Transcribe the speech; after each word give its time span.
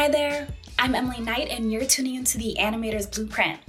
Hi 0.00 0.08
there. 0.08 0.48
I'm 0.78 0.94
Emily 0.94 1.20
Knight, 1.20 1.50
and 1.50 1.70
you're 1.70 1.84
tuning 1.84 2.14
into 2.14 2.38
the 2.38 2.56
Animator's 2.58 3.06
Blueprint. 3.06 3.60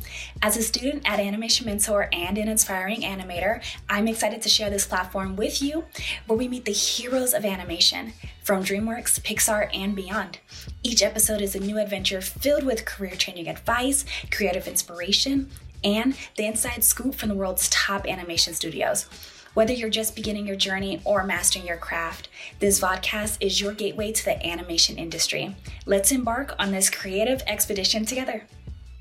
As 0.42 0.56
a 0.56 0.62
student 0.62 1.04
at 1.06 1.20
Animation 1.20 1.66
Mentor 1.66 2.08
and 2.14 2.38
an 2.38 2.48
inspiring 2.48 3.02
animator, 3.02 3.62
I'm 3.90 4.08
excited 4.08 4.42
to 4.44 4.48
share 4.48 4.70
this 4.70 4.88
platform 4.88 5.36
with 5.36 5.62
you 5.62 5.84
where 6.28 6.38
we 6.38 6.48
meet 6.48 6.64
the 6.64 6.72
heroes 6.72 7.34
of 7.34 7.44
animation 7.44 8.14
from 8.44 8.64
DreamWorks, 8.64 9.20
Pixar, 9.20 9.70
and 9.76 9.94
beyond. 9.94 10.40
Each 10.84 11.04
episode 11.04 11.42
is 11.42 11.54
a 11.54 11.60
new 11.60 11.78
adventure 11.78 12.22
filled 12.22 12.64
with 12.64 12.86
career 12.86 13.16
changing 13.18 13.50
advice, 13.50 14.06
creative 14.32 14.70
inspiration, 14.70 15.50
and 15.84 16.16
the 16.38 16.46
inside 16.46 16.86
scoop 16.86 17.14
from 17.14 17.28
the 17.28 17.36
world's 17.36 17.68
top 17.68 18.08
animation 18.08 18.54
studios. 18.54 19.06
Whether 19.54 19.74
you're 19.74 19.90
just 19.90 20.16
beginning 20.16 20.48
your 20.48 20.56
journey 20.56 21.02
or 21.04 21.26
mastering 21.26 21.68
your 21.68 21.76
craft, 21.76 22.30
this 22.60 22.80
vodcast 22.80 23.38
is 23.42 23.60
your 23.60 23.74
gateway 23.74 24.14
to 24.14 24.26
the 24.26 24.46
animation 24.48 24.98
industry. 24.98 25.54
Let's 25.86 26.14
embark 26.14 26.56
on 26.58 26.72
this 26.72 26.90
creative 26.90 27.44
expedition 27.48 28.06
together. 28.06 28.48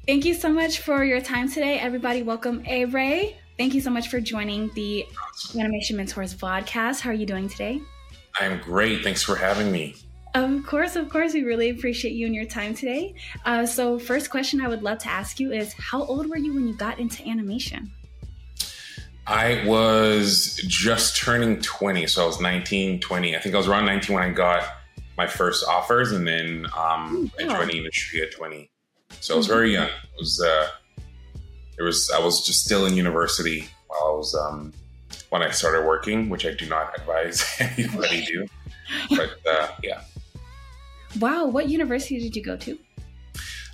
Thank 0.09 0.25
you 0.25 0.35
so 0.35 0.49
much 0.53 0.81
for 0.81 1.05
your 1.05 1.21
time 1.21 1.49
today, 1.49 1.79
everybody. 1.79 2.25
Welcome, 2.25 2.65
Ere. 2.67 3.33
Thank 3.59 3.75
you 3.75 3.81
so 3.81 3.91
much 3.91 4.09
for 4.09 4.21
joining 4.21 4.73
the 4.75 5.07
Animation 5.57 5.97
Mentors 5.97 6.35
vodcast. 6.35 7.01
How 7.01 7.11
are 7.11 7.15
you 7.15 7.27
doing 7.27 7.48
today? 7.48 7.81
I'm 8.41 8.61
great. 8.61 9.05
Thanks 9.05 9.23
for 9.23 9.37
having 9.37 9.71
me. 9.71 9.95
Of 10.35 10.67
course, 10.67 10.97
of 10.97 11.09
course. 11.11 11.33
We 11.33 11.45
really 11.45 11.71
appreciate 11.71 12.12
you 12.12 12.27
and 12.27 12.35
your 12.35 12.45
time 12.45 12.75
today. 12.75 13.15
Uh, 13.45 13.67
so, 13.67 14.01
first 14.01 14.31
question 14.31 14.61
I 14.61 14.69
would 14.69 14.83
love 14.83 14.98
to 14.98 15.09
ask 15.09 15.39
you 15.39 15.53
is 15.53 15.75
How 15.75 16.03
old 16.03 16.29
were 16.29 16.39
you 16.39 16.55
when 16.55 16.67
you 16.67 16.75
got 16.75 16.98
into 16.98 17.25
animation? 17.29 17.93
I 19.31 19.64
was 19.64 20.56
just 20.67 21.17
turning 21.17 21.61
20. 21.61 22.09
So 22.09 22.25
I 22.25 22.27
was 22.27 22.41
19, 22.41 22.98
20. 22.98 23.36
I 23.36 23.39
think 23.39 23.55
I 23.55 23.59
was 23.59 23.69
around 23.69 23.86
19 23.86 24.12
when 24.12 24.25
I 24.25 24.31
got 24.31 24.64
my 25.17 25.28
first 25.28 25.64
offers. 25.69 26.11
And 26.11 26.27
then 26.27 26.67
um, 26.77 27.31
I 27.39 27.45
joined 27.45 27.70
the 27.70 27.78
industry 27.78 28.23
at 28.23 28.33
20. 28.33 28.69
So 29.20 29.34
I 29.34 29.36
was 29.36 29.47
very 29.47 29.75
young. 29.75 29.86
It 29.86 30.19
was, 30.19 30.41
uh, 30.45 30.67
it 31.78 31.83
was, 31.83 32.11
I 32.11 32.19
was 32.19 32.45
just 32.45 32.64
still 32.64 32.86
in 32.86 32.95
university 32.95 33.69
while 33.86 34.01
I 34.01 34.17
was, 34.17 34.34
um, 34.34 34.73
when 35.28 35.45
I 35.45 35.51
started 35.51 35.86
working, 35.86 36.28
which 36.28 36.45
I 36.45 36.53
do 36.53 36.69
not 36.69 36.98
advise 36.98 37.47
anybody 37.61 38.25
do. 38.25 38.47
But 39.11 39.36
uh, 39.48 39.69
yeah. 39.84 40.03
Wow. 41.20 41.47
What 41.47 41.69
university 41.69 42.19
did 42.19 42.34
you 42.34 42.42
go 42.42 42.56
to? 42.56 42.77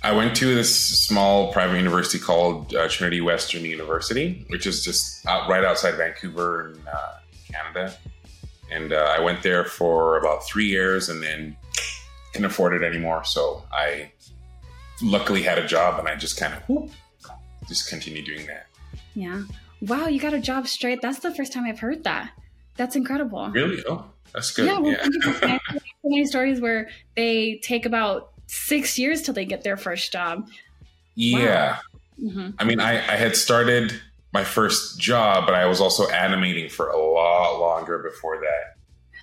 I 0.07 0.13
went 0.13 0.37
to 0.37 0.55
this 0.55 0.73
small 0.73 1.51
private 1.51 1.75
university 1.75 2.17
called 2.17 2.73
uh, 2.73 2.87
Trinity 2.87 3.19
Western 3.19 3.65
University, 3.65 4.45
which 4.47 4.65
is 4.65 4.81
just 4.81 5.25
out, 5.27 5.49
right 5.49 5.65
outside 5.65 5.95
Vancouver 5.95 6.71
in 6.71 6.87
uh, 6.87 7.17
Canada. 7.51 7.93
And 8.71 8.93
uh, 8.93 9.13
I 9.17 9.19
went 9.19 9.43
there 9.43 9.65
for 9.65 10.17
about 10.17 10.45
three 10.45 10.67
years 10.67 11.09
and 11.09 11.21
then 11.21 11.57
couldn't 12.31 12.45
afford 12.45 12.73
it 12.73 12.83
anymore. 12.83 13.25
So 13.25 13.65
I 13.69 14.13
luckily 15.01 15.43
had 15.43 15.57
a 15.57 15.67
job 15.67 15.99
and 15.99 16.07
I 16.07 16.15
just 16.15 16.39
kind 16.39 16.53
of 16.53 16.61
whoop, 16.69 16.89
just 17.67 17.89
continued 17.89 18.27
doing 18.27 18.47
that. 18.47 18.67
Yeah. 19.13 19.43
Wow, 19.81 20.07
you 20.07 20.21
got 20.21 20.33
a 20.33 20.39
job 20.39 20.69
straight. 20.69 21.01
That's 21.01 21.19
the 21.19 21.35
first 21.35 21.51
time 21.51 21.65
I've 21.65 21.81
heard 21.81 22.05
that. 22.05 22.31
That's 22.77 22.95
incredible. 22.95 23.49
Really? 23.49 23.83
Oh, 23.85 24.05
that's 24.33 24.51
good. 24.51 24.67
Yeah, 24.67 24.79
well, 24.79 24.93
yeah. 24.93 25.59
so 25.67 25.79
many 26.05 26.25
stories 26.27 26.61
where 26.61 26.87
they 27.17 27.59
take 27.61 27.85
about 27.85 28.31
six 28.47 28.97
years 28.97 29.21
till 29.21 29.33
they 29.33 29.45
get 29.45 29.63
their 29.63 29.77
first 29.77 30.11
job. 30.11 30.49
Yeah. 31.15 31.73
Wow. 31.73 31.79
Mm-hmm. 32.21 32.49
I 32.57 32.63
mean, 32.63 32.79
I, 32.79 32.93
I 32.93 33.15
had 33.15 33.35
started 33.35 33.93
my 34.33 34.43
first 34.43 34.99
job, 34.99 35.45
but 35.45 35.53
I 35.53 35.65
was 35.65 35.79
also 35.79 36.07
animating 36.09 36.69
for 36.69 36.89
a 36.89 36.97
lot 36.97 37.59
longer 37.59 37.99
before 37.99 38.39
that. 38.41 38.77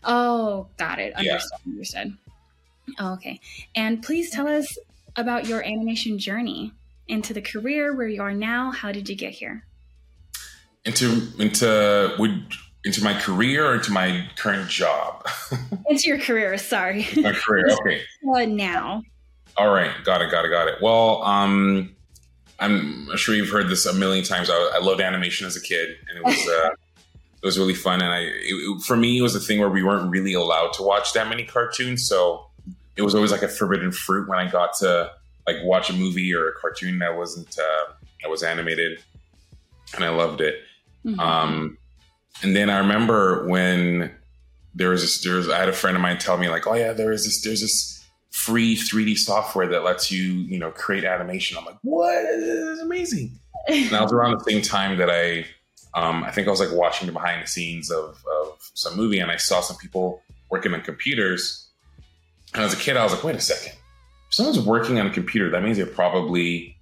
Oh, 0.04 0.68
got 0.76 0.98
it. 0.98 1.14
Understood. 1.14 1.58
Yeah. 1.64 1.72
Understood. 1.72 2.16
Oh, 2.98 3.12
okay. 3.14 3.40
And 3.74 4.02
please 4.02 4.30
tell 4.30 4.46
us 4.46 4.78
about 5.16 5.46
your 5.46 5.62
animation 5.62 6.18
journey 6.18 6.72
into 7.08 7.32
the 7.32 7.40
career 7.40 7.94
where 7.94 8.08
you 8.08 8.22
are 8.22 8.34
now. 8.34 8.70
How 8.70 8.92
did 8.92 9.08
you 9.08 9.16
get 9.16 9.32
here? 9.32 9.64
Into 10.84 11.28
into 11.38 12.14
would 12.18 12.44
into 12.84 13.02
my 13.02 13.18
career 13.18 13.66
or 13.66 13.74
into 13.76 13.90
my 13.90 14.28
current 14.36 14.68
job? 14.68 15.26
into 15.88 16.08
your 16.08 16.18
career. 16.18 16.56
Sorry. 16.58 17.06
My 17.16 17.32
career. 17.32 17.68
Okay. 17.80 18.02
uh, 18.34 18.44
now. 18.44 19.02
All 19.56 19.72
right, 19.72 19.92
got 20.04 20.20
it, 20.20 20.30
got 20.30 20.44
it, 20.44 20.48
got 20.48 20.68
it. 20.68 20.74
Well, 20.80 21.22
um, 21.22 21.94
I'm 22.58 23.16
sure 23.16 23.34
you've 23.34 23.50
heard 23.50 23.68
this 23.68 23.86
a 23.86 23.92
million 23.92 24.24
times. 24.24 24.50
I, 24.50 24.54
I 24.74 24.78
loved 24.80 25.00
animation 25.00 25.46
as 25.46 25.56
a 25.56 25.60
kid, 25.60 25.96
and 26.08 26.18
it 26.18 26.24
was 26.24 26.48
uh, 26.64 26.70
it 26.70 27.46
was 27.46 27.58
really 27.58 27.74
fun. 27.74 28.02
And 28.02 28.12
I, 28.12 28.20
it, 28.22 28.82
for 28.82 28.96
me, 28.96 29.18
it 29.18 29.22
was 29.22 29.34
a 29.34 29.40
thing 29.40 29.60
where 29.60 29.68
we 29.70 29.82
weren't 29.82 30.10
really 30.10 30.32
allowed 30.32 30.72
to 30.74 30.82
watch 30.82 31.12
that 31.12 31.28
many 31.28 31.44
cartoons, 31.44 32.06
so 32.06 32.46
it 32.96 33.02
was 33.02 33.14
always 33.14 33.32
like 33.32 33.42
a 33.42 33.48
forbidden 33.48 33.92
fruit 33.92 34.28
when 34.28 34.38
I 34.38 34.50
got 34.50 34.74
to 34.78 35.12
like 35.46 35.56
watch 35.62 35.90
a 35.90 35.92
movie 35.92 36.34
or 36.34 36.48
a 36.48 36.52
cartoon 36.54 36.98
that 37.00 37.16
wasn't 37.16 37.58
uh, 37.58 37.92
that 38.22 38.30
was 38.30 38.42
animated, 38.42 39.02
and 39.94 40.04
I 40.04 40.08
loved 40.08 40.40
it. 40.40 40.56
Mm-hmm. 41.04 41.20
Um, 41.20 41.78
and 42.42 42.56
then 42.56 42.70
I 42.70 42.78
remember 42.78 43.46
when 43.46 44.12
there 44.74 44.90
was 44.90 45.02
this, 45.02 45.22
there 45.22 45.36
was 45.36 45.48
I 45.48 45.58
had 45.58 45.68
a 45.68 45.72
friend 45.72 45.96
of 45.96 46.02
mine 46.02 46.18
tell 46.18 46.36
me 46.36 46.48
like, 46.48 46.66
oh 46.66 46.74
yeah, 46.74 46.92
there 46.92 47.12
is 47.12 47.24
this, 47.24 47.42
there's 47.42 47.60
this 47.60 47.93
free 48.34 48.76
3D 48.76 49.16
software 49.16 49.68
that 49.68 49.84
lets 49.84 50.10
you, 50.10 50.32
you 50.32 50.58
know, 50.58 50.72
create 50.72 51.04
animation. 51.04 51.56
I'm 51.56 51.64
like, 51.64 51.78
what? 51.82 52.20
This 52.24 52.42
is 52.42 52.80
amazing. 52.80 53.30
and 53.68 53.90
that 53.90 54.02
was 54.02 54.12
around 54.12 54.36
the 54.36 54.50
same 54.50 54.60
time 54.60 54.98
that 54.98 55.08
I, 55.08 55.46
um, 55.94 56.24
I 56.24 56.32
think 56.32 56.48
I 56.48 56.50
was 56.50 56.58
like 56.58 56.72
watching 56.72 57.06
the 57.06 57.12
behind 57.12 57.44
the 57.44 57.46
scenes 57.46 57.92
of, 57.92 58.20
of 58.42 58.58
some 58.74 58.96
movie 58.96 59.20
and 59.20 59.30
I 59.30 59.36
saw 59.36 59.60
some 59.60 59.76
people 59.76 60.20
working 60.50 60.74
on 60.74 60.80
computers. 60.80 61.68
And 62.54 62.64
as 62.64 62.74
a 62.74 62.76
kid, 62.76 62.96
I 62.96 63.04
was 63.04 63.12
like, 63.12 63.22
wait 63.22 63.36
a 63.36 63.40
second. 63.40 63.72
If 64.28 64.34
someone's 64.34 64.58
working 64.58 64.98
on 64.98 65.06
a 65.06 65.10
computer, 65.10 65.48
that 65.50 65.62
means 65.62 65.76
they're 65.76 65.86
probably, 65.86 66.76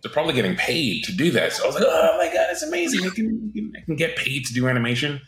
they're 0.00 0.12
probably 0.12 0.34
getting 0.34 0.54
paid 0.54 1.02
to 1.04 1.12
do 1.12 1.32
that. 1.32 1.54
So 1.54 1.64
I 1.64 1.66
was 1.66 1.74
like, 1.74 1.84
oh 1.84 2.18
my 2.18 2.32
God, 2.32 2.46
it's 2.50 2.62
amazing. 2.62 3.04
I 3.04 3.10
can, 3.10 3.72
I 3.76 3.80
can 3.80 3.96
get 3.96 4.14
paid 4.16 4.46
to 4.46 4.54
do 4.54 4.68
animation. 4.68 5.20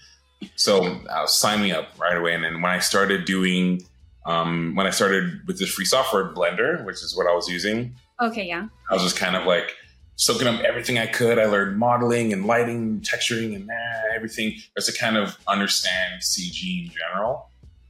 So 0.54 0.84
uh, 1.10 1.26
sign 1.26 1.60
me 1.60 1.72
up 1.72 1.88
right 1.98 2.16
away. 2.16 2.34
And 2.34 2.44
then 2.44 2.62
when 2.62 2.70
I 2.70 2.78
started 2.78 3.24
doing 3.24 3.82
um, 4.26 4.74
when 4.74 4.86
I 4.86 4.90
started 4.90 5.46
with 5.46 5.58
this 5.58 5.72
free 5.72 5.84
software 5.84 6.24
Blender, 6.24 6.84
which 6.84 7.02
is 7.02 7.16
what 7.16 7.26
I 7.26 7.34
was 7.34 7.48
using. 7.48 7.94
Okay, 8.20 8.46
yeah. 8.46 8.68
I 8.90 8.94
was 8.94 9.02
just 9.02 9.16
kind 9.16 9.36
of 9.36 9.46
like 9.46 9.74
soaking 10.16 10.46
up 10.46 10.60
everything 10.60 10.98
I 10.98 11.06
could. 11.06 11.38
I 11.38 11.46
learned 11.46 11.78
modeling 11.78 12.32
and 12.32 12.46
lighting, 12.46 13.00
texturing, 13.00 13.54
and 13.54 13.68
uh, 13.68 14.14
everything 14.14 14.54
just 14.76 14.92
to 14.92 14.98
kind 14.98 15.16
of 15.16 15.36
understand 15.46 16.20
CG 16.20 16.86
in 16.86 16.92
general. 16.92 17.48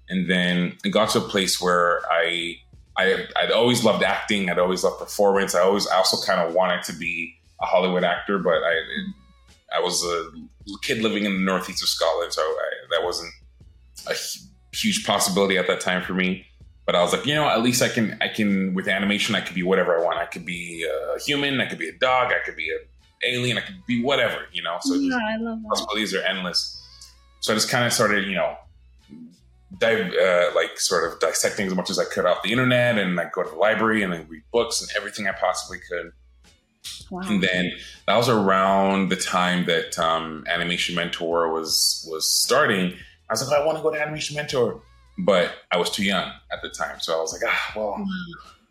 And 0.08 0.30
then 0.30 0.76
it 0.84 0.90
got 0.90 1.10
to 1.10 1.18
a 1.18 1.28
place 1.28 1.60
where 1.60 2.00
I, 2.10 2.56
I, 2.96 3.26
I'd 3.36 3.50
always 3.50 3.84
loved 3.84 4.02
acting. 4.02 4.50
I'd 4.50 4.58
always 4.58 4.84
loved 4.84 4.98
performance. 4.98 5.54
I 5.54 5.60
always, 5.60 5.86
I 5.86 5.96
also 5.96 6.24
kind 6.26 6.40
of 6.40 6.54
wanted 6.54 6.82
to 6.84 6.92
be 6.94 7.34
a 7.60 7.66
Hollywood 7.66 8.04
actor, 8.04 8.38
but 8.38 8.62
I, 8.62 8.80
I 9.76 9.80
was 9.80 10.04
a 10.04 10.30
kid 10.82 11.02
living 11.02 11.24
in 11.24 11.32
the 11.32 11.40
northeast 11.40 11.82
of 11.82 11.88
Scotland, 11.88 12.32
so 12.32 12.42
I, 12.42 12.70
that 12.90 13.04
wasn't 13.04 13.32
a 14.06 14.14
huge 14.74 15.06
possibility 15.06 15.58
at 15.58 15.66
that 15.66 15.80
time 15.80 16.02
for 16.02 16.14
me. 16.14 16.46
But 16.86 16.94
I 16.94 17.00
was 17.00 17.12
like, 17.12 17.24
you 17.24 17.34
know, 17.34 17.48
at 17.48 17.62
least 17.62 17.80
I 17.80 17.88
can, 17.88 18.18
I 18.20 18.28
can 18.28 18.74
with 18.74 18.88
animation, 18.88 19.34
I 19.34 19.40
could 19.40 19.54
be 19.54 19.62
whatever 19.62 19.98
I 19.98 20.04
want. 20.04 20.18
I 20.18 20.26
could 20.26 20.44
be 20.44 20.84
a 20.84 21.18
human, 21.18 21.60
I 21.60 21.66
could 21.66 21.78
be 21.78 21.88
a 21.88 21.98
dog, 21.98 22.30
I 22.30 22.44
could 22.44 22.56
be 22.56 22.70
an 22.70 22.80
alien, 23.26 23.56
I 23.56 23.62
could 23.62 23.86
be 23.86 24.02
whatever, 24.02 24.46
you 24.52 24.62
know. 24.62 24.76
So 24.82 24.94
yeah, 24.94 25.16
I 25.16 25.36
love 25.38 25.62
that. 25.62 25.68
possibilities 25.68 26.14
are 26.14 26.22
endless. 26.22 26.80
So 27.40 27.52
I 27.52 27.56
just 27.56 27.70
kind 27.70 27.86
of 27.86 27.92
started, 27.92 28.26
you 28.26 28.34
know, 28.34 28.56
dive, 29.78 30.12
uh, 30.12 30.50
like 30.54 30.78
sort 30.78 31.10
of 31.10 31.18
dissecting 31.20 31.66
as 31.66 31.74
much 31.74 31.88
as 31.88 31.98
I 31.98 32.04
could 32.04 32.26
off 32.26 32.42
the 32.42 32.52
internet, 32.52 32.98
and 32.98 33.16
like 33.16 33.32
go 33.32 33.42
to 33.42 33.48
the 33.48 33.56
library 33.56 34.02
and 34.02 34.12
then 34.12 34.26
read 34.28 34.42
books 34.52 34.82
and 34.82 34.90
everything 34.94 35.26
I 35.26 35.32
possibly 35.32 35.78
could. 35.88 36.12
Wow. 37.10 37.22
And 37.24 37.42
then 37.42 37.72
that 38.06 38.16
was 38.16 38.28
around 38.28 39.08
the 39.08 39.16
time 39.16 39.64
that 39.66 39.98
um, 39.98 40.44
Animation 40.48 40.94
Mentor 40.94 41.50
was 41.50 42.06
was 42.10 42.30
starting 42.30 42.92
I 42.92 42.96
was 43.42 43.48
like, 43.48 43.58
oh, 43.58 43.62
I 43.62 43.66
want 43.66 43.78
to 43.78 43.82
go 43.82 43.90
to 43.90 44.00
Animation 44.00 44.36
Mentor, 44.36 44.80
but 45.18 45.52
I 45.70 45.76
was 45.76 45.90
too 45.90 46.04
young 46.04 46.30
at 46.52 46.62
the 46.62 46.68
time. 46.68 47.00
So 47.00 47.16
I 47.16 47.20
was 47.20 47.32
like, 47.32 47.42
ah, 47.46 47.72
well, 47.76 47.96
mm. 47.98 48.06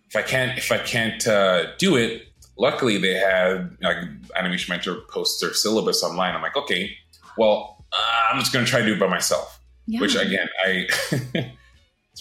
if 0.10 0.16
I 0.16 0.22
can't, 0.22 0.58
if 0.58 0.72
I 0.72 0.78
can't 0.78 1.26
uh, 1.28 1.76
do 1.78 1.96
it, 1.96 2.28
luckily 2.58 2.98
they 2.98 3.14
had 3.14 3.78
like 3.82 3.98
Animation 4.36 4.72
Mentor 4.72 5.02
posts 5.10 5.42
their 5.42 5.54
syllabus 5.54 6.04
online. 6.04 6.36
I'm 6.36 6.42
like, 6.42 6.58
okay, 6.58 6.96
well, 7.38 7.86
uh, 7.92 8.32
I'm 8.32 8.40
just 8.40 8.54
going 8.54 8.66
to 8.66 8.70
try 8.70 8.80
to 8.80 8.86
do 8.86 8.94
it 8.94 9.00
by 9.00 9.08
myself. 9.08 9.60
Yeah. 9.86 10.00
Which 10.00 10.16
again, 10.16 10.48
I 10.66 10.88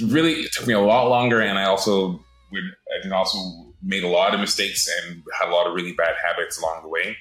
really 0.00 0.32
it 0.32 0.52
took 0.52 0.66
me 0.66 0.74
a 0.74 0.80
lot 0.80 1.08
longer, 1.08 1.40
and 1.40 1.58
I 1.58 1.64
also 1.64 2.24
would 2.50 2.64
I 2.64 3.02
then 3.02 3.12
also 3.12 3.38
made 3.82 4.04
a 4.04 4.08
lot 4.08 4.34
of 4.34 4.40
mistakes 4.40 4.88
and 4.88 5.22
had 5.38 5.48
a 5.48 5.52
lot 5.52 5.66
of 5.66 5.74
really 5.74 5.92
bad 5.92 6.14
habits 6.22 6.58
along 6.58 6.82
the 6.82 6.88
way. 6.88 7.16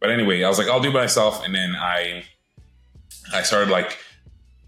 But 0.00 0.10
anyway, 0.10 0.42
I 0.42 0.48
was 0.48 0.58
like, 0.58 0.68
I'll 0.68 0.80
do 0.80 0.88
it 0.88 0.94
myself, 0.94 1.44
and 1.44 1.54
then 1.54 1.74
I 1.76 2.24
I 3.32 3.42
started 3.42 3.70
like 3.70 3.98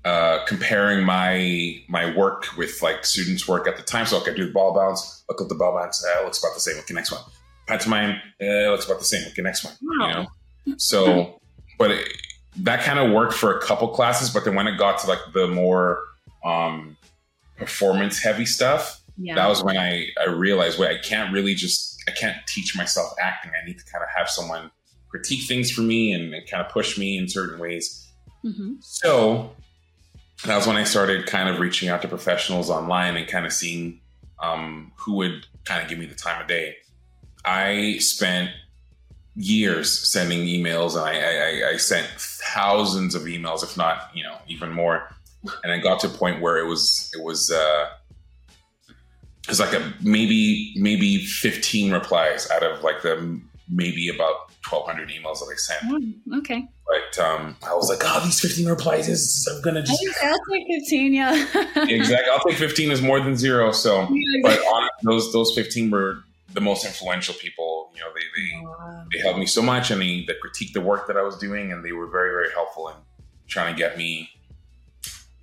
uh, 0.07 0.45
comparing 0.47 1.05
my 1.05 1.83
my 1.89 2.15
work 2.17 2.57
with 2.57 2.81
like 2.81 3.05
students' 3.05 3.49
work 3.49 3.67
at 3.67 3.77
the 3.77 3.83
time. 3.83 4.07
So 4.07 4.21
I 4.25 4.33
do 4.33 4.47
the 4.47 4.53
ball 4.53 4.73
bounce, 4.73 5.25
look 5.29 5.41
at 5.41 5.49
the 5.49 5.57
ball 5.57 5.75
bounce, 5.75 6.05
uh, 6.05 6.23
looks 6.25 6.39
about 6.39 6.55
the 6.55 6.61
same. 6.61 6.79
Okay, 6.79 6.95
next 6.95 7.11
one. 7.11 7.23
Pantomime, 7.67 8.11
uh, 8.41 8.45
it 8.45 8.71
looks 8.71 8.87
about 8.87 9.01
the 9.01 9.05
same. 9.05 9.27
Okay, 9.29 9.43
next 9.43 9.65
one. 9.65 9.75
Wow. 9.83 10.07
You 10.07 10.15
know, 10.15 10.77
so 10.79 11.41
but 11.77 11.91
it, 11.91 12.09
that 12.59 12.85
kind 12.85 13.01
of 13.01 13.11
worked 13.11 13.35
for 13.35 13.59
a 13.59 13.61
couple 13.61 13.89
classes, 13.89 14.31
but 14.31 14.45
then 14.45 14.55
when 14.55 14.69
it 14.69 14.79
got 14.79 15.01
to 15.01 15.09
like 15.09 15.19
the 15.35 15.49
more 15.49 16.05
um, 16.45 16.97
performance 17.57 18.23
heavy 18.23 18.47
stuff, 18.47 19.03
yeah. 19.19 19.35
that 19.35 19.49
was 19.49 19.65
when 19.65 19.77
I, 19.77 20.07
I 20.21 20.31
realized, 20.31 20.79
wait, 20.79 20.97
I 20.97 21.03
can't 21.03 21.33
really 21.33 21.55
just, 21.55 22.01
I 22.09 22.13
can't 22.13 22.37
teach 22.47 22.77
myself 22.77 23.13
acting. 23.21 23.51
I 23.61 23.67
need 23.67 23.79
to 23.79 23.85
kind 23.93 24.05
of 24.05 24.11
have 24.17 24.31
someone 24.31 24.71
critique 25.09 25.47
things 25.49 25.71
for 25.71 25.83
me 25.83 26.13
and, 26.13 26.33
and 26.33 26.49
kind 26.49 26.65
of 26.65 26.71
push 26.71 26.97
me 26.97 27.19
in 27.19 27.29
certain 27.29 27.59
ways. 27.59 28.07
Mm-hmm. 28.45 28.75
So 28.81 29.51
that 30.45 30.57
was 30.57 30.67
when 30.67 30.77
I 30.77 30.85
started 30.85 31.27
kind 31.27 31.49
of 31.49 31.61
reaching 31.61 31.89
out 31.89 32.03
to 32.03 32.09
professionals 32.09 32.71
online 32.71 33.17
and 33.17 33.27
kind 33.27 33.47
of 33.47 33.53
seeing 33.53 34.01
um, 34.43 34.93
who 34.97 35.15
would 35.15 35.47
kind 35.65 35.83
of 35.83 35.89
give 35.89 35.99
me 35.99 36.07
the 36.07 36.15
time 36.15 36.41
of 36.41 36.47
day. 36.47 36.77
I 37.45 37.99
spent 37.99 38.51
years 39.35 39.91
sending 39.91 40.41
emails 40.47 40.93
and 40.93 41.05
I, 41.05 41.69
I, 41.69 41.71
I 41.73 41.77
sent 41.77 42.07
thousands 42.17 43.15
of 43.15 43.23
emails, 43.23 43.63
if 43.63 43.77
not, 43.77 44.11
you 44.15 44.23
know, 44.23 44.37
even 44.49 44.73
more. 44.73 45.11
And 45.63 45.73
I 45.73 45.79
got 45.79 46.01
to 46.01 46.09
a 46.09 46.11
point 46.11 46.41
where 46.43 46.59
it 46.59 46.67
was, 46.67 47.11
it 47.17 47.23
was, 47.23 47.51
uh, 47.51 47.89
it 48.89 49.49
was 49.49 49.61
like 49.61 49.73
a 49.75 49.93
maybe, 50.03 50.75
maybe 50.77 51.25
15 51.25 51.93
replies 51.93 52.51
out 52.51 52.63
of 52.63 52.83
like 52.83 53.03
the 53.03 53.41
maybe 53.69 54.09
about 54.09 54.46
1200 54.71 55.11
emails 55.11 55.41
that 55.41 55.53
I 55.53 55.57
sent. 55.57 55.81
Oh, 56.33 56.39
okay. 56.39 56.69
But 56.87 57.23
um, 57.23 57.57
I 57.67 57.75
was 57.75 57.89
like, 57.89 58.01
oh, 58.05 58.21
these 58.25 58.41
15 58.41 58.67
replies 58.67 59.09
is, 59.09 59.49
I'm 59.53 59.61
going 59.63 59.75
to 59.77 59.83
just. 59.83 60.03
I'll 60.23 60.39
take 60.51 60.67
15, 60.67 61.15
yeah. 61.15 61.33
exactly. 61.89 62.31
I'll 62.31 62.41
take 62.41 62.57
15 62.57 62.91
is 62.91 63.03
more 63.03 63.21
than 63.21 63.37
zero. 63.37 63.73
So, 63.73 64.09
but 64.43 64.59
on, 64.59 64.89
those, 65.03 65.33
those 65.33 65.55
15 65.55 65.91
were 65.91 66.25
the 66.53 66.61
most 66.61 66.85
influential 66.85 67.35
people. 67.35 67.93
You 67.95 68.01
know, 68.01 68.09
they, 68.15 68.21
they, 68.21 68.65
wow. 68.65 69.05
they 69.13 69.19
helped 69.21 69.39
me 69.39 69.47
so 69.47 69.63
much 69.63 69.91
and 69.91 70.01
they, 70.01 70.25
they 70.27 70.35
critiqued 70.35 70.73
the 70.73 70.81
work 70.81 71.07
that 71.07 71.17
I 71.17 71.23
was 71.23 71.39
doing 71.39 71.73
and 71.73 71.85
they 71.85 71.93
were 71.93 72.07
very, 72.07 72.31
very 72.31 72.53
helpful 72.53 72.89
in 72.89 72.95
trying 73.47 73.75
to 73.75 73.79
get 73.79 73.97
me 73.97 74.31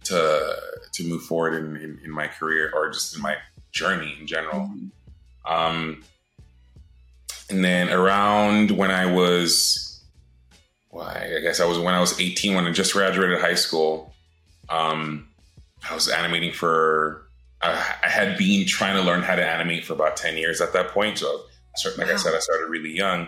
to, 0.06 0.56
to 0.92 1.08
move 1.08 1.24
forward 1.24 1.54
in, 1.54 1.75
in, 1.78 2.00
in 2.04 2.12
my 2.12 2.28
career 2.28 2.72
or 2.74 2.90
just 2.90 3.16
in 3.16 3.22
my 3.22 3.38
journey 3.72 4.16
in 4.20 4.28
general. 4.28 4.62
Mm-hmm. 4.62 5.54
Um, 5.54 6.04
and 7.53 7.63
then 7.63 7.89
around 7.89 8.71
when 8.71 8.89
I 8.89 9.05
was, 9.05 10.03
well, 10.91 11.05
I 11.05 11.39
guess 11.39 11.59
I 11.59 11.65
was 11.65 11.77
when 11.77 11.94
I 11.94 12.00
was 12.00 12.19
18, 12.19 12.55
when 12.55 12.65
I 12.65 12.71
just 12.71 12.94
graduated 12.94 13.39
high 13.39 13.53
school, 13.53 14.11
um, 14.69 15.27
I 15.88 15.94
was 15.94 16.09
animating 16.09 16.51
for, 16.51 17.27
I, 17.61 17.95
I 18.03 18.09
had 18.09 18.39
been 18.39 18.65
trying 18.65 18.95
to 18.95 19.03
learn 19.03 19.21
how 19.21 19.35
to 19.35 19.45
animate 19.45 19.85
for 19.85 19.94
about 19.94 20.17
10 20.17 20.35
years 20.35 20.61
at 20.61 20.73
that 20.73 20.89
point. 20.89 21.19
So, 21.19 21.27
I 21.27 21.77
started, 21.77 22.00
like 22.00 22.07
wow. 22.07 22.13
I 22.15 22.17
said, 22.17 22.33
I 22.33 22.39
started 22.39 22.69
really 22.69 22.91
young. 22.91 23.27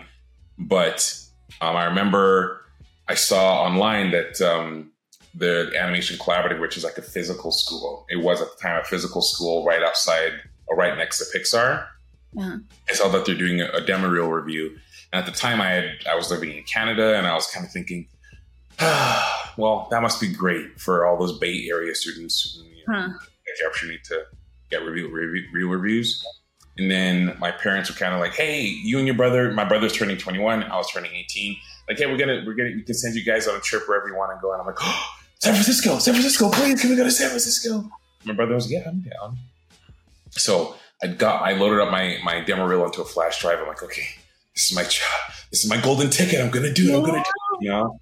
But 0.58 1.20
um, 1.60 1.76
I 1.76 1.84
remember 1.84 2.62
I 3.06 3.14
saw 3.14 3.62
online 3.62 4.10
that 4.10 4.40
um, 4.40 4.90
the 5.34 5.72
Animation 5.78 6.18
Collaborative, 6.18 6.60
which 6.60 6.76
is 6.76 6.82
like 6.82 6.98
a 6.98 7.02
physical 7.02 7.52
school, 7.52 8.06
it 8.10 8.16
was 8.16 8.42
at 8.42 8.48
the 8.48 8.60
time 8.60 8.80
a 8.80 8.84
physical 8.84 9.22
school 9.22 9.64
right 9.64 9.82
outside 9.84 10.32
or 10.66 10.76
right 10.76 10.98
next 10.98 11.18
to 11.18 11.38
Pixar. 11.38 11.86
Uh-huh. 12.38 12.58
I 12.88 12.92
saw 12.92 13.08
that 13.08 13.24
they're 13.24 13.34
doing 13.34 13.60
a, 13.60 13.80
demo 13.80 14.08
reel 14.08 14.28
review. 14.28 14.76
And 15.12 15.20
at 15.20 15.26
the 15.26 15.36
time, 15.36 15.60
I 15.60 15.70
had 15.70 15.90
I 16.10 16.14
was 16.14 16.30
living 16.30 16.56
in 16.56 16.64
Canada, 16.64 17.16
and 17.16 17.26
I 17.26 17.34
was 17.34 17.46
kind 17.46 17.64
of 17.64 17.72
thinking, 17.72 18.06
ah, 18.80 19.54
well, 19.56 19.88
that 19.90 20.02
must 20.02 20.20
be 20.20 20.32
great 20.32 20.80
for 20.80 21.06
all 21.06 21.16
those 21.16 21.38
Bay 21.38 21.68
Area 21.70 21.94
students 21.94 22.56
who 22.56 22.64
you 22.64 22.84
know, 22.88 23.08
huh. 23.08 23.26
the 23.58 23.66
opportunity 23.66 24.00
to 24.04 24.24
get 24.70 24.84
review, 24.84 25.08
review, 25.08 25.44
real 25.52 25.68
reviews. 25.68 26.24
And 26.78 26.90
then 26.90 27.36
my 27.38 27.50
parents 27.50 27.88
were 27.88 27.96
kind 27.96 28.12
of 28.12 28.20
like, 28.20 28.34
"Hey, 28.34 28.62
you 28.62 28.98
and 28.98 29.06
your 29.06 29.16
brother. 29.16 29.50
My 29.52 29.64
brother's 29.64 29.94
turning 29.94 30.18
21. 30.18 30.64
I 30.64 30.76
was 30.76 30.90
turning 30.90 31.14
18. 31.14 31.56
Like, 31.88 31.98
hey, 31.98 32.06
we're 32.06 32.18
gonna 32.18 32.42
we're 32.44 32.54
gonna 32.54 32.72
we 32.74 32.82
can 32.82 32.94
send 32.94 33.14
you 33.14 33.24
guys 33.24 33.48
on 33.48 33.56
a 33.56 33.60
trip 33.60 33.88
wherever 33.88 34.08
you 34.08 34.16
want 34.16 34.36
to 34.36 34.42
go." 34.42 34.52
And 34.52 34.60
I'm 34.60 34.66
like, 34.66 34.76
oh, 34.80 35.06
"San 35.38 35.54
Francisco, 35.54 35.98
San 35.98 36.14
Francisco, 36.14 36.50
please, 36.50 36.80
can 36.80 36.90
we 36.90 36.96
go 36.96 37.04
to 37.04 37.10
San 37.10 37.28
Francisco?" 37.28 37.88
My 38.24 38.34
brother 38.34 38.54
was, 38.54 38.70
"Yeah, 38.70 38.82
I'm 38.86 39.00
down." 39.00 39.38
So 40.30 40.74
I 41.02 41.08
got 41.08 41.42
I 41.42 41.52
loaded 41.52 41.80
up 41.80 41.90
my 41.90 42.18
my 42.24 42.40
demo 42.40 42.66
reel 42.66 42.82
onto 42.82 43.02
a 43.02 43.04
flash 43.04 43.40
drive. 43.40 43.58
I'm 43.58 43.68
like, 43.68 43.82
okay, 43.82 44.06
this 44.54 44.70
is 44.70 44.74
my 44.74 44.82
job. 44.82 45.34
this 45.50 45.64
is 45.64 45.70
my 45.70 45.80
golden 45.80 46.10
ticket. 46.10 46.40
I'm 46.40 46.50
gonna 46.50 46.72
do 46.72 46.90
it. 46.90 46.96
I'm 46.96 47.02
gonna 47.02 47.18
do 47.18 47.58
it. 47.58 47.64
You 47.64 47.70
know. 47.70 48.00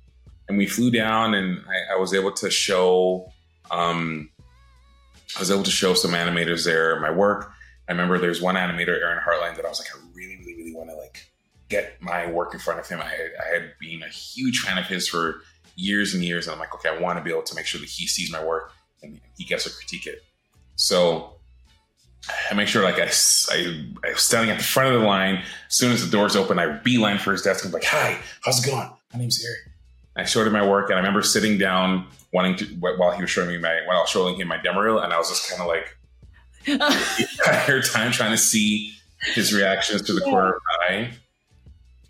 And 0.49 0.59
we 0.59 0.67
flew 0.67 0.91
down, 0.91 1.33
and 1.35 1.65
I, 1.67 1.95
I 1.95 1.97
was 1.97 2.13
able 2.13 2.33
to 2.33 2.51
show. 2.51 3.33
Um, 3.71 4.31
I 5.37 5.41
was 5.41 5.51
able 5.51 5.63
to 5.63 5.71
show 5.71 5.95
some 5.95 6.13
animators 6.13 6.65
there 6.65 7.01
my 7.01 7.11
work. 7.11 7.51
I 7.89 7.93
remember 7.93 8.19
there's 8.19 8.41
one 8.41 8.55
animator, 8.55 9.01
Aaron 9.01 9.21
Hartline, 9.27 9.57
that 9.57 9.65
I 9.65 9.69
was 9.69 9.81
like, 9.81 9.89
I 9.95 9.99
really, 10.15 10.37
really, 10.37 10.55
really 10.55 10.75
want 10.75 10.91
to 10.91 10.97
like 10.97 11.27
get 11.69 12.01
my 12.01 12.31
work 12.31 12.55
in 12.55 12.61
front 12.61 12.81
of 12.81 12.89
him. 12.89 13.01
I 13.01 13.09
had, 13.09 13.31
I 13.43 13.55
had 13.55 13.73
been 13.81 14.03
a 14.03 14.09
huge 14.09 14.61
fan 14.61 14.79
of 14.79 14.87
his 14.87 15.09
for 15.09 15.41
years 15.77 16.15
and 16.15 16.25
years, 16.25 16.47
and 16.47 16.55
I'm 16.55 16.61
like, 16.61 16.75
okay, 16.75 16.89
I 16.89 17.01
want 17.01 17.19
to 17.19 17.25
be 17.25 17.31
able 17.31 17.43
to 17.43 17.55
make 17.55 17.67
sure 17.67 17.81
that 17.81 17.89
he 17.89 18.07
sees 18.07 18.31
my 18.31 18.43
work 18.43 18.73
and 19.03 19.21
he 19.37 19.45
gets 19.45 19.65
to 19.65 19.71
critique 19.71 20.07
it. 20.07 20.23
So 20.77 21.37
I 22.51 22.55
make 22.55 22.69
sure 22.69 22.83
like 22.83 22.99
I, 22.99 23.11
I, 23.51 23.85
I 24.05 24.13
was 24.13 24.23
standing 24.23 24.51
at 24.51 24.59
the 24.59 24.65
front 24.65 24.95
of 24.95 25.01
the 25.01 25.07
line. 25.07 25.43
As 25.69 25.75
soon 25.75 25.93
as 25.93 26.05
the 26.05 26.11
doors 26.11 26.37
open, 26.37 26.59
I 26.59 26.79
beeline 26.79 27.19
for 27.19 27.33
his 27.33 27.43
desk. 27.43 27.65
I'm 27.65 27.73
like, 27.73 27.85
"Hi, 27.85 28.19
how's 28.43 28.65
it 28.65 28.71
going? 28.71 28.89
My 29.13 29.19
name's 29.19 29.45
Eric." 29.45 29.75
I 30.17 30.25
showed 30.25 30.47
him 30.47 30.53
my 30.53 30.67
work, 30.67 30.91
and 30.91 30.95
I 30.95 30.99
remember 30.99 31.23
sitting 31.23 31.59
down, 31.59 32.07
wanting 32.33 32.57
to 32.57 32.65
while 32.77 33.11
he 33.13 33.21
was 33.21 33.31
showing 33.31 33.49
me 33.49 33.59
my 33.59 33.81
while 33.87 33.99
I 33.99 34.01
was 34.01 34.11
showing 34.11 34.37
him 34.37 34.49
my 34.49 34.59
demo 34.59 34.81
reel, 34.81 34.99
and 34.99 35.13
I 35.13 35.19
was 35.19 35.29
just 35.29 35.49
kind 35.51 35.61
of 35.61 35.67
like 35.67 35.97
the 36.65 37.27
entire 37.41 37.83
time 37.83 38.13
trying 38.13 38.31
to 38.31 38.39
see 38.39 38.95
his 39.35 39.53
reactions 39.53 40.03
to 40.03 40.13
the 40.13 40.21
yeah. 40.25 40.31
corner 40.31 40.55
of 40.55 40.63
my 40.67 40.95
eye. 40.95 41.11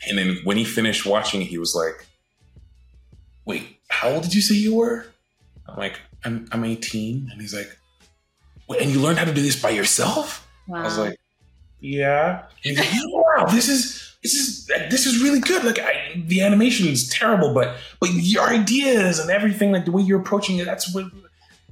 And 0.09 0.19
then 0.19 0.39
when 0.45 0.57
he 0.57 0.65
finished 0.65 1.07
watching, 1.07 1.41
he 1.41 1.59
was 1.59 1.75
like, 1.75 2.07
"Wait, 3.47 3.79
how 3.89 4.11
old 4.11 4.23
did 4.23 4.35
you 4.35 4.43
say 4.43 4.55
you 4.55 4.75
were?" 4.75 5.07
I'm 5.67 5.77
like, 5.77 5.99
"I'm 6.25 6.47
I'm 6.53 6.65
18," 6.65 7.31
and 7.33 7.41
he's 7.41 7.55
like 7.55 7.79
and 8.69 8.91
you 8.91 9.01
learned 9.01 9.19
how 9.19 9.25
to 9.25 9.35
do 9.35 9.43
this 9.43 9.61
by 9.61 9.71
yourself? 9.71 10.49
Wow. 10.67 10.81
I 10.81 10.85
was 10.85 10.99
like, 10.99 11.19
yeah. 11.81 12.47
He's 12.63 12.79
like, 12.79 12.89
wow, 13.13 13.47
this 13.47 13.69
is 13.69 14.15
this 14.23 14.35
is 14.35 14.67
this 14.91 15.05
is 15.07 15.23
really 15.23 15.41
good. 15.41 15.65
Like 15.65 15.79
I, 15.79 16.15
the 16.17 16.41
animation 16.41 16.89
is 16.89 17.09
terrible, 17.11 17.53
but 17.53 17.77
but 18.01 18.11
your 18.15 18.49
ideas 18.49 19.19
and 19.19 19.31
everything, 19.31 19.71
like 19.71 19.85
the 19.85 19.93
way 19.93 20.03
you're 20.03 20.21
approaching 20.21 20.57
it, 20.59 20.65
that's 20.65 20.93
what. 20.95 21.05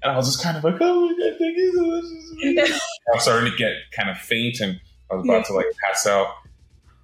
And 0.02 0.12
I 0.12 0.16
was 0.16 0.26
just 0.26 0.42
kind 0.42 0.56
of 0.56 0.64
like, 0.64 0.76
oh 0.80 1.00
my 1.06 1.12
god, 1.12 1.38
thank 1.38 1.56
you 1.56 1.72
so 1.74 1.86
much. 1.86 2.70
I 2.70 3.14
was 3.14 3.22
starting 3.22 3.50
to 3.50 3.56
get 3.56 3.72
kind 3.96 4.10
of 4.10 4.18
faint, 4.18 4.60
and 4.60 4.80
I 5.10 5.14
was 5.14 5.24
about 5.24 5.36
yeah. 5.36 5.42
to 5.44 5.52
like 5.54 5.66
pass 5.82 6.06
out. 6.06 6.28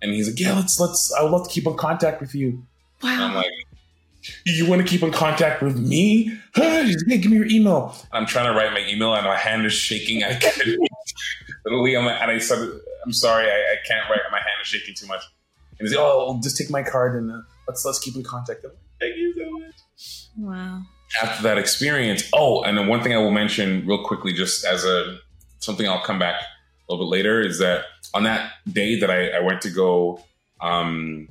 And 0.03 0.13
he's 0.13 0.29
like, 0.29 0.39
yeah, 0.39 0.55
let's 0.55 0.79
let's. 0.79 1.13
I 1.19 1.23
would 1.23 1.33
love 1.33 1.49
to 1.49 1.53
keep 1.53 1.67
in 1.67 1.77
contact 1.77 2.21
with 2.21 2.35
you. 2.35 2.63
Wow. 3.03 3.11
And 3.11 3.23
I'm 3.23 3.35
like, 3.37 3.47
you 4.45 4.67
want 4.67 4.83
to 4.83 4.87
keep 4.87 5.03
in 5.03 5.13
contact 5.13 5.63
with 5.63 5.79
me? 5.79 6.39
Hey, 6.55 6.95
give 7.07 7.31
me 7.31 7.37
your 7.37 7.47
email. 7.47 7.95
I'm 8.13 8.27
trying 8.27 8.53
to 8.53 8.59
write 8.59 8.73
my 8.73 8.87
email 8.89 9.15
and 9.15 9.25
my 9.25 9.37
hand 9.37 9.65
is 9.67 9.73
shaking. 9.73 10.25
I 10.25 10.35
can't. 10.35 10.59
Literally, 11.65 11.97
I'm 11.97 12.07
and 12.07 12.31
I 12.31 12.39
said, 12.39 12.59
I'm 13.05 13.13
sorry, 13.13 13.51
I, 13.51 13.55
I, 13.55 13.77
can't 13.87 14.09
write. 14.09 14.21
My 14.31 14.39
hand 14.39 14.49
is 14.63 14.69
shaking 14.69 14.95
too 14.95 15.07
much. 15.07 15.23
And 15.79 15.87
he's 15.87 15.97
like, 15.97 16.05
oh, 16.05 16.41
just 16.43 16.57
take 16.57 16.71
my 16.71 16.83
card 16.83 17.15
and 17.15 17.31
uh, 17.31 17.41
let's 17.67 17.85
let's 17.85 17.99
keep 17.99 18.17
in 18.17 18.23
contact. 18.23 18.65
Like, 18.65 18.75
Thank 19.01 19.17
you 19.17 19.35
so 19.35 19.51
much. 19.51 20.29
Wow. 20.37 20.83
After 21.23 21.43
that 21.45 21.59
experience, 21.59 22.29
oh, 22.33 22.63
and 22.63 22.77
then 22.77 22.87
one 22.87 23.03
thing 23.03 23.13
I 23.13 23.19
will 23.19 23.31
mention 23.31 23.87
real 23.87 24.05
quickly, 24.05 24.33
just 24.33 24.65
as 24.65 24.85
a 24.85 25.19
something 25.59 25.87
I'll 25.87 26.03
come 26.03 26.19
back 26.19 26.41
a 26.41 26.93
little 26.93 27.07
bit 27.07 27.11
later, 27.11 27.41
is 27.41 27.59
that 27.59 27.85
on 28.15 28.25
that 28.25 28.53
day 28.71 28.99
that 29.01 29.11
I, 29.11 29.29
I 29.29 29.41
went 29.41 29.61
to 29.63 29.71
go 29.71 30.23
um, 30.61 31.29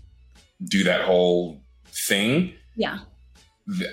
do 0.63 0.83
that 0.83 1.01
whole 1.01 1.61
thing, 1.85 2.53
yeah. 2.77 3.00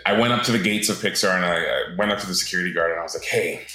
I 0.06 0.18
went 0.18 0.32
up 0.32 0.44
to 0.44 0.52
the 0.52 0.58
gates 0.58 0.88
of 0.88 0.98
Pixar 0.98 1.34
and 1.34 1.44
I, 1.44 1.96
went 1.98 2.12
up 2.12 2.20
to 2.20 2.26
the 2.26 2.34
security 2.34 2.72
guard 2.72 2.92
and 2.92 3.00
I 3.00 3.02
was 3.02 3.14
like, 3.14 3.24
hey, 3.24 3.66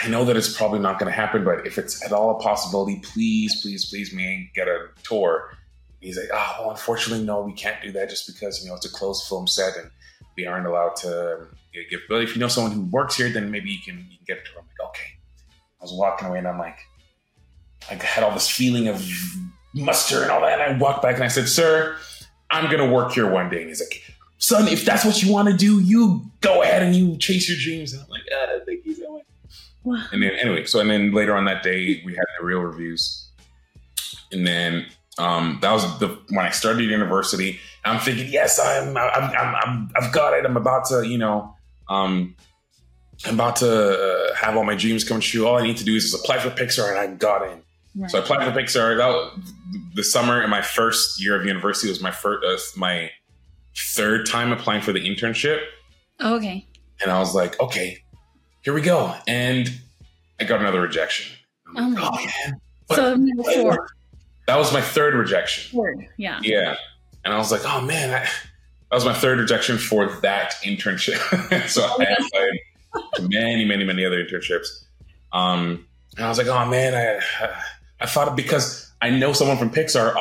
I 0.00 0.08
know 0.08 0.24
that 0.24 0.36
it's 0.36 0.56
probably 0.56 0.78
not 0.78 1.00
going 1.00 1.10
to 1.10 1.16
happen, 1.16 1.42
but 1.42 1.66
if 1.66 1.78
it's 1.78 2.04
at 2.04 2.12
all 2.12 2.30
a 2.30 2.40
possibility, 2.40 3.00
please, 3.02 3.60
please, 3.60 3.86
please, 3.86 4.12
may 4.12 4.48
get 4.54 4.68
a 4.68 4.86
tour. 5.02 5.52
he's 6.00 6.16
like, 6.16 6.28
oh, 6.32 6.56
well, 6.60 6.70
unfortunately, 6.70 7.24
no, 7.24 7.40
we 7.40 7.52
can't 7.52 7.82
do 7.82 7.90
that 7.92 8.08
just 8.08 8.28
because, 8.28 8.62
you 8.62 8.68
know, 8.68 8.76
it's 8.76 8.86
a 8.86 8.92
closed 8.92 9.26
film 9.26 9.48
set 9.48 9.76
and 9.76 9.90
we 10.36 10.46
aren't 10.46 10.66
allowed 10.66 10.94
to 10.96 11.48
give. 11.90 12.00
But 12.08 12.22
if 12.22 12.36
you 12.36 12.40
know 12.40 12.46
someone 12.46 12.72
who 12.72 12.82
works 12.82 13.16
here, 13.16 13.32
then 13.32 13.50
maybe 13.50 13.70
you 13.70 13.78
can, 13.84 13.96
you 14.08 14.18
can 14.18 14.26
get 14.26 14.38
a 14.38 14.42
tour. 14.42 14.60
I'm 14.60 14.66
like, 14.66 14.88
okay. 14.90 15.18
I 15.80 15.84
was 15.84 15.92
walking 15.92 16.28
away 16.28 16.38
and 16.38 16.46
I'm 16.46 16.58
like, 16.58 16.78
I 17.90 17.94
had 17.94 18.22
all 18.22 18.32
this 18.32 18.48
feeling 18.48 18.86
of 18.86 19.04
muster 19.74 20.22
and 20.22 20.30
all 20.30 20.40
that. 20.42 20.60
And 20.60 20.76
I 20.76 20.78
walked 20.78 21.02
back 21.02 21.16
and 21.16 21.24
I 21.24 21.28
said, 21.28 21.48
sir, 21.48 21.96
I'm 22.50 22.70
gonna 22.70 22.90
work 22.90 23.12
here 23.12 23.30
one 23.30 23.50
day. 23.50 23.60
And 23.60 23.68
he's 23.68 23.80
like, 23.80 24.02
son, 24.38 24.68
if 24.68 24.84
that's 24.84 25.04
what 25.04 25.22
you 25.22 25.32
want 25.32 25.48
to 25.48 25.56
do, 25.56 25.80
you 25.80 26.30
go 26.40 26.62
ahead 26.62 26.82
and 26.82 26.94
you 26.94 27.16
chase 27.18 27.48
your 27.48 27.58
dreams. 27.58 27.92
And 27.92 28.02
I'm 28.02 28.08
like, 28.08 28.22
ah, 28.32 28.58
thank 28.66 28.84
you 28.84 28.94
so 28.94 29.12
much. 29.12 29.24
Wow. 29.84 30.04
And 30.12 30.22
then 30.22 30.32
anyway, 30.32 30.64
so 30.64 30.80
and 30.80 30.90
then 30.90 31.12
later 31.12 31.36
on 31.36 31.44
that 31.46 31.62
day 31.62 32.02
we 32.04 32.14
had 32.14 32.24
the 32.38 32.44
real 32.44 32.60
reviews. 32.60 33.28
And 34.32 34.46
then 34.46 34.86
um, 35.18 35.58
that 35.62 35.72
was 35.72 35.98
the 35.98 36.08
when 36.30 36.44
I 36.46 36.50
started 36.50 36.82
university. 36.82 37.58
I'm 37.84 38.00
thinking, 38.00 38.28
yes, 38.30 38.58
I'm, 38.60 38.96
I'm, 38.96 39.30
I'm, 39.30 39.54
I'm, 39.54 39.90
I've 39.96 40.12
got 40.12 40.34
it. 40.34 40.44
I'm 40.44 40.56
about 40.56 40.86
to, 40.86 41.06
you 41.06 41.16
know, 41.16 41.54
um, 41.88 42.36
I'm 43.24 43.34
about 43.34 43.56
to 43.56 44.30
uh, 44.30 44.34
have 44.34 44.56
all 44.56 44.64
my 44.64 44.74
dreams 44.74 45.04
come 45.04 45.20
true. 45.20 45.46
All 45.46 45.56
I 45.56 45.62
need 45.62 45.78
to 45.78 45.84
do 45.84 45.94
is 45.96 46.10
just 46.10 46.22
apply 46.22 46.38
for 46.38 46.50
Pixar, 46.50 46.90
and 46.90 46.98
I 46.98 47.06
got 47.06 47.50
in. 47.50 47.62
Right. 47.98 48.10
So 48.10 48.18
I 48.18 48.22
applied 48.22 48.44
for 48.44 48.58
Pixar. 48.58 48.96
That 48.96 49.42
the 49.94 50.04
summer 50.04 50.42
in 50.42 50.50
my 50.50 50.62
first 50.62 51.20
year 51.20 51.38
of 51.38 51.44
university 51.44 51.88
was 51.88 52.00
my 52.00 52.12
first, 52.12 52.44
uh, 52.44 52.78
my 52.78 53.10
third 53.76 54.24
time 54.26 54.52
applying 54.52 54.82
for 54.82 54.92
the 54.92 55.00
internship. 55.00 55.62
Oh, 56.20 56.36
okay. 56.36 56.64
And 57.02 57.10
I 57.10 57.18
was 57.18 57.34
like, 57.34 57.60
okay, 57.60 57.98
here 58.62 58.72
we 58.72 58.82
go. 58.82 59.14
And 59.26 59.68
I 60.40 60.44
got 60.44 60.60
another 60.60 60.80
rejection. 60.80 61.36
Oh, 61.76 61.88
like, 61.88 61.98
oh 62.02 62.24
man. 62.24 62.60
So 62.90 63.62
four. 63.62 63.88
That 64.46 64.56
was 64.56 64.72
my 64.72 64.80
third 64.80 65.14
rejection. 65.14 65.78
Third, 65.78 66.06
yeah. 66.16 66.40
Yeah. 66.42 66.76
And 67.24 67.34
I 67.34 67.36
was 67.36 67.50
like, 67.50 67.62
oh 67.64 67.80
man, 67.82 68.10
I, 68.10 68.20
that 68.20 68.94
was 68.94 69.04
my 69.04 69.12
third 69.12 69.38
rejection 69.38 69.76
for 69.76 70.08
that 70.22 70.54
internship. 70.64 71.18
so 71.68 71.82
I 71.82 72.04
applied 72.04 72.58
to 73.14 73.28
many, 73.28 73.64
many, 73.64 73.84
many 73.84 74.04
other 74.04 74.24
internships. 74.24 74.84
Um, 75.32 75.86
and 76.16 76.24
I 76.24 76.28
was 76.28 76.38
like, 76.38 76.46
oh 76.46 76.66
man, 76.66 76.94
I, 76.94 77.52
I 78.00 78.06
thought 78.06 78.36
because 78.36 78.90
I 79.00 79.10
know 79.10 79.32
someone 79.32 79.58
from 79.58 79.70
Pixar, 79.70 80.14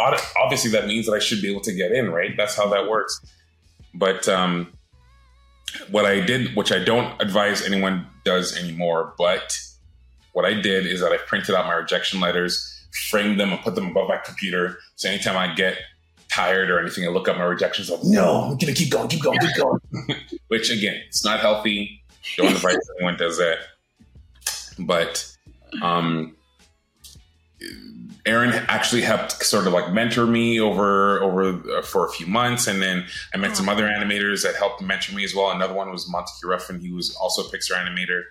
obviously 0.43 0.71
that 0.71 0.87
means 0.87 1.05
that 1.07 1.13
I 1.13 1.19
should 1.19 1.41
be 1.41 1.49
able 1.49 1.61
to 1.61 1.73
get 1.73 1.91
in, 1.91 2.11
right? 2.11 2.31
That's 2.37 2.55
how 2.55 2.67
that 2.69 2.87
works. 2.87 3.21
But 3.93 4.27
um, 4.27 4.71
what 5.89 6.05
I 6.05 6.19
did, 6.19 6.55
which 6.55 6.71
I 6.71 6.83
don't 6.83 7.19
advise 7.21 7.63
anyone 7.63 8.07
does 8.23 8.57
anymore, 8.57 9.13
but 9.17 9.57
what 10.33 10.45
I 10.45 10.53
did 10.53 10.85
is 10.85 11.01
that 11.01 11.11
I 11.11 11.17
printed 11.17 11.55
out 11.55 11.65
my 11.65 11.73
rejection 11.73 12.19
letters, 12.19 12.87
framed 13.09 13.39
them, 13.39 13.51
and 13.51 13.61
put 13.61 13.75
them 13.75 13.87
above 13.87 14.07
my 14.07 14.17
computer. 14.17 14.77
So 14.95 15.09
anytime 15.09 15.35
I 15.35 15.53
get 15.55 15.79
tired 16.31 16.69
or 16.69 16.79
anything, 16.79 17.05
I 17.05 17.07
look 17.07 17.27
up 17.27 17.37
my 17.37 17.43
rejections. 17.43 17.89
Like, 17.89 18.03
no, 18.03 18.43
I'm 18.43 18.57
gonna 18.57 18.73
keep 18.73 18.91
going, 18.91 19.07
keep 19.07 19.23
going, 19.23 19.39
keep 19.39 19.55
going. 19.55 19.79
which 20.47 20.69
again, 20.69 21.01
it's 21.07 21.25
not 21.25 21.39
healthy. 21.39 22.03
Don't 22.35 22.53
advise 22.53 22.77
anyone 22.97 23.17
does 23.17 23.37
that. 23.37 23.57
But 24.77 25.35
um, 25.81 26.35
Aaron 28.25 28.53
actually 28.67 29.01
helped 29.01 29.43
sort 29.43 29.67
of 29.67 29.73
like 29.73 29.93
mentor 29.93 30.27
me 30.27 30.59
over 30.59 31.21
over 31.23 31.77
uh, 31.77 31.81
for 31.81 32.05
a 32.05 32.11
few 32.11 32.27
months, 32.27 32.67
and 32.67 32.81
then 32.81 33.05
I 33.33 33.37
met 33.37 33.55
some 33.55 33.69
other 33.69 33.85
animators 33.85 34.43
that 34.43 34.55
helped 34.55 34.81
mentor 34.81 35.15
me 35.15 35.23
as 35.23 35.33
well. 35.33 35.49
Another 35.49 35.73
one 35.73 35.89
was 35.89 36.09
Montaque 36.09 36.43
Ruffin; 36.43 36.79
he 36.79 36.91
was 36.91 37.15
also 37.15 37.43
a 37.43 37.45
Pixar 37.45 37.75
animator. 37.77 38.23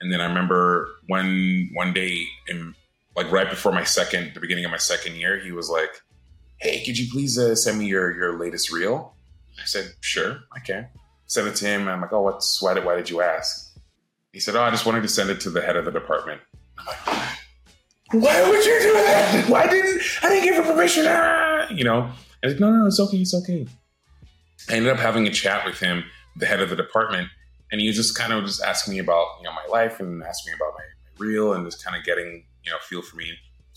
And 0.00 0.12
then 0.12 0.20
I 0.20 0.26
remember 0.26 0.88
one 1.06 1.70
one 1.72 1.92
day, 1.92 2.24
in 2.48 2.74
like 3.16 3.30
right 3.30 3.48
before 3.48 3.72
my 3.72 3.84
second, 3.84 4.32
the 4.34 4.40
beginning 4.40 4.64
of 4.64 4.70
my 4.70 4.76
second 4.76 5.16
year, 5.16 5.38
he 5.38 5.52
was 5.52 5.70
like, 5.70 5.90
"Hey, 6.56 6.84
could 6.84 6.98
you 6.98 7.08
please 7.10 7.38
uh, 7.38 7.54
send 7.54 7.78
me 7.78 7.86
your 7.86 8.12
your 8.16 8.38
latest 8.38 8.72
reel?" 8.72 9.14
I 9.60 9.64
said, 9.64 9.94
"Sure, 10.00 10.40
I 10.54 10.60
can." 10.60 10.88
Send 11.26 11.46
it 11.46 11.56
to 11.56 11.66
him, 11.66 11.82
and 11.82 11.90
I'm 11.90 12.00
like, 12.00 12.12
"Oh, 12.12 12.22
what's 12.22 12.60
why 12.60 12.74
did 12.74 12.84
why 12.84 12.96
did 12.96 13.08
you 13.08 13.22
ask?" 13.22 13.78
He 14.32 14.40
said, 14.40 14.56
"Oh, 14.56 14.62
I 14.62 14.70
just 14.70 14.84
wanted 14.84 15.02
to 15.02 15.08
send 15.08 15.30
it 15.30 15.40
to 15.42 15.50
the 15.50 15.62
head 15.62 15.76
of 15.76 15.84
the 15.84 15.92
department." 15.92 16.40
Why 18.10 18.48
would 18.48 18.64
you 18.64 18.80
do 18.80 18.92
that? 18.94 19.46
Why 19.48 19.66
didn't 19.66 20.00
I 20.22 20.28
didn't 20.28 20.44
give 20.44 20.56
her 20.56 20.72
permission? 20.72 21.04
Ah! 21.06 21.68
You 21.70 21.84
know, 21.84 22.10
and 22.42 22.52
like, 22.52 22.60
no, 22.60 22.70
no, 22.70 22.78
no, 22.78 22.86
it's 22.86 23.00
okay, 23.00 23.18
it's 23.18 23.34
okay. 23.34 23.66
I 24.68 24.74
ended 24.74 24.92
up 24.92 24.98
having 24.98 25.26
a 25.26 25.30
chat 25.30 25.66
with 25.66 25.78
him, 25.78 26.04
the 26.36 26.46
head 26.46 26.60
of 26.60 26.70
the 26.70 26.76
department, 26.76 27.28
and 27.70 27.80
he 27.80 27.86
was 27.86 27.96
just 27.96 28.16
kind 28.16 28.32
of 28.32 28.44
just 28.44 28.62
asking 28.62 28.94
me 28.94 29.00
about 29.00 29.26
you 29.38 29.44
know 29.44 29.52
my 29.52 29.66
life 29.70 30.00
and 30.00 30.22
asking 30.22 30.52
me 30.52 30.56
about 30.56 30.74
my, 30.74 30.84
my 31.18 31.26
reel 31.26 31.52
and 31.52 31.64
just 31.64 31.84
kind 31.84 31.96
of 31.96 32.04
getting 32.04 32.44
you 32.64 32.70
know 32.70 32.78
feel 32.82 33.02
for 33.02 33.16
me. 33.16 33.32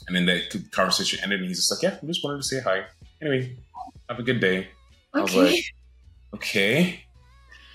And 0.07 0.15
then 0.15 0.25
the 0.25 0.63
conversation 0.71 1.19
ended, 1.21 1.41
and 1.41 1.47
he's 1.49 1.57
just 1.57 1.71
like, 1.71 1.83
"Yeah, 1.83 1.99
I 2.01 2.05
just 2.05 2.23
wanted 2.23 2.37
to 2.37 2.43
say 2.43 2.61
hi. 2.61 2.85
Anyway, 3.21 3.57
have 4.09 4.19
a 4.19 4.23
good 4.23 4.39
day." 4.39 4.59
Okay. 4.59 4.69
I 5.13 5.21
was 5.21 5.35
like, 5.35 5.63
"Okay." 6.35 7.03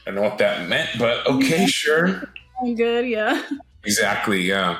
I 0.06 0.10
don't 0.10 0.16
know 0.16 0.22
what 0.22 0.38
that 0.38 0.68
meant, 0.68 0.90
but 0.98 1.26
okay, 1.26 1.66
sure. 1.66 2.22
I'm 2.62 2.76
good, 2.76 3.08
yeah. 3.08 3.42
Exactly, 3.84 4.40
yeah. 4.42 4.78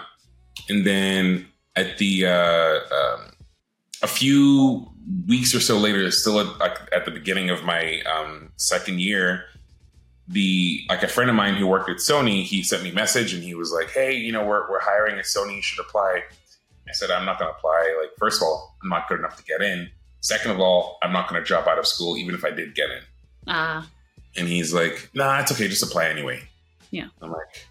And 0.69 0.87
then 0.87 1.47
at 1.77 1.99
the 1.99 2.27
uh, 2.27 2.81
um, 2.95 3.31
a 4.03 4.07
few 4.07 4.91
weeks 5.27 5.55
or 5.55 5.61
so 5.61 5.79
later, 5.79 6.11
still 6.11 6.41
at, 6.41 6.93
at 6.93 7.05
the 7.05 7.11
beginning 7.11 7.51
of 7.51 7.65
my 7.65 8.01
um, 8.03 8.51
second 8.57 9.01
year, 9.01 9.45
the 10.29 10.81
like 10.89 11.03
a 11.03 11.09
friend 11.09 11.31
of 11.31 11.37
mine 11.37 11.55
who 11.55 11.67
worked 11.67 11.89
at 11.89 11.99
Sony, 11.99 12.43
he 12.43 12.63
sent 12.63 12.83
me 12.83 12.91
a 12.91 12.95
message 12.95 13.33
and 13.33 13.43
he 13.43 13.55
was 13.55 13.71
like, 13.71 13.91
"Hey, 13.91 14.15
you 14.15 14.33
know, 14.33 14.45
we're 14.45 14.69
we're 14.71 14.81
hiring 14.81 15.19
at 15.19 15.25
Sony. 15.25 15.57
You 15.57 15.63
should 15.63 15.85
apply." 15.85 16.23
I 16.89 16.93
said, 16.93 17.11
"I'm 17.11 17.25
not 17.25 17.39
going 17.39 17.51
to 17.51 17.57
apply. 17.57 17.97
Like, 18.01 18.11
first 18.19 18.41
of 18.41 18.45
all, 18.45 18.77
I'm 18.83 18.89
not 18.89 19.09
good 19.09 19.19
enough 19.19 19.37
to 19.37 19.45
get 19.45 19.61
in. 19.61 19.89
Second 20.21 20.53
of 20.53 20.61
all, 20.61 20.99
I'm 21.03 21.13
not 21.13 21.29
going 21.29 21.41
to 21.41 21.47
drop 21.47 21.67
out 21.67 21.79
of 21.79 21.87
school, 21.87 22.17
even 22.17 22.35
if 22.35 22.45
I 22.45 22.51
did 22.51 22.75
get 22.75 22.91
in." 22.91 23.03
Ah. 23.47 23.83
Uh. 23.83 23.87
And 24.39 24.49
he's 24.49 24.75
like, 24.75 25.11
"Nah, 25.15 25.41
it's 25.41 25.53
okay. 25.53 25.69
Just 25.69 25.83
apply 25.83 26.09
anyway." 26.09 26.43
Yeah. 26.91 27.09
I'm 27.23 27.31
like, 27.31 27.67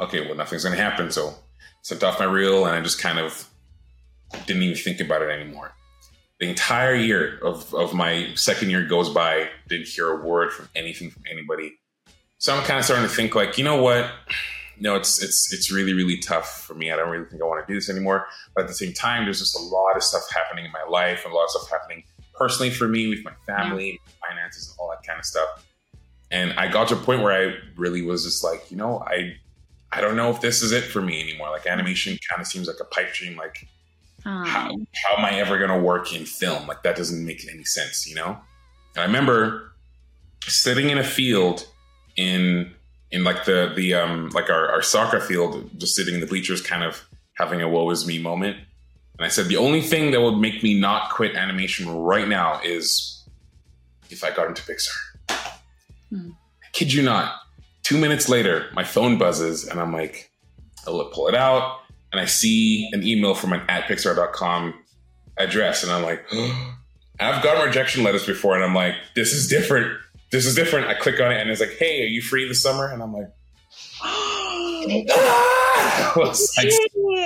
"Okay, 0.00 0.26
well, 0.26 0.34
nothing's 0.36 0.64
going 0.64 0.76
to 0.76 0.82
happen." 0.82 1.10
So 1.10 1.34
sent 1.86 2.02
off 2.02 2.18
my 2.18 2.24
reel 2.24 2.66
and 2.66 2.74
I 2.74 2.80
just 2.80 3.00
kind 3.00 3.20
of 3.20 3.48
didn't 4.44 4.64
even 4.64 4.76
think 4.76 4.98
about 4.98 5.22
it 5.22 5.30
anymore. 5.30 5.72
The 6.40 6.48
entire 6.48 6.96
year 6.96 7.38
of, 7.44 7.72
of 7.72 7.94
my 7.94 8.30
second 8.34 8.70
year 8.70 8.84
goes 8.88 9.08
by, 9.08 9.50
didn't 9.68 9.86
hear 9.86 10.10
a 10.10 10.16
word 10.16 10.52
from 10.52 10.68
anything 10.74 11.10
from 11.10 11.22
anybody. 11.30 11.78
So 12.38 12.52
I'm 12.52 12.64
kind 12.64 12.80
of 12.80 12.84
starting 12.84 13.08
to 13.08 13.14
think 13.14 13.36
like, 13.36 13.56
you 13.56 13.62
know 13.62 13.80
what? 13.80 14.10
No, 14.80 14.96
it's 14.96 15.22
it's 15.22 15.52
it's 15.52 15.70
really 15.70 15.94
really 15.94 16.18
tough 16.18 16.64
for 16.66 16.74
me. 16.74 16.90
I 16.90 16.96
don't 16.96 17.08
really 17.08 17.24
think 17.26 17.40
I 17.40 17.44
want 17.44 17.64
to 17.64 17.72
do 17.72 17.78
this 17.78 17.88
anymore. 17.88 18.26
But 18.56 18.62
at 18.62 18.68
the 18.68 18.74
same 18.74 18.92
time, 18.92 19.24
there's 19.24 19.38
just 19.38 19.56
a 19.56 19.62
lot 19.62 19.96
of 19.96 20.02
stuff 20.02 20.28
happening 20.30 20.64
in 20.64 20.72
my 20.72 20.84
life, 20.90 21.22
and 21.24 21.32
a 21.32 21.36
lot 21.36 21.44
of 21.44 21.50
stuff 21.50 21.70
happening 21.70 22.02
personally 22.34 22.70
for 22.70 22.88
me 22.88 23.08
with 23.08 23.24
my 23.24 23.32
family, 23.46 23.92
yeah. 23.92 24.28
finances, 24.28 24.68
and 24.68 24.76
all 24.80 24.90
that 24.90 25.06
kind 25.06 25.20
of 25.20 25.24
stuff. 25.24 25.64
And 26.32 26.52
I 26.58 26.66
got 26.70 26.88
to 26.88 26.94
a 26.94 26.98
point 26.98 27.22
where 27.22 27.32
I 27.32 27.54
really 27.76 28.02
was 28.02 28.24
just 28.24 28.42
like, 28.44 28.70
you 28.70 28.76
know, 28.76 28.98
I 29.06 29.36
I 29.92 30.00
don't 30.00 30.16
know 30.16 30.30
if 30.30 30.40
this 30.40 30.62
is 30.62 30.72
it 30.72 30.84
for 30.84 31.00
me 31.00 31.20
anymore. 31.20 31.50
Like 31.50 31.66
animation 31.66 32.18
kind 32.28 32.40
of 32.40 32.46
seems 32.46 32.66
like 32.66 32.80
a 32.80 32.84
pipe 32.84 33.14
dream. 33.14 33.36
Like 33.36 33.68
um, 34.24 34.44
how 34.44 34.76
how 35.04 35.16
am 35.16 35.24
I 35.24 35.38
ever 35.38 35.56
going 35.58 35.70
to 35.70 35.78
work 35.78 36.14
in 36.14 36.26
film? 36.26 36.66
Like 36.66 36.82
that 36.82 36.96
doesn't 36.96 37.24
make 37.24 37.48
any 37.50 37.64
sense, 37.64 38.06
you 38.06 38.14
know. 38.14 38.38
And 38.94 39.02
I 39.02 39.04
remember 39.04 39.72
sitting 40.42 40.90
in 40.90 40.98
a 40.98 41.04
field 41.04 41.66
in 42.16 42.72
in 43.10 43.24
like 43.24 43.44
the 43.44 43.72
the 43.74 43.94
um 43.94 44.30
like 44.30 44.50
our, 44.50 44.68
our 44.68 44.82
soccer 44.82 45.20
field, 45.20 45.70
just 45.78 45.94
sitting 45.94 46.14
in 46.14 46.20
the 46.20 46.26
bleachers, 46.26 46.60
kind 46.60 46.82
of 46.82 47.04
having 47.34 47.62
a 47.62 47.68
woe 47.68 47.88
is 47.90 48.06
me 48.06 48.18
moment. 48.18 48.56
And 49.18 49.24
I 49.24 49.28
said 49.28 49.46
the 49.46 49.56
only 49.56 49.80
thing 49.80 50.10
that 50.10 50.20
would 50.20 50.36
make 50.38 50.62
me 50.62 50.78
not 50.78 51.10
quit 51.10 51.36
animation 51.36 51.88
right 51.88 52.28
now 52.28 52.60
is 52.62 53.24
if 54.10 54.24
I 54.24 54.30
got 54.30 54.48
into 54.48 54.62
Pixar. 54.62 55.58
Hmm. 56.10 56.30
kid 56.72 56.92
you 56.92 57.02
not. 57.02 57.34
Two 57.86 57.98
minutes 57.98 58.28
later, 58.28 58.66
my 58.72 58.82
phone 58.82 59.16
buzzes 59.16 59.64
and 59.68 59.78
I'm 59.80 59.92
like, 59.92 60.32
I'll 60.86 61.04
pull 61.06 61.28
it 61.28 61.36
out 61.36 61.82
and 62.10 62.20
I 62.20 62.24
see 62.24 62.90
an 62.92 63.06
email 63.06 63.34
from 63.36 63.52
an 63.52 63.62
at 63.68 63.84
pixar.com 63.84 64.74
address 65.38 65.84
and 65.84 65.92
I'm 65.92 66.02
like, 66.02 66.24
oh, 66.32 66.74
I've 67.20 67.42
gotten 67.44 67.64
rejection 67.64 68.02
letters 68.02 68.26
before 68.26 68.56
and 68.56 68.64
I'm 68.64 68.74
like, 68.74 68.94
this 69.14 69.32
is 69.32 69.46
different 69.46 69.98
this 70.30 70.46
is 70.46 70.54
different. 70.54 70.88
I 70.88 70.94
click 70.94 71.20
on 71.20 71.32
it 71.32 71.40
and 71.40 71.50
it's 71.50 71.60
like, 71.60 71.76
hey, 71.78 72.02
are 72.02 72.06
you 72.06 72.20
free 72.20 72.48
this 72.48 72.62
summer? 72.62 72.92
And 72.92 73.02
I'm 73.02 73.12
like, 73.12 73.30
ah! 74.02 74.06
I 74.88 76.12
was 76.16 76.52
like, 76.56 76.72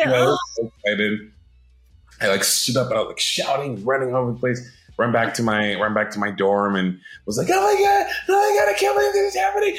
I 0.07 0.27
was 0.27 0.39
so 0.55 0.73
excited. 0.85 1.33
I 2.21 2.29
like 2.29 2.45
stood 2.45 2.77
up 2.77 2.89
and 2.91 2.97
I 2.97 3.01
was 3.01 3.09
like 3.09 3.19
shouting, 3.19 3.83
running 3.85 4.15
all 4.15 4.23
over 4.23 4.33
the 4.33 4.39
place, 4.39 4.71
run 5.01 5.13
back 5.13 5.33
to 5.35 5.43
my 5.43 5.75
run 5.81 5.95
back 5.95 6.11
to 6.11 6.19
my 6.19 6.31
dorm 6.31 6.77
and 6.77 7.01
was 7.25 7.39
like, 7.39 7.49
oh 7.51 7.61
my 7.61 7.81
god, 7.81 8.07
oh 8.29 8.33
my 8.33 8.61
god, 8.61 8.69
I 8.69 8.79
can't 8.79 8.95
believe 8.95 9.13
this 9.15 9.35
is 9.35 9.41
happening. 9.41 9.77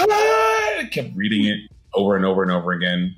Ah! 0.00 0.80
I 0.80 0.88
kept 0.90 1.16
reading 1.16 1.44
it 1.46 1.70
over 1.94 2.16
and 2.16 2.26
over 2.26 2.42
and 2.42 2.50
over 2.50 2.72
again. 2.72 3.14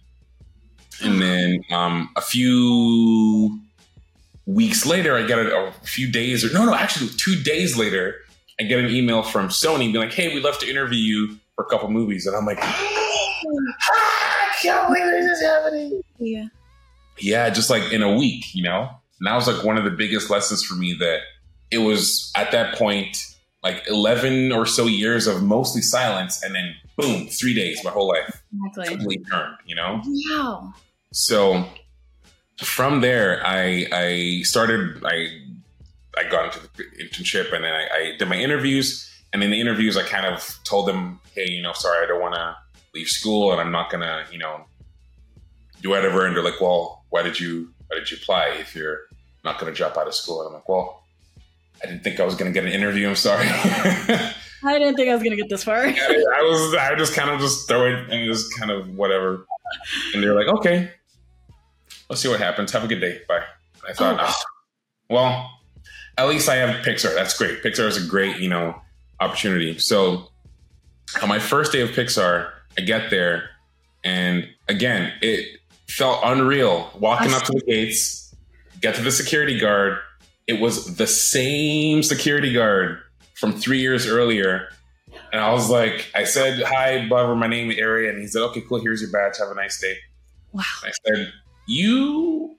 And 1.03 1.21
then 1.21 1.63
um, 1.73 2.11
a 2.15 2.21
few 2.21 3.59
weeks 4.45 4.87
later, 4.87 5.17
I 5.17 5.27
get 5.27 5.39
it, 5.39 5.53
a 5.53 5.73
few 5.83 6.13
days 6.13 6.45
or 6.45 6.53
no, 6.53 6.67
no, 6.67 6.75
actually 6.75 7.11
two 7.17 7.43
days 7.43 7.77
later, 7.77 8.17
I 8.61 8.65
get 8.65 8.79
an 8.79 8.91
email 8.91 9.23
from 9.23 9.49
Sony 9.49 9.93
being 9.93 9.95
like, 9.97 10.13
"Hey, 10.13 10.33
we'd 10.35 10.45
love 10.45 10.59
to 10.59 10.69
interview 10.69 10.99
you 10.99 11.39
for 11.55 11.65
a 11.65 11.69
couple 11.69 11.91
movies," 11.91 12.27
and 12.27 12.37
I'm 12.37 12.45
like, 12.47 12.59
ah, 12.63 12.67
"I 13.43 14.49
can't 14.63 14.89
believe 14.89 15.05
this 15.05 15.25
is 15.25 15.43
happening." 15.43 16.03
Yeah, 16.19 16.47
yeah, 17.19 17.51
just 17.51 17.71
like 17.71 17.93
in 17.93 18.03
a 18.03 18.15
week, 18.15 18.55
you 18.55 18.63
know. 18.63 18.91
And 19.19 19.27
that 19.27 19.35
was 19.35 19.47
like 19.47 19.65
one 19.65 19.79
of 19.79 19.85
the 19.85 19.91
biggest 19.91 20.31
lessons 20.31 20.63
for 20.63 20.75
me 20.75 20.95
that 21.01 21.21
it 21.71 21.79
was 21.79 22.31
at 22.37 22.53
that 22.53 22.75
point 22.77 23.19
like 23.63 23.83
11 23.89 24.53
or 24.53 24.67
so 24.67 24.87
years 24.87 25.27
of 25.27 25.43
mostly 25.43 25.83
silence 25.83 26.43
and 26.43 26.55
then 26.55 26.75
boom 26.97 27.27
three 27.27 27.55
days 27.55 27.83
my 27.85 27.91
whole 27.91 28.09
life 28.09 28.43
exactly. 28.67 28.97
completely 28.97 29.25
turned 29.25 29.57
you 29.67 29.75
know 29.75 30.03
wow 30.07 30.73
so 31.13 31.65
from 32.59 33.01
there 33.01 33.41
i 33.45 33.87
i 33.93 34.43
started 34.43 35.03
i 35.05 35.29
I 36.17 36.25
got 36.25 36.47
into 36.47 36.61
the 36.77 36.85
internship 37.03 37.53
and 37.53 37.63
then 37.65 37.75
I, 37.75 37.89
I, 37.93 38.17
did 38.17 38.29
my 38.29 38.37
interviews. 38.37 39.03
And 39.33 39.45
in 39.45 39.51
the 39.51 39.61
interviews, 39.61 39.97
I 39.97 40.03
kind 40.03 40.25
of 40.25 40.59
told 40.65 40.89
them, 40.89 41.21
hey, 41.35 41.51
you 41.51 41.61
know, 41.61 41.73
sorry, 41.73 42.03
I 42.03 42.09
don't 42.09 42.21
want 42.21 42.35
to 42.35 42.57
leave 42.95 43.09
school 43.09 43.53
and 43.53 43.61
I'm 43.61 43.71
not 43.71 43.91
going 43.91 44.01
to, 44.01 44.25
you 44.33 44.39
know, 44.39 44.65
do 45.83 45.91
whatever. 45.91 46.25
And 46.25 46.35
they're 46.35 46.43
like, 46.43 46.61
well, 46.61 47.05
why 47.11 47.23
did 47.23 47.39
you, 47.39 47.71
why 47.89 47.99
did 47.99 48.11
you 48.11 48.17
apply 48.17 48.57
if 48.59 48.75
you're 48.75 49.01
not 49.45 49.59
going 49.59 49.71
to 49.71 49.77
drop 49.77 49.99
out 49.99 50.07
of 50.07 50.15
school? 50.15 50.41
And 50.41 50.49
I'm 50.49 50.55
like, 50.55 50.69
well, 50.69 51.03
I 51.83 51.87
didn't 51.87 52.05
think 52.05 52.21
I 52.21 52.25
was 52.25 52.35
going 52.35 52.53
to 52.53 52.59
get 52.59 52.67
an 52.67 52.73
interview. 52.73 53.09
I'm 53.09 53.17
sorry. 53.17 53.47
I 54.65 54.79
didn't 54.79 54.97
think 54.97 55.09
I 55.09 55.15
was 55.15 55.23
going 55.23 55.37
to 55.37 55.37
get 55.37 55.49
this 55.49 55.65
far. 55.65 55.85
I, 55.87 56.43
was, 56.43 56.75
I 56.75 56.95
just 56.97 57.15
kind 57.15 57.31
of 57.31 57.41
just 57.41 57.69
throw 57.69 57.87
it 57.87 58.11
and 58.11 58.27
just 58.27 58.57
kind 58.59 58.71
of 58.71 58.97
whatever. 58.97 59.47
And 60.15 60.23
they're 60.23 60.35
like, 60.35 60.49
okay, 60.59 60.91
let's 62.09 62.23
see 62.23 62.29
what 62.29 62.41
happens. 62.41 62.73
Have 62.73 62.85
a 62.85 62.89
good 62.89 63.01
day. 63.01 63.21
Bye. 63.29 63.43
I 63.89 63.93
thought, 63.93 64.19
oh. 64.19 64.25
Ah, 64.27 64.43
well, 65.09 65.51
at 66.19 66.29
least 66.29 66.49
I 66.49 66.57
have 66.57 66.85
Pixar. 66.85 67.15
That's 67.15 67.37
great. 67.37 67.63
Pixar 67.63 67.87
is 67.87 68.05
a 68.05 68.09
great, 68.09 68.39
you 68.39 68.49
know, 68.49 68.75
opportunity. 69.21 69.79
So 69.79 70.29
on 71.23 71.29
my 71.29 71.39
first 71.39 71.73
day 71.73 71.83
of 71.83 71.91
Pixar, 71.91 72.51
I 72.79 72.83
get 72.83 73.11
there, 73.11 73.51
and 74.05 74.49
again, 74.69 75.13
it 75.23 75.61
felt 75.89 76.21
unreal. 76.25 76.91
Walking 76.99 77.33
up 77.33 77.43
to 77.45 77.53
the 77.53 77.61
gates, 77.61 78.35
get 78.81 78.95
to 78.97 79.03
the 79.03 79.13
security 79.13 79.59
guard. 79.59 79.99
It 80.47 80.61
was 80.61 80.97
the 80.97 81.07
same 81.07 82.03
security 82.03 82.53
guard 82.53 83.01
from 83.35 83.53
three 83.53 83.81
years 83.81 84.07
earlier. 84.07 84.69
And 85.33 85.41
I 85.41 85.53
was 85.53 85.69
like, 85.69 86.11
I 86.15 86.25
said, 86.25 86.63
hi, 86.63 87.09
Bubba, 87.11 87.37
my 87.37 87.49
name 87.49 87.71
is 87.71 87.81
Ari. 87.81 88.09
And 88.09 88.21
he 88.21 88.29
said, 88.29 88.43
okay, 88.43 88.61
cool. 88.61 88.81
Here's 88.81 89.01
your 89.01 89.11
badge. 89.11 89.39
Have 89.39 89.51
a 89.51 89.55
nice 89.55 89.81
day. 89.81 89.97
Wow. 90.53 90.63
I 90.85 90.93
said, 91.05 91.33
you 91.67 92.57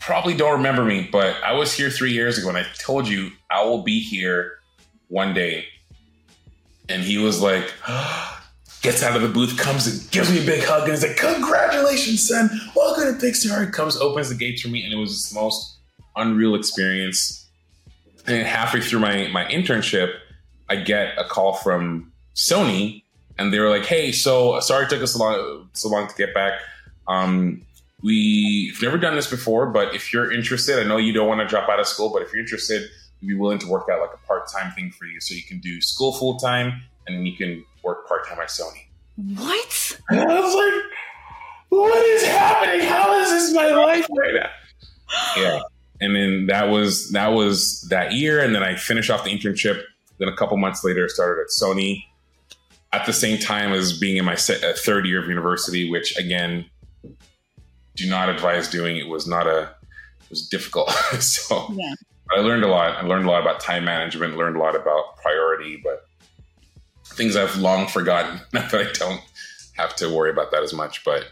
probably 0.00 0.34
don't 0.34 0.52
remember 0.52 0.84
me, 0.84 1.08
but 1.12 1.36
I 1.44 1.52
was 1.52 1.74
here 1.74 1.90
three 1.90 2.12
years 2.12 2.38
ago 2.38 2.48
and 2.48 2.58
I 2.58 2.64
told 2.78 3.06
you 3.06 3.30
I 3.50 3.64
will 3.64 3.82
be 3.82 4.00
here 4.00 4.58
one 5.08 5.34
day. 5.34 5.66
And 6.88 7.02
he 7.02 7.18
was 7.18 7.40
like, 7.40 7.72
gets 8.82 9.02
out 9.02 9.14
of 9.16 9.22
the 9.22 9.28
booth, 9.28 9.58
comes 9.58 9.86
and 9.86 10.10
gives 10.10 10.30
me 10.30 10.42
a 10.42 10.46
big 10.46 10.62
hug, 10.62 10.82
and 10.82 10.90
he's 10.90 11.02
like, 11.02 11.16
Congratulations, 11.16 12.28
son. 12.28 12.50
Welcome 12.76 13.18
to 13.18 13.26
Pixar. 13.26 13.64
He 13.64 13.72
comes, 13.72 13.96
opens 13.96 14.28
the 14.28 14.34
gates 14.34 14.60
for 14.60 14.68
me, 14.68 14.84
and 14.84 14.92
it 14.92 14.96
was 14.96 15.30
the 15.30 15.40
most 15.40 15.73
unreal 16.16 16.54
experience. 16.54 17.46
And 18.26 18.46
halfway 18.46 18.80
through 18.80 19.00
my, 19.00 19.28
my 19.28 19.44
internship, 19.46 20.14
I 20.68 20.76
get 20.76 21.18
a 21.18 21.24
call 21.24 21.54
from 21.54 22.12
Sony, 22.34 23.02
and 23.38 23.52
they 23.52 23.58
were 23.58 23.68
like, 23.68 23.84
Hey, 23.84 24.12
so 24.12 24.58
sorry 24.60 24.86
it 24.86 24.90
took 24.90 25.02
us 25.02 25.12
so 25.12 25.18
long, 25.18 25.68
so 25.72 25.88
long 25.88 26.08
to 26.08 26.14
get 26.14 26.32
back. 26.34 26.60
Um, 27.06 27.62
we've 28.02 28.80
never 28.80 28.96
done 28.96 29.14
this 29.14 29.28
before, 29.28 29.66
but 29.66 29.94
if 29.94 30.12
you're 30.12 30.32
interested, 30.32 30.78
I 30.78 30.88
know 30.88 30.96
you 30.96 31.12
don't 31.12 31.28
want 31.28 31.40
to 31.40 31.46
drop 31.46 31.68
out 31.68 31.80
of 31.80 31.86
school, 31.86 32.10
but 32.10 32.22
if 32.22 32.32
you're 32.32 32.40
interested, 32.40 32.88
we'd 33.20 33.28
be 33.28 33.34
willing 33.34 33.58
to 33.58 33.68
work 33.68 33.88
out 33.90 34.00
like 34.00 34.14
a 34.14 34.26
part 34.26 34.48
time 34.50 34.72
thing 34.72 34.90
for 34.90 35.06
you. 35.06 35.20
So 35.20 35.34
you 35.34 35.42
can 35.42 35.58
do 35.58 35.80
school 35.80 36.12
full 36.12 36.38
time 36.38 36.82
and 37.06 37.16
then 37.16 37.26
you 37.26 37.36
can 37.36 37.64
work 37.82 38.08
part 38.08 38.26
time 38.28 38.38
at 38.40 38.48
Sony. 38.48 38.86
What? 39.16 40.00
And 40.10 40.20
I 40.20 40.40
was 40.40 40.54
like, 40.54 40.82
what 41.70 42.06
is 42.06 42.24
happening? 42.24 42.86
How 42.86 43.18
is 43.20 43.30
this 43.30 43.54
my 43.54 43.68
life 43.72 44.06
right 44.16 44.34
now? 44.34 44.50
Yeah. 45.36 45.60
And 46.00 46.14
then 46.14 46.46
that 46.46 46.68
was 46.68 47.10
that 47.10 47.28
was 47.28 47.82
that 47.90 48.12
year. 48.12 48.40
And 48.40 48.54
then 48.54 48.62
I 48.62 48.76
finished 48.76 49.10
off 49.10 49.24
the 49.24 49.30
internship. 49.30 49.82
Then 50.18 50.28
a 50.28 50.36
couple 50.36 50.56
months 50.56 50.84
later, 50.84 51.04
I 51.04 51.08
started 51.08 51.42
at 51.42 51.48
Sony 51.48 52.04
at 52.92 53.06
the 53.06 53.12
same 53.12 53.38
time 53.38 53.72
as 53.72 53.98
being 53.98 54.16
in 54.16 54.24
my 54.24 54.34
uh, 54.34 54.72
third 54.76 55.06
year 55.06 55.22
of 55.22 55.28
university, 55.28 55.90
which 55.90 56.16
again, 56.16 56.64
do 57.96 58.08
not 58.08 58.28
advise 58.28 58.68
doing. 58.68 58.96
It 58.96 59.08
was 59.08 59.26
not 59.26 59.46
a, 59.46 59.62
it 60.22 60.30
was 60.30 60.48
difficult. 60.48 60.90
so 61.20 61.72
Yeah. 61.74 61.94
I 62.34 62.40
learned 62.40 62.64
a 62.64 62.68
lot. 62.68 62.96
I 62.96 63.06
learned 63.06 63.26
a 63.26 63.30
lot 63.30 63.42
about 63.42 63.60
time 63.60 63.84
management, 63.84 64.36
learned 64.36 64.56
a 64.56 64.58
lot 64.58 64.74
about 64.74 65.16
priority, 65.16 65.80
but 65.82 66.06
things 67.04 67.36
I've 67.36 67.56
long 67.56 67.86
forgotten. 67.86 68.40
Not 68.52 68.70
that 68.70 68.86
I 68.88 68.92
don't 68.92 69.20
have 69.74 69.94
to 69.96 70.08
worry 70.08 70.30
about 70.30 70.50
that 70.52 70.62
as 70.62 70.72
much, 70.72 71.04
but 71.04 71.26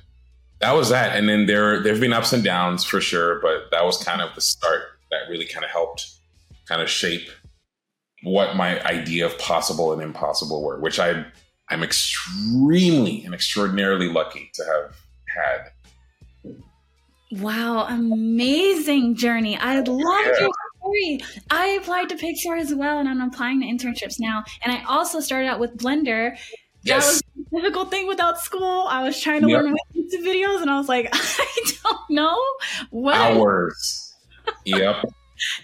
that 0.62 0.72
was 0.72 0.88
that. 0.88 1.16
And 1.16 1.28
then 1.28 1.46
there 1.46 1.82
there've 1.82 2.00
been 2.00 2.12
ups 2.14 2.32
and 2.32 2.42
downs 2.42 2.84
for 2.84 3.00
sure, 3.00 3.40
but 3.40 3.70
that 3.70 3.84
was 3.84 4.02
kind 4.02 4.22
of 4.22 4.34
the 4.34 4.40
start 4.40 4.82
that 5.10 5.28
really 5.28 5.44
kind 5.44 5.64
of 5.64 5.70
helped 5.70 6.10
kind 6.66 6.80
of 6.80 6.88
shape 6.88 7.28
what 8.22 8.56
my 8.56 8.82
idea 8.84 9.26
of 9.26 9.36
possible 9.38 9.92
and 9.92 10.00
impossible 10.00 10.62
were, 10.64 10.80
which 10.80 10.98
I 10.98 11.24
I'm 11.68 11.82
extremely 11.82 13.24
and 13.24 13.34
extraordinarily 13.34 14.08
lucky 14.08 14.50
to 14.54 14.64
have 14.64 14.96
had. 15.36 16.52
Wow, 17.40 17.86
amazing 17.88 19.16
journey. 19.16 19.56
I 19.56 19.80
love 19.80 20.00
Yeah. 20.26 20.40
your 20.40 20.50
story. 20.78 21.20
I 21.50 21.66
applied 21.80 22.10
to 22.10 22.14
Pixar 22.16 22.60
as 22.60 22.74
well, 22.74 22.98
and 22.98 23.08
I'm 23.08 23.22
applying 23.22 23.60
to 23.60 23.66
internships 23.66 24.16
now. 24.20 24.44
And 24.62 24.72
I 24.72 24.82
also 24.84 25.20
started 25.20 25.48
out 25.48 25.58
with 25.58 25.76
Blender. 25.78 26.36
That 26.84 26.96
Yes. 26.96 27.22
was 27.36 27.46
a 27.52 27.56
difficult 27.60 27.90
thing 27.90 28.06
without 28.08 28.38
school. 28.40 28.86
I 28.88 29.02
was 29.04 29.20
trying 29.20 29.42
to 29.42 29.48
Yep. 29.48 29.62
learn 29.62 29.76
YouTube 29.96 30.24
videos, 30.24 30.62
and 30.62 30.70
I 30.70 30.78
was 30.78 30.88
like, 30.88 31.08
I 31.12 31.72
don't 31.84 32.10
know 32.10 32.38
what. 32.90 33.16
Hours. 33.16 34.14
Yep. 34.64 35.04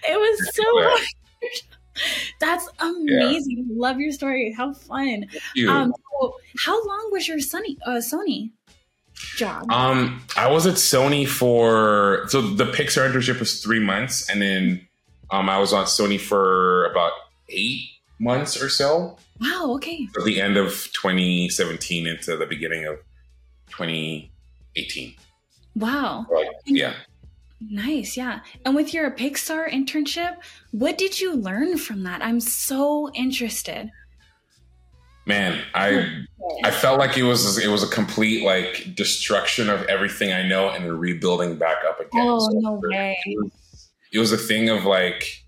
It 0.09 0.17
was 0.19 0.55
so 0.55 0.63
Yeah. 0.79 0.87
hard. 0.89 1.07
That's 2.39 2.69
amazing. 2.79 3.67
Love 3.71 3.99
your 3.99 4.11
story. 4.13 4.53
How 4.55 4.73
fun. 4.73 5.25
Um, 5.67 5.93
so 6.21 6.35
how 6.65 6.85
long 6.85 7.09
was 7.11 7.27
your 7.27 7.37
Sony 7.39 7.75
uh, 7.85 7.97
Sony 7.97 8.51
job? 9.35 9.69
Um, 9.69 10.21
I 10.37 10.47
was 10.49 10.65
at 10.65 10.75
Sony 10.75 11.27
for 11.27 12.25
so 12.29 12.41
the 12.41 12.65
Pixar 12.65 13.09
internship 13.11 13.39
was 13.39 13.61
three 13.61 13.79
months, 13.81 14.29
and 14.29 14.41
then 14.41 14.87
um, 15.31 15.49
I 15.49 15.57
was 15.59 15.73
on 15.73 15.85
Sony 15.85 16.19
for 16.19 16.85
about 16.85 17.11
eight 17.49 17.83
months 18.19 18.61
or 18.61 18.69
so. 18.69 19.17
Wow. 19.39 19.73
Okay. 19.75 20.07
At 20.17 20.25
the 20.25 20.41
end 20.41 20.57
of 20.57 20.69
2017 20.93 22.07
into 22.07 22.37
the 22.37 22.45
beginning 22.45 22.85
of 22.85 22.97
2018. 23.69 25.15
Wow. 25.75 26.25
Like, 26.31 26.47
yeah. 26.65 26.93
Nice, 27.61 28.15
yeah. 28.15 28.39
And 28.65 28.73
with 28.73 28.93
your 28.93 29.11
Pixar 29.11 29.69
internship, 29.69 30.37
what 30.71 30.97
did 30.97 31.19
you 31.19 31.35
learn 31.35 31.77
from 31.77 32.03
that? 32.03 32.21
I'm 32.23 32.39
so 32.39 33.11
interested. 33.13 33.91
Man, 35.25 35.61
I 35.75 36.23
I 36.63 36.71
felt 36.71 36.97
like 36.97 37.17
it 37.17 37.23
was 37.23 37.57
it 37.57 37.67
was 37.67 37.83
a 37.83 37.87
complete 37.87 38.43
like 38.43 38.95
destruction 38.95 39.69
of 39.69 39.83
everything 39.83 40.33
I 40.33 40.47
know 40.47 40.69
and 40.69 40.99
rebuilding 40.99 41.57
back 41.57 41.77
up 41.87 41.99
again. 41.99 42.25
Oh, 42.27 42.39
So 42.39 42.51
no 42.53 42.81
way. 42.81 43.15
It 43.25 43.37
was, 43.37 43.89
it 44.13 44.19
was 44.19 44.31
a 44.31 44.37
thing 44.37 44.69
of 44.69 44.85
like 44.85 45.43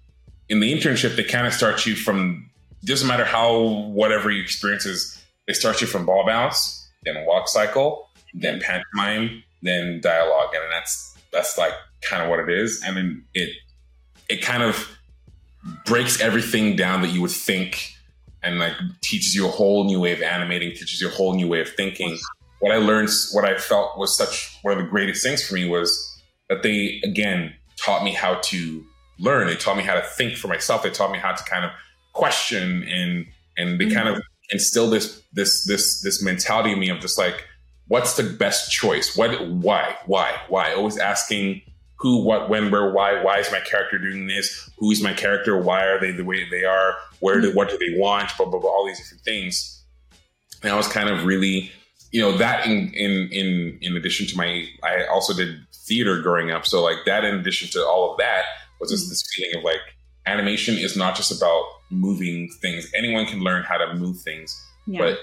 in 0.49 0.59
the 0.59 0.71
internship 0.71 1.15
they 1.15 1.23
kind 1.23 1.47
of 1.47 1.53
start 1.53 1.85
you 1.85 1.95
from 1.95 2.50
doesn't 2.85 3.07
matter 3.07 3.25
how 3.25 3.59
whatever 3.89 4.31
your 4.31 4.43
experience 4.43 4.85
is, 4.85 5.23
they 5.47 5.53
start 5.53 5.81
you 5.81 5.87
from 5.87 6.05
ball 6.05 6.25
bounce, 6.25 6.89
then 7.03 7.25
walk 7.25 7.47
cycle, 7.47 8.09
then 8.33 8.59
pantomime, 8.61 9.43
then 9.61 9.99
dialogue, 10.01 10.49
and 10.53 10.63
that's 10.71 11.17
that's 11.31 11.57
like 11.57 11.73
kind 12.01 12.23
of 12.23 12.29
what 12.29 12.39
it 12.39 12.49
is, 12.49 12.81
and 12.85 12.97
then 12.97 13.25
it 13.33 13.49
it 14.29 14.41
kind 14.41 14.63
of 14.63 14.97
breaks 15.85 16.19
everything 16.21 16.75
down 16.75 17.01
that 17.01 17.09
you 17.09 17.21
would 17.21 17.31
think 17.31 17.93
and 18.43 18.59
like 18.59 18.73
teaches 19.01 19.35
you 19.35 19.47
a 19.47 19.51
whole 19.51 19.83
new 19.83 19.99
way 19.99 20.13
of 20.13 20.21
animating, 20.21 20.71
teaches 20.71 21.01
you 21.01 21.07
a 21.07 21.11
whole 21.11 21.35
new 21.35 21.47
way 21.47 21.61
of 21.61 21.69
thinking. 21.69 22.17
What 22.59 22.71
I 22.71 22.77
learned, 22.77 23.09
what 23.33 23.45
I 23.45 23.57
felt 23.57 23.97
was 23.97 24.15
such 24.15 24.57
one 24.61 24.77
of 24.77 24.83
the 24.83 24.89
greatest 24.89 25.23
things 25.23 25.47
for 25.47 25.55
me 25.55 25.67
was 25.67 26.21
that 26.49 26.63
they 26.63 27.01
again 27.03 27.53
taught 27.83 28.03
me 28.03 28.13
how 28.13 28.35
to 28.35 28.83
learn. 29.19 29.47
They 29.47 29.55
taught 29.55 29.77
me 29.77 29.83
how 29.83 29.95
to 29.95 30.01
think 30.01 30.37
for 30.37 30.47
myself. 30.47 30.83
They 30.83 30.89
taught 30.89 31.11
me 31.11 31.19
how 31.19 31.33
to 31.33 31.43
kind 31.43 31.65
of 31.65 31.71
question 32.13 32.83
and 32.83 33.25
and 33.57 33.79
they 33.79 33.89
kind 33.89 34.07
of 34.07 34.15
mm-hmm. 34.15 34.51
instill 34.51 34.89
this 34.89 35.21
this 35.33 35.65
this 35.65 36.01
this 36.01 36.23
mentality 36.23 36.71
in 36.71 36.79
me 36.79 36.89
of 36.89 36.99
just 36.99 37.17
like 37.17 37.47
what's 37.87 38.15
the 38.15 38.23
best 38.23 38.71
choice? 38.71 39.15
What 39.15 39.47
why 39.49 39.97
why 40.05 40.39
why? 40.47 40.73
Always 40.73 40.97
asking 40.97 41.61
who, 42.01 42.23
what, 42.23 42.49
when, 42.49 42.71
where, 42.71 42.91
why. 42.91 43.21
Why 43.21 43.37
is 43.37 43.51
my 43.51 43.59
character 43.59 43.99
doing 43.99 44.25
this? 44.25 44.69
Who 44.79 44.89
is 44.89 45.03
my 45.03 45.13
character? 45.13 45.61
Why 45.61 45.83
are 45.85 45.99
they 45.99 46.11
the 46.11 46.23
way 46.23 46.49
they 46.49 46.63
are? 46.63 46.95
Where 47.19 47.39
do 47.39 47.49
mm-hmm. 47.49 47.57
what 47.57 47.69
do 47.69 47.77
they 47.77 47.95
want? 47.99 48.35
Blah 48.37 48.47
blah 48.47 48.59
blah. 48.59 48.69
All 48.69 48.87
these 48.87 48.97
different 48.97 49.23
things. 49.23 49.83
And 50.63 50.71
I 50.71 50.75
was 50.75 50.87
kind 50.87 51.09
of 51.09 51.25
really, 51.25 51.71
you 52.11 52.19
know, 52.21 52.35
that 52.37 52.65
in 52.65 52.91
in 52.95 53.29
in 53.31 53.77
in 53.81 53.95
addition 53.95 54.25
to 54.27 54.35
my, 54.35 54.65
I 54.83 55.05
also 55.05 55.35
did 55.35 55.59
theater 55.71 56.21
growing 56.21 56.49
up. 56.49 56.65
So 56.65 56.81
like 56.81 57.05
that, 57.05 57.23
in 57.23 57.35
addition 57.35 57.69
to 57.69 57.85
all 57.85 58.11
of 58.11 58.17
that, 58.17 58.45
was 58.79 58.89
just 58.89 59.03
mm-hmm. 59.03 59.11
this 59.11 59.23
feeling 59.35 59.57
of 59.57 59.63
like 59.63 59.81
animation 60.25 60.75
is 60.77 60.95
not 60.95 61.15
just 61.15 61.31
about 61.31 61.63
moving 61.89 62.49
things. 62.61 62.89
Anyone 62.95 63.25
can 63.25 63.39
learn 63.41 63.63
how 63.63 63.77
to 63.77 63.93
move 63.95 64.19
things, 64.21 64.59
Yeah. 64.87 64.99
but 65.01 65.19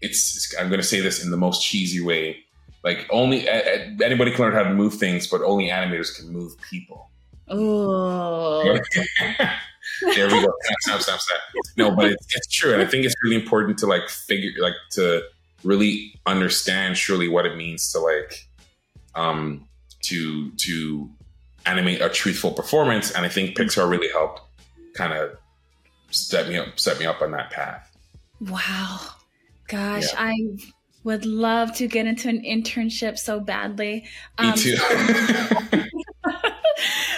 it's, 0.00 0.54
I'm 0.58 0.68
going 0.68 0.80
to 0.80 0.86
say 0.86 1.00
this 1.00 1.22
in 1.24 1.30
the 1.30 1.36
most 1.36 1.62
cheesy 1.62 2.00
way. 2.00 2.38
Like 2.84 3.06
only 3.10 3.48
anybody 3.48 4.32
can 4.32 4.40
learn 4.40 4.52
how 4.54 4.64
to 4.64 4.74
move 4.74 4.94
things, 4.94 5.26
but 5.28 5.40
only 5.42 5.68
animators 5.68 6.16
can 6.16 6.28
move 6.32 6.52
people. 6.70 7.10
oh. 7.48 8.62
there 10.14 10.26
we 10.28 10.40
go. 10.42 10.52
Snap, 10.80 11.00
snap, 11.00 11.20
snap. 11.20 11.38
No, 11.76 11.94
but 11.94 12.06
it's, 12.06 12.26
it's 12.34 12.48
true, 12.48 12.72
and 12.72 12.82
I 12.82 12.86
think 12.86 13.04
it's 13.04 13.14
really 13.22 13.36
important 13.36 13.78
to 13.78 13.86
like 13.86 14.08
figure, 14.08 14.50
like 14.60 14.74
to 14.92 15.22
really 15.64 16.14
understand 16.26 16.96
surely 16.96 17.28
what 17.28 17.46
it 17.46 17.56
means 17.56 17.90
to 17.92 17.98
like, 18.00 18.46
um, 19.14 19.68
to 20.04 20.50
to 20.52 21.10
animate 21.66 22.00
a 22.00 22.08
truthful 22.08 22.52
performance. 22.52 23.10
And 23.10 23.24
I 23.24 23.28
think 23.28 23.56
Pixar 23.56 23.88
really 23.88 24.08
helped 24.10 24.40
kind 24.94 25.12
of 25.12 25.36
set 26.10 26.48
me 26.48 26.58
up, 26.58 26.78
set 26.78 26.98
me 26.98 27.06
up 27.06 27.22
on 27.22 27.30
that 27.32 27.50
path. 27.50 27.90
Wow. 28.40 29.00
Gosh, 29.68 30.12
Yeah. 30.12 30.18
I 30.20 30.34
would 31.04 31.24
love 31.24 31.74
to 31.76 31.88
get 31.88 32.06
into 32.06 32.28
an 32.28 32.42
internship 32.42 33.18
so 33.18 33.40
badly. 33.40 34.04
Me 34.40 34.52
too. 34.54 34.76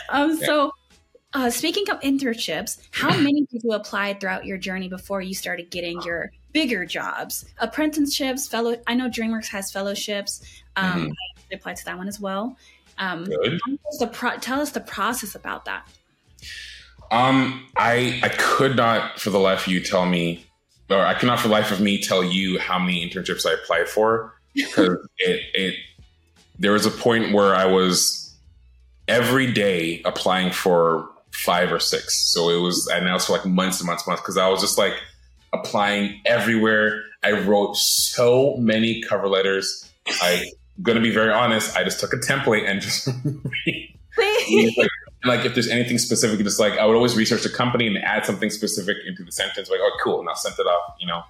um, 0.08 0.38
Yeah. 0.40 0.46
So, 0.46 0.72
uh, 1.32 1.50
speaking 1.50 1.84
of 1.90 2.00
internships, 2.00 2.78
how 2.92 3.08
many 3.20 3.42
did 3.50 3.62
you 3.64 3.72
apply 3.72 4.14
throughout 4.14 4.44
your 4.46 4.58
journey 4.58 4.88
before 4.88 5.20
you 5.20 5.34
started 5.34 5.70
getting 5.70 6.00
your 6.02 6.30
bigger 6.52 6.84
jobs? 6.86 7.44
Apprenticeships, 7.58 8.46
fellow. 8.46 8.76
I 8.86 8.94
know 8.94 9.08
DreamWorks 9.08 9.48
has 9.48 9.72
fellowships. 9.72 10.40
Um, 10.76 11.08
Mhm. 11.08 11.12
I 11.50 11.54
applied 11.56 11.76
to 11.76 11.84
that 11.86 11.98
one 11.98 12.08
as 12.08 12.18
well. 12.20 12.56
Um, 12.98 13.24
Good. 13.24 13.60
tell 13.64 13.74
us 13.88 13.98
the 13.98 14.06
pro- 14.06 14.36
tell 14.38 14.60
us 14.60 14.70
the 14.70 14.80
process 14.80 15.34
about 15.34 15.64
that. 15.64 15.86
Um, 17.10 17.66
I 17.76 18.20
I 18.22 18.28
could 18.28 18.76
not 18.76 19.20
for 19.20 19.30
the 19.30 19.38
life 19.38 19.66
of 19.66 19.72
you 19.72 19.80
tell 19.80 20.06
me, 20.06 20.46
or 20.90 20.98
I 20.98 21.14
cannot 21.14 21.40
for 21.40 21.48
the 21.48 21.52
life 21.52 21.70
of 21.70 21.80
me 21.80 22.00
tell 22.00 22.24
you 22.24 22.58
how 22.58 22.78
many 22.78 23.08
internships 23.08 23.46
I 23.46 23.54
applied 23.54 23.88
for 23.88 24.34
because 24.54 25.06
it 25.18 25.40
it 25.54 25.74
there 26.58 26.72
was 26.72 26.86
a 26.86 26.90
point 26.90 27.32
where 27.32 27.54
I 27.54 27.66
was 27.66 28.34
every 29.08 29.52
day 29.52 30.02
applying 30.04 30.52
for 30.52 31.10
five 31.34 31.72
or 31.72 31.80
six. 31.80 32.32
So 32.32 32.48
it 32.48 32.60
was, 32.60 32.88
and 32.88 33.06
that 33.06 33.12
was 33.12 33.26
for 33.26 33.32
like 33.32 33.44
months 33.44 33.80
and 33.80 33.86
months 33.86 34.04
and 34.04 34.08
months 34.08 34.22
because 34.22 34.36
I 34.36 34.48
was 34.48 34.60
just 34.60 34.78
like 34.78 34.94
applying 35.52 36.20
everywhere. 36.24 37.02
I 37.22 37.32
wrote 37.32 37.76
so 37.76 38.56
many 38.56 39.02
cover 39.02 39.28
letters. 39.28 39.90
I 40.06 40.44
gonna 40.82 41.00
be 41.00 41.12
very 41.12 41.32
honest. 41.32 41.76
I 41.76 41.84
just 41.84 42.00
took 42.00 42.12
a 42.12 42.16
template 42.16 42.68
and 42.68 42.80
just 42.80 43.06
like, 44.16 44.90
like, 45.24 45.44
if 45.44 45.54
there's 45.54 45.68
anything 45.68 45.98
specific, 45.98 46.44
just 46.44 46.60
like 46.60 46.74
I 46.74 46.86
would 46.86 46.96
always 46.96 47.16
research 47.16 47.42
the 47.42 47.48
company 47.48 47.86
and 47.86 47.98
add 47.98 48.26
something 48.26 48.50
specific 48.50 48.96
into 49.06 49.24
the 49.24 49.32
sentence. 49.32 49.70
Like, 49.70 49.80
oh, 49.82 49.90
cool, 50.02 50.20
and 50.20 50.28
I'll 50.28 50.34
send 50.34 50.56
it 50.58 50.66
off. 50.66 50.94
You 50.98 51.06
know. 51.06 51.22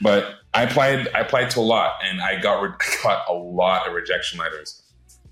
But 0.00 0.34
I 0.52 0.64
applied. 0.64 1.08
I 1.14 1.20
applied 1.20 1.50
to 1.50 1.60
a 1.60 1.62
lot, 1.62 1.94
and 2.04 2.20
I 2.20 2.40
got 2.40 2.60
re- 2.60 2.70
got 3.02 3.24
a 3.28 3.32
lot 3.32 3.86
of 3.86 3.94
rejection 3.94 4.38
letters. 4.38 4.82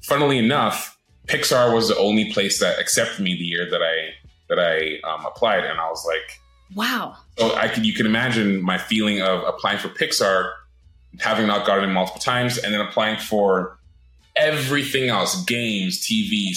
Funnily 0.03 0.38
enough, 0.38 0.96
Pixar 1.27 1.75
was 1.75 1.88
the 1.88 1.96
only 1.99 2.33
place 2.33 2.61
that 2.61 2.79
accepted 2.79 3.23
me 3.23 3.35
the 3.35 3.44
year 3.44 3.68
that 3.68 3.83
I 3.83 4.11
that 4.49 4.59
I 4.59 5.01
um, 5.09 5.27
applied, 5.27 5.64
and 5.64 5.79
I 5.79 5.88
was 5.88 6.05
like, 6.07 6.40
"Wow!" 6.75 7.16
So 7.38 7.55
I 7.57 7.68
can 7.68 7.85
you 7.85 7.92
can 7.92 8.07
imagine 8.07 8.62
my 8.62 8.79
feeling 8.79 9.20
of 9.20 9.42
applying 9.42 9.79
for 9.79 9.88
Pixar, 9.88 10.53
having 11.18 11.46
not 11.46 11.66
gotten 11.66 11.90
it 11.90 11.92
multiple 11.92 12.20
times, 12.20 12.59
and 12.59 12.73
then 12.73 12.81
applying 12.81 13.18
for 13.18 13.79
everything 14.37 15.09
else, 15.09 15.44
games, 15.44 16.01
TV, 16.01 16.53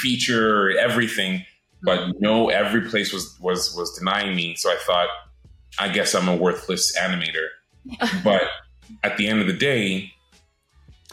feature, 0.00 0.76
everything, 0.78 1.44
but 1.82 2.20
no, 2.20 2.48
every 2.48 2.82
place 2.82 3.12
was 3.12 3.38
was 3.40 3.74
was 3.76 3.96
denying 3.98 4.34
me. 4.34 4.54
So 4.56 4.70
I 4.70 4.76
thought, 4.76 5.08
I 5.78 5.88
guess 5.88 6.14
I'm 6.14 6.28
a 6.28 6.36
worthless 6.36 6.96
animator. 6.98 7.48
but 8.24 8.42
at 9.02 9.16
the 9.16 9.28
end 9.28 9.40
of 9.40 9.46
the 9.46 9.52
day, 9.52 10.12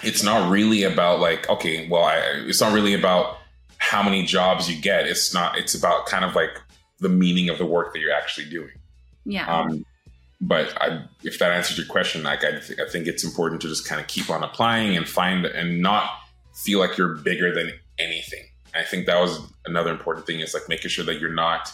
it's 0.04 0.24
not 0.24 0.50
really 0.50 0.84
about 0.84 1.20
like 1.20 1.50
okay 1.50 1.88
well 1.88 2.04
I, 2.04 2.18
it's 2.48 2.62
not 2.62 2.74
really 2.74 2.94
about 2.94 3.38
how 3.78 4.04
many 4.04 4.26
jobs 4.26 4.70
you 4.70 4.80
get 4.82 5.08
it's 5.08 5.34
not 5.34 5.58
it's 5.58 5.76
about 5.76 6.06
kind 6.06 6.26
of 6.26 6.36
like 6.36 6.62
the 7.00 7.10
meaning 7.10 7.50
of 7.50 7.58
the 7.58 7.66
work 7.66 7.94
that 7.94 8.00
you're 8.00 8.14
actually 8.14 8.50
doing 8.50 8.72
yeah 9.26 9.48
um, 9.48 9.86
but 10.42 10.74
I, 10.82 11.06
if 11.24 11.40
that 11.40 11.52
answers 11.52 11.78
your 11.78 11.88
question 11.88 12.24
like 12.24 12.44
I, 12.44 12.60
th- 12.60 12.80
I 12.80 12.90
think 12.90 13.08
it's 13.08 13.24
important 13.24 13.62
to 13.62 13.68
just 13.68 13.88
kind 13.88 14.02
of 14.02 14.08
keep 14.08 14.30
on 14.30 14.44
applying 14.44 14.96
and 14.98 15.08
find 15.08 15.46
and 15.46 15.82
not 15.82 16.10
feel 16.54 16.80
like 16.80 16.98
you're 16.98 17.16
bigger 17.16 17.54
than 17.54 17.72
anything 18.00 18.46
and 18.74 18.84
i 18.84 18.86
think 18.86 19.06
that 19.06 19.20
was 19.20 19.40
another 19.66 19.92
important 19.92 20.26
thing 20.26 20.40
is 20.40 20.54
like 20.54 20.64
making 20.68 20.90
sure 20.90 21.06
that 21.06 21.20
you're 21.20 21.34
not 21.34 21.70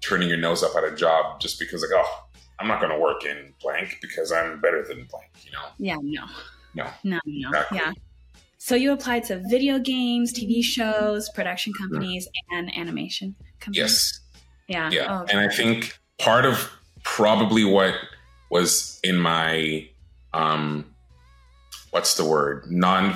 turning 0.00 0.28
your 0.28 0.38
nose 0.38 0.62
up 0.62 0.76
at 0.76 0.84
a 0.84 0.94
job 0.94 1.40
just 1.40 1.58
because 1.58 1.82
like 1.82 1.90
oh 1.94 2.24
i'm 2.58 2.68
not 2.68 2.80
going 2.80 2.92
to 2.92 2.98
work 2.98 3.24
in 3.24 3.52
blank 3.60 3.98
because 4.02 4.32
i'm 4.32 4.60
better 4.60 4.84
than 4.86 5.04
blank 5.10 5.30
you 5.44 5.52
know 5.52 5.64
yeah 5.78 5.96
no 6.02 6.26
no. 6.74 6.90
No, 7.04 7.20
no. 7.24 7.48
Exactly. 7.48 7.78
Yeah. 7.78 7.92
So 8.58 8.74
you 8.74 8.92
applied 8.92 9.24
to 9.24 9.42
video 9.48 9.78
games, 9.78 10.32
TV 10.32 10.62
shows, 10.62 11.28
production 11.30 11.72
mm-hmm. 11.72 11.92
companies, 11.92 12.28
and 12.50 12.76
animation 12.76 13.34
companies. 13.60 13.78
Yes. 13.78 14.20
Yeah. 14.68 14.90
Yeah. 14.90 15.20
Oh, 15.20 15.26
and 15.30 15.38
I 15.38 15.48
think 15.48 15.98
part 16.18 16.44
of 16.44 16.70
probably 17.04 17.64
what 17.64 17.94
was 18.50 18.98
in 19.04 19.16
my 19.16 19.88
um 20.32 20.84
what's 21.90 22.16
the 22.16 22.24
word? 22.24 22.70
Non 22.70 23.14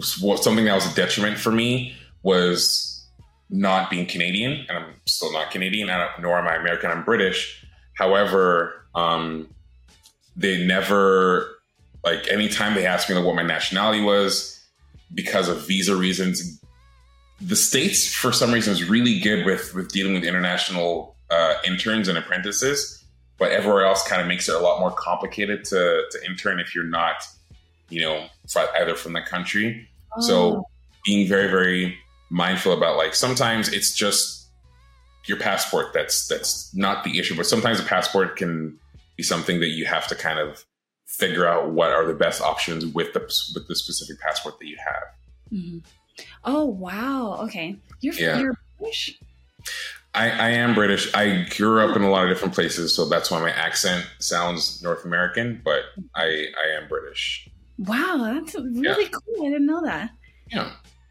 something 0.00 0.64
that 0.66 0.74
was 0.74 0.92
a 0.92 0.94
detriment 0.94 1.38
for 1.38 1.50
me 1.50 1.94
was 2.22 2.90
not 3.50 3.88
being 3.90 4.06
Canadian, 4.06 4.66
and 4.68 4.78
I'm 4.78 4.94
still 5.06 5.32
not 5.32 5.50
Canadian, 5.50 5.88
nor 6.20 6.38
am 6.38 6.46
I 6.46 6.56
American. 6.56 6.90
I'm 6.90 7.04
British. 7.04 7.64
However, 7.94 8.86
um, 8.94 9.48
they 10.36 10.66
never 10.66 11.58
like 12.04 12.28
anytime 12.28 12.74
they 12.74 12.86
asked 12.86 13.08
me 13.08 13.14
like 13.14 13.24
what 13.24 13.36
my 13.36 13.42
nationality 13.42 14.02
was 14.02 14.60
because 15.14 15.48
of 15.48 15.66
visa 15.66 15.94
reasons 15.94 16.60
the 17.40 17.56
states 17.56 18.12
for 18.12 18.32
some 18.32 18.52
reason 18.52 18.72
is 18.72 18.88
really 18.88 19.18
good 19.20 19.44
with 19.44 19.74
with 19.74 19.88
dealing 19.92 20.14
with 20.14 20.24
international 20.24 21.16
uh, 21.30 21.54
interns 21.64 22.08
and 22.08 22.18
apprentices 22.18 23.03
but 23.38 23.50
everywhere 23.52 23.84
else 23.84 24.06
kind 24.06 24.20
of 24.20 24.28
makes 24.28 24.48
it 24.48 24.54
a 24.54 24.58
lot 24.58 24.80
more 24.80 24.90
complicated 24.90 25.64
to 25.64 26.04
to 26.10 26.26
intern 26.26 26.60
if 26.60 26.74
you're 26.74 26.84
not 26.84 27.26
you 27.88 28.00
know 28.00 28.26
either 28.76 28.94
from 28.94 29.12
the 29.12 29.22
country 29.22 29.88
oh. 30.16 30.20
so 30.20 30.64
being 31.04 31.26
very 31.28 31.48
very 31.48 31.98
mindful 32.30 32.72
about 32.72 32.96
like 32.96 33.14
sometimes 33.14 33.72
it's 33.72 33.94
just 33.94 34.48
your 35.26 35.38
passport 35.38 35.92
that's 35.92 36.28
that's 36.28 36.74
not 36.74 37.04
the 37.04 37.18
issue 37.18 37.36
but 37.36 37.46
sometimes 37.46 37.80
a 37.80 37.84
passport 37.84 38.36
can 38.36 38.78
be 39.16 39.22
something 39.22 39.60
that 39.60 39.68
you 39.68 39.84
have 39.86 40.06
to 40.06 40.14
kind 40.14 40.38
of 40.38 40.64
figure 41.06 41.46
out 41.46 41.70
what 41.70 41.90
are 41.90 42.06
the 42.06 42.14
best 42.14 42.40
options 42.40 42.86
with 42.86 43.12
the 43.12 43.20
with 43.54 43.68
the 43.68 43.76
specific 43.76 44.20
passport 44.20 44.58
that 44.58 44.66
you 44.66 44.76
have. 44.84 45.52
Mm-hmm. 45.52 45.78
Oh 46.44 46.64
wow! 46.64 47.38
Okay, 47.42 47.76
you're 48.00 48.14
yeah. 48.14 48.38
you're 48.38 48.54
British. 48.78 49.18
I, 50.14 50.30
I 50.30 50.50
am 50.50 50.74
British. 50.74 51.12
I 51.14 51.46
grew 51.56 51.80
up 51.80 51.96
in 51.96 52.02
a 52.02 52.10
lot 52.10 52.24
of 52.24 52.30
different 52.30 52.54
places, 52.54 52.94
so 52.94 53.08
that's 53.08 53.30
why 53.30 53.40
my 53.40 53.50
accent 53.50 54.06
sounds 54.18 54.82
North 54.82 55.04
American. 55.04 55.60
But 55.64 55.82
I 56.14 56.24
I 56.24 56.80
am 56.80 56.88
British. 56.88 57.48
Wow, 57.78 58.32
that's 58.34 58.54
really 58.54 59.04
yeah. 59.04 59.08
cool. 59.10 59.46
I 59.46 59.50
didn't 59.50 59.66
know 59.66 59.84
that. 59.84 60.10
Yeah. 60.50 60.70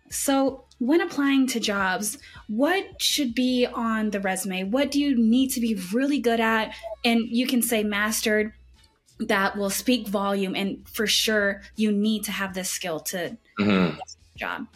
So, 0.10 0.66
when 0.80 1.02
applying 1.02 1.48
to 1.48 1.60
jobs, 1.60 2.18
what 2.48 3.02
should 3.02 3.34
be 3.34 3.66
on 3.66 4.12
the 4.12 4.20
resume? 4.20 4.64
What 4.66 4.92
do 4.92 5.02
you 5.02 5.18
need 5.18 5.50
to 5.52 5.60
be 5.60 5.76
really 5.92 6.20
good 6.20 6.40
at? 6.40 6.74
And 7.04 7.22
you 7.28 7.48
can 7.48 7.62
say 7.62 7.84
mastered 7.84 8.54
that 9.20 9.58
will 9.58 9.70
speak 9.70 10.08
volume 10.08 10.56
and 10.56 10.88
for 10.90 11.08
sure 11.08 11.62
you 11.76 11.92
need 11.92 12.24
to 12.26 12.32
have 12.32 12.54
this 12.54 12.70
skill 12.70 13.00
to 13.00 13.38
mm-hmm. 13.60 13.98
job 14.36 14.68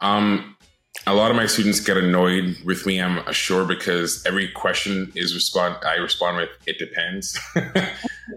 um 0.00 0.56
a 1.06 1.14
lot 1.14 1.30
of 1.30 1.36
my 1.36 1.46
students 1.46 1.80
get 1.80 1.96
annoyed 1.96 2.56
with 2.64 2.86
me 2.86 3.00
i'm 3.00 3.32
sure 3.32 3.64
because 3.64 4.24
every 4.26 4.48
question 4.48 5.12
is 5.14 5.34
respond 5.34 5.76
i 5.86 5.94
respond 5.96 6.36
with 6.36 6.50
it 6.66 6.78
depends. 6.78 7.38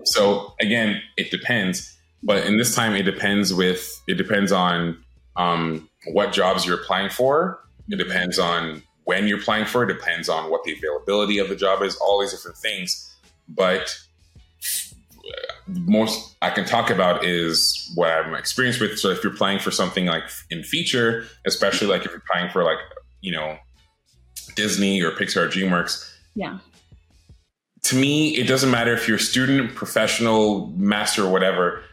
So 0.03 0.53
again 0.59 1.01
it 1.15 1.31
depends 1.31 1.97
but 2.23 2.45
in 2.45 2.57
this 2.57 2.75
time 2.75 2.93
it 2.95 3.03
depends 3.03 3.53
with 3.53 4.01
it 4.07 4.15
depends 4.15 4.51
on 4.51 5.03
um, 5.35 5.89
what 6.07 6.33
jobs 6.33 6.65
you're 6.65 6.79
applying 6.81 7.09
for. 7.09 7.63
It 7.89 7.97
depends 7.97 8.39
on 8.39 8.83
when 9.05 9.27
you're 9.27 9.39
applying 9.39 9.65
for 9.65 9.83
it 9.83 9.93
depends 9.93 10.27
on 10.27 10.51
what 10.51 10.63
the 10.63 10.73
availability 10.73 11.37
of 11.39 11.47
the 11.47 11.55
job 11.55 11.81
is 11.81 11.95
all 11.97 12.19
these 12.19 12.31
different 12.31 12.57
things 12.57 13.15
but 13.47 13.97
most 15.67 16.35
I 16.41 16.49
can 16.49 16.65
talk 16.65 16.89
about 16.89 17.25
is 17.25 17.91
what 17.95 18.09
I'm 18.09 18.33
experienced 18.33 18.79
with. 18.79 18.97
So 18.99 19.09
if 19.09 19.23
you're 19.23 19.35
playing 19.35 19.59
for 19.59 19.71
something 19.71 20.05
like 20.05 20.23
in 20.49 20.63
feature, 20.63 21.25
especially 21.45 21.87
like 21.87 22.05
if 22.05 22.11
you're 22.11 22.23
playing 22.31 22.49
for 22.51 22.63
like, 22.63 22.79
you 23.21 23.31
know, 23.31 23.57
Disney 24.55 25.01
or 25.01 25.11
Pixar 25.11 25.45
or 25.45 25.47
DreamWorks. 25.47 26.13
Yeah. 26.35 26.59
To 27.83 27.95
me, 27.95 28.35
it 28.35 28.47
doesn't 28.47 28.71
matter 28.71 28.93
if 28.93 29.07
you're 29.07 29.17
a 29.17 29.19
student, 29.19 29.75
professional, 29.75 30.67
master, 30.75 31.25
or 31.25 31.31
whatever. 31.31 31.83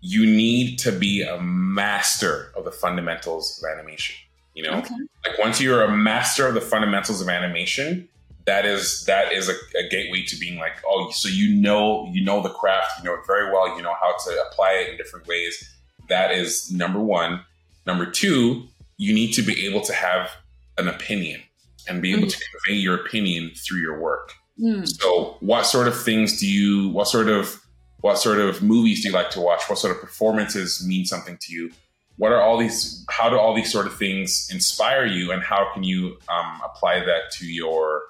You 0.00 0.26
need 0.26 0.78
to 0.80 0.92
be 0.92 1.22
a 1.22 1.40
master 1.40 2.52
of 2.56 2.64
the 2.64 2.72
fundamentals 2.72 3.62
of 3.62 3.70
animation. 3.70 4.16
You 4.54 4.64
know, 4.64 4.78
okay. 4.78 4.94
like 5.26 5.38
once 5.38 5.60
you're 5.60 5.82
a 5.82 5.90
master 5.90 6.46
of 6.46 6.54
the 6.54 6.60
fundamentals 6.60 7.22
of 7.22 7.28
animation, 7.28 8.08
that 8.46 8.64
is 8.64 9.04
that 9.04 9.32
is 9.32 9.48
a, 9.48 9.52
a, 9.78 9.88
gateway 9.88 10.24
to 10.24 10.36
being 10.36 10.58
like 10.58 10.72
oh 10.86 11.10
so 11.10 11.28
you 11.28 11.54
know 11.54 12.08
you 12.12 12.24
know 12.24 12.42
the 12.42 12.48
craft 12.48 12.98
you 12.98 13.04
know 13.04 13.14
it 13.14 13.20
very 13.26 13.52
well 13.52 13.76
you 13.76 13.82
know 13.82 13.94
how 14.00 14.14
to 14.24 14.44
apply 14.50 14.72
it 14.72 14.90
in 14.90 14.96
different 14.96 15.26
ways. 15.26 15.68
That 16.08 16.32
is 16.32 16.70
number 16.70 17.00
one. 17.00 17.40
Number 17.86 18.06
two 18.06 18.64
you 18.96 19.12
need 19.12 19.32
to 19.32 19.42
be 19.42 19.66
able 19.66 19.80
to 19.80 19.92
have 19.92 20.30
an 20.78 20.88
opinion 20.88 21.40
and 21.88 22.00
be 22.00 22.12
able 22.12 22.26
mm. 22.26 22.30
to 22.30 22.44
convey 22.50 22.78
your 22.78 22.94
opinion 22.94 23.50
through 23.56 23.80
your 23.80 23.98
work. 24.00 24.32
Mm. 24.60 24.86
so 24.86 25.38
what 25.40 25.64
sort 25.64 25.88
of 25.88 26.00
things 26.00 26.38
do 26.38 26.46
you 26.46 26.90
what 26.90 27.08
sort 27.08 27.28
of 27.28 27.62
what 28.02 28.18
sort 28.18 28.38
of 28.38 28.62
movies 28.62 29.02
do 29.02 29.08
you 29.08 29.14
like 29.14 29.30
to 29.30 29.40
watch? 29.40 29.62
What 29.68 29.78
sort 29.78 29.94
of 29.94 30.00
performances 30.00 30.84
mean 30.86 31.06
something 31.06 31.38
to 31.40 31.52
you? 31.52 31.70
What 32.18 32.32
are 32.32 32.42
all 32.42 32.58
these 32.58 33.04
how 33.08 33.30
do 33.30 33.38
all 33.38 33.54
these 33.54 33.72
sort 33.72 33.86
of 33.86 33.96
things 33.96 34.48
inspire 34.52 35.06
you 35.06 35.32
and 35.32 35.42
how 35.42 35.72
can 35.72 35.82
you 35.84 36.18
um, 36.28 36.60
apply 36.64 37.00
that 37.00 37.30
to 37.38 37.46
your 37.46 38.02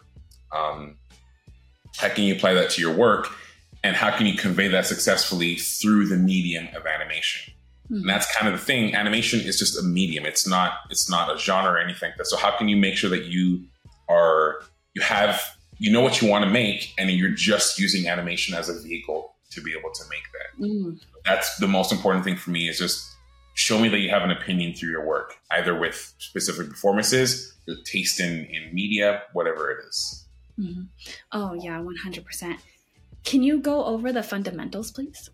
um, 0.52 0.96
how 1.96 2.08
can 2.08 2.24
you 2.24 2.34
apply 2.34 2.54
that 2.54 2.70
to 2.70 2.80
your 2.80 2.94
work? 2.94 3.28
And 3.84 3.96
how 3.96 4.16
can 4.16 4.26
you 4.26 4.34
convey 4.34 4.68
that 4.68 4.86
successfully 4.86 5.56
through 5.56 6.06
the 6.06 6.16
medium 6.16 6.68
of 6.74 6.86
animation? 6.86 7.52
Mm-hmm. 7.86 7.94
And 7.96 8.08
that's 8.08 8.32
kind 8.36 8.52
of 8.52 8.58
the 8.58 8.64
thing. 8.64 8.94
Animation 8.94 9.40
is 9.40 9.58
just 9.58 9.78
a 9.78 9.82
medium. 9.82 10.24
It's 10.24 10.46
not, 10.46 10.74
it's 10.88 11.10
not 11.10 11.34
a 11.34 11.38
genre 11.38 11.72
or 11.72 11.78
anything 11.78 12.10
like 12.10 12.18
that. 12.18 12.26
So 12.26 12.36
how 12.36 12.56
can 12.56 12.68
you 12.68 12.76
make 12.76 12.96
sure 12.96 13.10
that 13.10 13.24
you 13.24 13.64
are, 14.08 14.62
you 14.94 15.02
have, 15.02 15.42
you 15.78 15.90
know 15.90 16.00
what 16.00 16.22
you 16.22 16.28
want 16.28 16.44
to 16.44 16.50
make 16.50 16.92
and 16.96 17.10
you're 17.10 17.34
just 17.34 17.78
using 17.78 18.06
animation 18.06 18.54
as 18.54 18.68
a 18.68 18.80
vehicle 18.80 19.34
to 19.50 19.60
be 19.60 19.72
able 19.76 19.90
to 19.92 20.02
make 20.08 20.22
that. 20.32 20.64
Mm. 20.64 21.00
That's 21.24 21.56
the 21.56 21.68
most 21.68 21.92
important 21.92 22.24
thing 22.24 22.36
for 22.36 22.50
me 22.50 22.68
is 22.68 22.78
just 22.78 23.08
show 23.54 23.78
me 23.78 23.88
that 23.88 23.98
you 23.98 24.10
have 24.10 24.22
an 24.22 24.30
opinion 24.30 24.74
through 24.74 24.90
your 24.90 25.06
work, 25.06 25.36
either 25.50 25.78
with 25.78 26.14
specific 26.18 26.68
performances, 26.70 27.54
your 27.66 27.76
taste 27.84 28.20
in, 28.20 28.46
in 28.46 28.74
media, 28.74 29.22
whatever 29.32 29.70
it 29.70 29.84
is. 29.86 30.21
Mm-hmm. 30.58 30.82
Oh, 31.32 31.54
yeah, 31.54 31.80
100%. 31.80 32.58
Can 33.24 33.42
you 33.42 33.60
go 33.60 33.84
over 33.84 34.12
the 34.12 34.22
fundamentals, 34.22 34.90
please? 34.90 35.30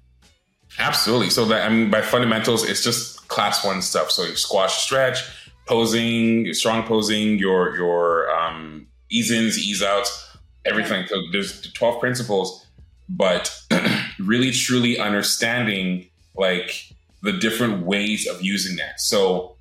Absolutely. 0.78 1.31
So 1.31 1.44
that 1.46 1.64
I 1.64 1.68
mean, 1.70 1.90
by 1.90 2.02
fundamentals, 2.02 2.68
it's 2.68 2.85
just 2.85 3.26
class 3.28 3.64
one 3.64 3.81
stuff. 3.81 4.11
So 4.11 4.24
you 4.24 4.37
squash, 4.37 4.83
stretch, 4.83 5.22
posing, 5.66 6.44
your 6.44 6.54
strong 6.54 6.83
posing, 6.83 7.38
your 7.38 7.74
your 7.74 8.31
um, 8.31 8.87
ease 9.11 9.31
ins, 9.31 9.59
ease 9.59 9.83
outs, 9.83 10.37
everything. 10.66 11.07
So 11.07 11.22
there's 11.33 11.72
12 11.72 12.00
principles, 12.00 12.66
but 13.09 13.59
really 14.18 14.50
truly 14.50 14.98
understanding 14.98 16.09
like 16.37 16.92
the 17.22 17.33
different 17.33 17.85
ways 17.85 18.26
of 18.26 18.42
using 18.42 18.76
that. 18.76 19.00
So 19.00 19.57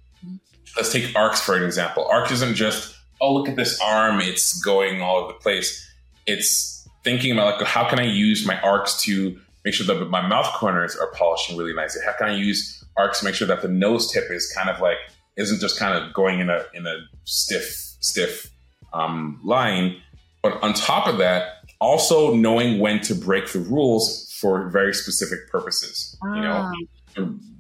let's 0.76 0.92
take 0.92 1.16
arcs 1.16 1.42
for 1.42 1.56
an 1.56 1.64
example. 1.64 2.06
Arc 2.06 2.32
isn't 2.32 2.56
just, 2.56 2.97
oh, 3.22 3.34
look 3.34 3.50
at 3.50 3.56
this 3.56 3.80
arm, 3.82 4.20
it's 4.22 4.60
going 4.62 5.02
all 5.02 5.18
over 5.18 5.34
the 5.34 5.40
place. 5.40 5.86
It's 6.26 6.88
thinking 7.04 7.32
about 7.32 7.60
like 7.60 7.68
how 7.68 7.88
can 7.90 8.00
I 8.00 8.06
use 8.06 8.46
my 8.46 8.60
arcs 8.62 9.02
to 9.04 9.40
make 9.64 9.74
sure 9.74 9.88
that 9.88 10.10
my 10.10 10.26
mouth 10.26 10.52
corners 10.54 10.96
are 10.96 11.12
polishing 11.14 11.58
really 11.58 11.74
nicely? 11.74 12.02
How 12.06 12.14
can 12.14 12.30
I 12.30 12.36
use 12.36 12.84
arcs 12.98 13.20
to 13.20 13.26
make 13.26 13.36
sure 13.36 13.48
that 13.48 13.62
the 13.62 13.68
nose 13.68 14.12
tip 14.12 14.26
is 14.30 14.52
kind 14.56 14.70
of 14.70 14.82
like 14.82 14.98
isn't 15.38 15.62
just 15.62 15.80
kind 15.80 15.94
of 15.98 16.14
going 16.14 16.40
in 16.40 16.50
a 16.50 16.66
in 16.74 16.86
a 16.86 16.98
stiff 17.24 17.96
stiff 18.00 18.52
um, 18.94 19.40
line, 19.44 19.98
but 20.42 20.62
on 20.64 20.74
top 20.74 21.08
of 21.08 21.18
that, 21.18 21.64
also 21.80 22.34
knowing 22.34 22.80
when 22.80 23.02
to 23.02 23.16
break 23.16 23.52
the 23.52 23.60
rules 23.60 24.34
for 24.40 24.70
very 24.70 24.94
specific 24.94 25.50
purposes. 25.50 26.18
You 26.24 26.42
know, 26.42 26.52
ah. 26.52 26.72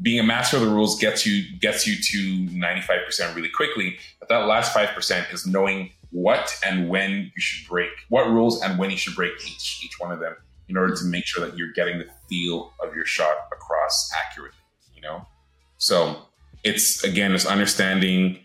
Being 0.01 0.19
a 0.19 0.23
master 0.23 0.57
of 0.57 0.63
the 0.63 0.69
rules 0.69 0.99
gets 0.99 1.25
you 1.25 1.43
gets 1.59 1.87
you 1.87 1.95
to 2.01 2.55
ninety 2.55 2.81
five 2.81 2.99
percent 3.05 3.35
really 3.35 3.49
quickly, 3.49 3.97
but 4.19 4.29
that 4.29 4.47
last 4.47 4.73
five 4.73 4.89
percent 4.89 5.27
is 5.31 5.45
knowing 5.45 5.91
what 6.11 6.57
and 6.65 6.89
when 6.89 7.31
you 7.35 7.41
should 7.41 7.67
break, 7.67 7.89
what 8.09 8.27
rules 8.27 8.61
and 8.61 8.79
when 8.79 8.89
you 8.89 8.97
should 8.97 9.15
break 9.15 9.33
each 9.45 9.81
each 9.83 9.99
one 9.99 10.11
of 10.11 10.19
them 10.19 10.35
in 10.69 10.77
order 10.77 10.95
to 10.95 11.05
make 11.05 11.25
sure 11.25 11.45
that 11.45 11.57
you're 11.57 11.71
getting 11.73 11.97
the 11.97 12.07
feel 12.29 12.73
of 12.83 12.93
your 12.95 13.05
shot 13.05 13.35
across 13.51 14.11
accurately. 14.25 14.57
You 14.95 15.01
know, 15.01 15.25
so 15.77 16.23
it's 16.63 17.03
again, 17.03 17.33
it's 17.33 17.45
understanding 17.45 18.39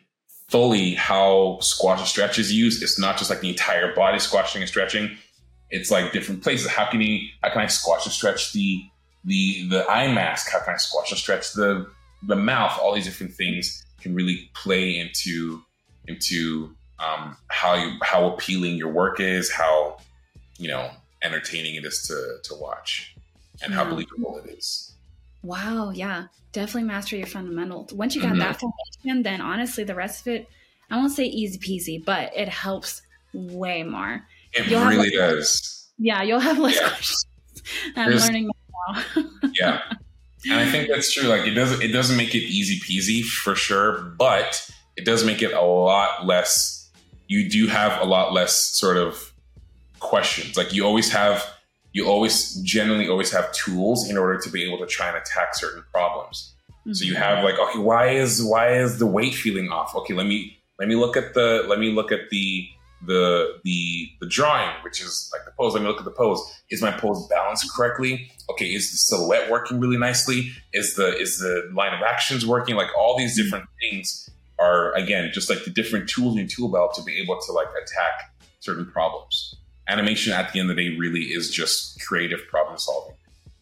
fully 0.49 0.95
how 0.95 1.59
squash 1.61 1.99
and 1.99 2.09
stretch 2.09 2.39
is 2.39 2.53
used. 2.53 2.83
It's 2.83 2.99
not 2.99 3.17
just 3.17 3.31
like 3.31 3.41
the 3.41 3.49
entire 3.49 3.95
body 3.95 4.19
squashing 4.19 4.61
and 4.61 4.69
stretching. 4.69 5.17
It's 5.71 5.91
like 5.91 6.13
different 6.13 6.43
places. 6.43 6.69
How 6.69 6.91
can 6.91 7.01
you 7.01 7.29
how 7.43 7.51
can 7.51 7.63
I 7.63 7.67
squash 7.67 8.05
and 8.05 8.13
stretch 8.13 8.53
the 8.53 8.83
the 9.25 9.69
the 9.69 9.89
eye 9.91 10.13
mask? 10.13 10.51
How 10.53 10.61
can 10.61 10.75
I 10.75 10.77
squash 10.77 11.11
and 11.11 11.19
stretch 11.19 11.53
the 11.53 11.87
the 12.23 12.37
mouth? 12.37 12.79
All 12.81 12.95
these 12.95 13.05
different 13.05 13.35
things 13.35 13.85
can 14.01 14.15
really 14.15 14.51
play 14.55 14.99
into 14.99 15.63
into 16.07 16.75
um, 16.99 17.37
how 17.49 17.75
you 17.75 17.97
how 18.03 18.33
appealing 18.33 18.77
your 18.77 18.93
work 18.93 19.21
is, 19.21 19.53
how 19.53 19.99
you 20.59 20.69
know 20.69 20.91
entertaining 21.23 21.77
it 21.77 21.85
is 21.85 22.03
to 22.09 22.39
to 22.45 22.55
watch, 22.61 23.15
and 23.63 23.73
how 23.73 23.85
believable 23.85 24.41
it 24.45 24.51
is. 24.51 24.95
Wow, 25.43 25.91
yeah, 25.91 26.27
definitely 26.53 26.85
master 26.85 27.17
your 27.17 27.27
fundamentals. 27.27 27.93
Once 27.93 28.15
you 28.15 28.23
got 28.23 28.33
mm-hmm. 28.33 28.41
that 28.41 28.61
foundation, 28.61 29.23
then 29.23 29.41
honestly, 29.41 29.83
the 29.83 29.95
rest 29.95 30.21
of 30.23 30.33
it, 30.33 30.49
I 30.91 30.97
won't 30.97 31.13
say 31.13 31.25
easy 31.25 31.59
peasy, 31.59 32.05
but 32.05 32.37
it 32.37 32.49
helps 32.49 33.03
way 33.33 33.83
more. 33.83 34.25
It 34.53 34.69
you'll 34.69 34.85
really 34.85 35.11
does. 35.11 35.89
Yeah, 35.99 36.23
you'll 36.23 36.41
have 36.41 36.59
less 36.59 36.77
yeah. 36.77 36.89
questions. 36.89 37.27
I'm 37.97 38.11
There's, 38.11 38.27
learning 38.27 38.51
now. 38.89 39.03
yeah, 39.59 39.83
and 40.45 40.61
I 40.61 40.71
think 40.71 40.89
that's 40.89 41.13
true. 41.13 41.29
Like 41.29 41.47
it 41.47 41.55
doesn't, 41.55 41.83
it 41.83 41.89
doesn't 41.89 42.17
make 42.17 42.35
it 42.35 42.43
easy 42.43 42.79
peasy 42.81 43.23
for 43.25 43.55
sure, 43.55 44.03
but 44.19 44.71
it 44.97 45.05
does 45.05 45.25
make 45.25 45.43
it 45.43 45.53
a 45.53 45.63
lot 45.63 46.27
less. 46.27 46.91
You 47.29 47.49
do 47.49 47.67
have 47.69 48.01
a 48.01 48.05
lot 48.05 48.33
less 48.33 48.55
sort 48.55 48.97
of 48.97 49.33
questions. 50.01 50.57
Like 50.57 50.73
you 50.73 50.85
always 50.85 51.11
have 51.13 51.47
you 51.93 52.07
always 52.07 52.57
generally 52.63 53.09
always 53.09 53.31
have 53.33 53.53
tools 53.53 54.09
in 54.09 54.17
order 54.19 54.39
to 54.39 54.51
be 54.51 54.65
able 54.65 54.79
to 54.79 54.87
try 54.87 55.09
and 55.09 55.17
attack 55.17 55.55
certain 55.55 55.85
problems. 55.93 56.55
Mm-hmm. 56.71 56.93
So 56.95 57.05
you 57.05 57.13
mm-hmm. 57.13 57.23
have 57.23 57.45
like, 57.45 57.59
okay, 57.59 57.79
why 57.79 58.09
is 58.09 58.43
why 58.43 58.75
is 58.75 58.99
the 58.99 59.07
weight 59.07 59.35
feeling 59.35 59.71
off? 59.71 59.95
Okay, 59.95 60.15
let 60.15 60.27
me 60.27 60.59
let 60.79 60.89
me 60.89 60.97
look 60.97 61.17
at 61.17 61.35
the 61.35 61.65
let 61.69 61.79
me 61.79 61.93
look 61.93 62.11
at 62.11 62.31
the 62.31 62.69
the 63.07 63.61
the 63.65 64.09
the 64.21 64.27
drawing, 64.27 64.71
which 64.83 65.01
is 65.01 65.31
like 65.33 65.45
the 65.45 65.53
pose. 65.53 65.75
Let 65.75 65.83
me 65.83 65.89
look 65.89 65.99
at 65.99 66.05
the 66.05 66.11
pose. 66.11 66.41
Is 66.71 66.83
my 66.83 66.91
pose 66.93 67.27
balanced 67.29 67.71
correctly? 67.75 68.31
Okay, 68.51 68.67
is 68.67 68.91
the 68.91 68.97
silhouette 68.97 69.51
working 69.51 69.81
really 69.81 69.99
nicely? 69.99 70.53
Is 70.73 70.95
the 70.95 71.17
is 71.17 71.39
the 71.39 71.71
line 71.75 71.95
of 71.95 72.03
actions 72.03 72.47
working? 72.47 72.77
Like 72.77 72.89
all 72.97 73.17
these 73.17 73.37
different 73.37 73.67
things 73.81 74.31
are 74.59 74.93
again 74.95 75.31
just 75.33 75.51
like 75.51 75.65
the 75.65 75.71
different 75.71 76.09
tools 76.09 76.35
in 76.35 76.41
your 76.41 76.49
tool 76.49 76.69
belt 76.69 76.95
to 76.95 77.03
be 77.03 77.21
able 77.21 77.39
to 77.41 77.53
like 77.53 77.69
attack 77.69 78.33
certain 78.61 78.87
problems 78.87 79.57
animation 79.89 80.33
at 80.33 80.53
the 80.53 80.61
end 80.61 80.71
of 80.71 80.77
the 80.77 80.91
day 80.91 80.97
really 80.97 81.21
is 81.21 81.51
just 81.51 82.01
creative 82.07 82.47
problem 82.49 82.79
solving. 82.79 83.17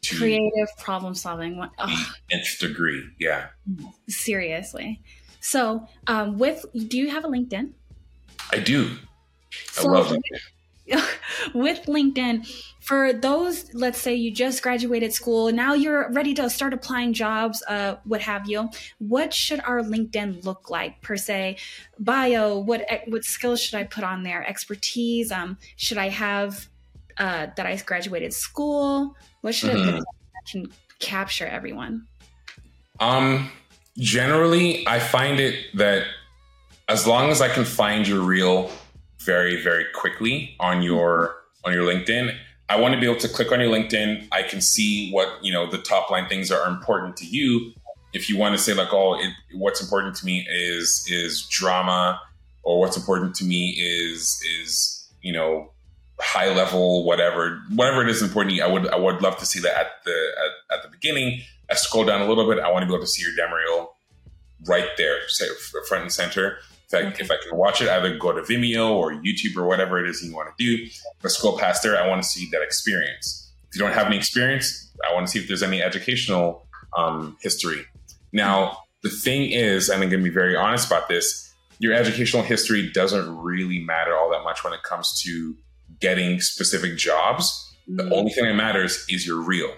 creative 0.06 0.68
problem 0.78 1.14
solving. 1.14 1.56
What, 1.56 1.70
nth 2.30 2.58
degree, 2.58 3.02
yeah. 3.18 3.46
Seriously. 4.08 5.00
So, 5.40 5.86
um, 6.06 6.38
with 6.38 6.64
do 6.88 6.98
you 6.98 7.10
have 7.10 7.24
a 7.24 7.28
LinkedIn? 7.28 7.72
I 8.52 8.58
do. 8.58 8.96
I 9.78 9.82
love 9.82 10.08
LinkedIn. 10.08 10.40
with 11.54 11.82
LinkedIn, 11.86 12.48
for 12.80 13.12
those, 13.12 13.72
let's 13.74 14.00
say 14.00 14.14
you 14.14 14.30
just 14.32 14.62
graduated 14.62 15.12
school, 15.12 15.52
now 15.52 15.74
you're 15.74 16.10
ready 16.10 16.34
to 16.34 16.50
start 16.50 16.74
applying 16.74 17.12
jobs, 17.12 17.62
uh, 17.68 17.96
what 18.04 18.20
have 18.22 18.48
you. 18.48 18.68
What 18.98 19.32
should 19.32 19.60
our 19.60 19.82
LinkedIn 19.82 20.44
look 20.44 20.70
like 20.70 21.00
per 21.00 21.16
se? 21.16 21.58
Bio, 21.98 22.58
what 22.58 22.86
what 23.06 23.24
skills 23.24 23.60
should 23.60 23.78
I 23.78 23.84
put 23.84 24.02
on 24.02 24.22
there? 24.22 24.46
Expertise, 24.46 25.30
um, 25.30 25.58
should 25.76 25.98
I 25.98 26.08
have 26.08 26.68
uh, 27.18 27.48
that 27.56 27.66
I 27.66 27.76
graduated 27.76 28.32
school? 28.32 29.14
What 29.42 29.54
should 29.54 29.70
mm-hmm. 29.70 29.98
I 29.98 30.50
can 30.50 30.72
capture 30.98 31.46
everyone? 31.46 32.06
Um, 32.98 33.50
generally, 33.98 34.86
I 34.86 34.98
find 34.98 35.38
it 35.38 35.54
that 35.74 36.06
as 36.88 37.06
long 37.06 37.30
as 37.30 37.40
I 37.40 37.48
can 37.48 37.64
find 37.64 38.06
your 38.06 38.20
reel 38.20 38.70
very 39.24 39.62
very 39.62 39.84
quickly 39.94 40.56
on 40.60 40.82
your 40.82 41.36
on 41.64 41.72
your 41.72 41.84
LinkedIn. 41.84 42.36
I 42.68 42.78
want 42.78 42.94
to 42.94 43.00
be 43.00 43.06
able 43.06 43.20
to 43.20 43.28
click 43.28 43.50
on 43.52 43.60
your 43.60 43.70
LinkedIn. 43.70 44.28
I 44.32 44.42
can 44.42 44.60
see 44.60 45.10
what 45.10 45.28
you 45.42 45.52
know 45.52 45.70
the 45.70 45.78
top 45.78 46.10
line 46.10 46.28
things 46.28 46.50
are 46.50 46.68
important 46.68 47.16
to 47.18 47.26
you. 47.26 47.72
If 48.12 48.28
you 48.28 48.36
want 48.36 48.56
to 48.56 48.62
say 48.62 48.74
like, 48.74 48.92
oh, 48.92 49.14
it, 49.14 49.30
what's 49.54 49.80
important 49.80 50.16
to 50.16 50.26
me 50.26 50.46
is 50.50 51.04
is 51.08 51.46
drama, 51.50 52.20
or 52.62 52.80
what's 52.80 52.96
important 52.96 53.34
to 53.36 53.44
me 53.44 53.70
is 53.78 54.42
is 54.60 55.08
you 55.22 55.32
know 55.32 55.70
high 56.20 56.52
level 56.54 57.04
whatever 57.04 57.62
whatever 57.74 58.02
it 58.02 58.08
is 58.08 58.22
important 58.22 58.50
to 58.50 58.56
you. 58.56 58.62
I 58.62 58.68
would 58.68 58.88
I 58.88 58.96
would 58.96 59.22
love 59.22 59.38
to 59.38 59.46
see 59.46 59.60
that 59.60 59.76
at 59.76 59.86
the 60.04 60.10
at, 60.70 60.78
at 60.78 60.82
the 60.82 60.88
beginning. 60.88 61.40
I 61.70 61.74
scroll 61.74 62.04
down 62.04 62.20
a 62.20 62.28
little 62.28 62.48
bit. 62.48 62.62
I 62.62 62.70
want 62.70 62.82
to 62.82 62.86
be 62.86 62.92
able 62.92 63.04
to 63.04 63.10
see 63.10 63.22
your 63.22 63.34
demo 63.36 63.56
reel 63.56 63.94
right 64.66 64.88
there, 64.96 65.28
say 65.28 65.46
front 65.88 66.02
and 66.02 66.12
center. 66.12 66.58
If 66.92 66.94
I, 66.94 67.08
okay. 67.08 67.22
if 67.22 67.30
I 67.30 67.36
can 67.42 67.56
watch 67.56 67.80
it, 67.80 67.88
either 67.88 68.16
go 68.18 68.32
to 68.32 68.42
Vimeo 68.42 68.90
or 68.90 69.12
YouTube 69.12 69.56
or 69.56 69.66
whatever 69.66 70.04
it 70.04 70.10
is 70.10 70.22
you 70.22 70.34
want 70.34 70.48
to 70.56 70.64
do. 70.64 70.88
But 71.22 71.30
scroll 71.30 71.56
past 71.56 71.82
there, 71.82 72.00
I 72.02 72.08
want 72.08 72.22
to 72.22 72.28
see 72.28 72.48
that 72.50 72.62
experience. 72.62 73.48
If 73.68 73.76
you 73.76 73.84
don't 73.84 73.94
have 73.94 74.08
any 74.08 74.16
experience, 74.16 74.90
I 75.08 75.14
want 75.14 75.26
to 75.26 75.30
see 75.30 75.38
if 75.38 75.46
there's 75.46 75.62
any 75.62 75.82
educational 75.82 76.66
um, 76.96 77.36
history. 77.40 77.86
Now, 78.32 78.78
the 79.02 79.10
thing 79.10 79.50
is, 79.50 79.88
and 79.88 80.02
I'm 80.02 80.10
going 80.10 80.22
to 80.22 80.28
be 80.28 80.34
very 80.34 80.56
honest 80.56 80.88
about 80.88 81.08
this, 81.08 81.54
your 81.78 81.94
educational 81.94 82.42
history 82.42 82.90
doesn't 82.90 83.38
really 83.38 83.78
matter 83.78 84.16
all 84.16 84.30
that 84.30 84.42
much 84.42 84.64
when 84.64 84.72
it 84.72 84.82
comes 84.82 85.22
to 85.22 85.56
getting 86.00 86.40
specific 86.40 86.96
jobs. 86.96 87.72
The 87.86 88.02
mm. 88.02 88.12
only 88.12 88.32
thing 88.32 88.44
that 88.44 88.54
matters 88.54 89.04
is 89.08 89.26
your 89.26 89.40
real. 89.40 89.72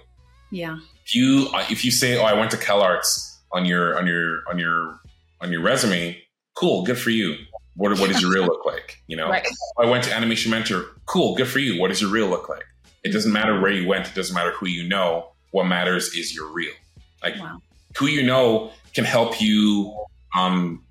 Yeah. 0.50 0.78
If 1.04 1.14
you 1.14 1.48
if 1.70 1.84
you 1.84 1.90
say, 1.90 2.18
"Oh, 2.18 2.22
I 2.22 2.34
went 2.34 2.50
to 2.52 2.56
CalArts" 2.56 3.38
on 3.52 3.64
your 3.64 3.98
on 3.98 4.06
your 4.06 4.42
on 4.48 4.58
your 4.58 5.00
on 5.40 5.50
your 5.50 5.62
resume, 5.62 6.21
Cool, 6.54 6.84
good 6.84 6.98
for 6.98 7.10
you. 7.10 7.36
What, 7.74 7.98
what 7.98 8.10
does 8.10 8.20
your 8.20 8.32
reel 8.32 8.44
look 8.44 8.66
like? 8.66 9.02
You 9.06 9.16
know, 9.16 9.30
right. 9.30 9.46
I 9.78 9.86
went 9.86 10.04
to 10.04 10.12
Animation 10.12 10.50
Mentor. 10.50 10.86
Cool, 11.06 11.34
good 11.34 11.48
for 11.48 11.58
you. 11.58 11.80
What 11.80 11.88
does 11.88 12.00
your 12.00 12.10
reel 12.10 12.28
look 12.28 12.48
like? 12.48 12.64
It 13.02 13.12
doesn't 13.12 13.32
matter 13.32 13.60
where 13.60 13.70
you 13.70 13.88
went. 13.88 14.06
It 14.06 14.14
doesn't 14.14 14.34
matter 14.34 14.52
who 14.52 14.68
you 14.68 14.86
know. 14.86 15.28
What 15.50 15.64
matters 15.64 16.14
is 16.14 16.34
your 16.34 16.52
reel. 16.52 16.72
Like 17.22 17.38
wow. 17.38 17.60
who 17.98 18.06
you 18.06 18.22
know 18.22 18.70
can 18.94 19.04
help 19.04 19.40
you 19.40 19.94
um, 20.36 20.82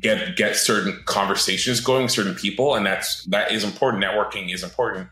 get 0.00 0.36
get 0.36 0.56
certain 0.56 1.00
conversations 1.04 1.80
going 1.80 2.04
with 2.04 2.12
certain 2.12 2.34
people, 2.34 2.74
and 2.74 2.84
that's 2.86 3.24
that 3.26 3.52
is 3.52 3.64
important. 3.64 4.02
Networking 4.02 4.52
is 4.52 4.62
important, 4.62 5.08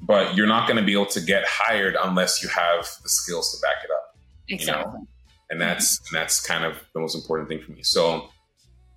but 0.00 0.36
you're 0.36 0.46
not 0.46 0.68
going 0.68 0.78
to 0.78 0.84
be 0.84 0.92
able 0.92 1.06
to 1.06 1.20
get 1.20 1.44
hired 1.46 1.96
unless 2.02 2.42
you 2.42 2.48
have 2.48 2.88
the 3.02 3.08
skills 3.08 3.54
to 3.54 3.60
back 3.60 3.84
it 3.84 3.90
up. 3.90 4.16
Exactly. 4.48 4.92
You 4.92 4.98
know, 4.98 5.06
and 5.50 5.60
that's 5.60 5.98
and 5.98 6.20
that's 6.20 6.44
kind 6.44 6.64
of 6.64 6.82
the 6.94 7.00
most 7.00 7.14
important 7.14 7.48
thing 7.48 7.60
for 7.60 7.72
me. 7.72 7.82
So 7.82 8.30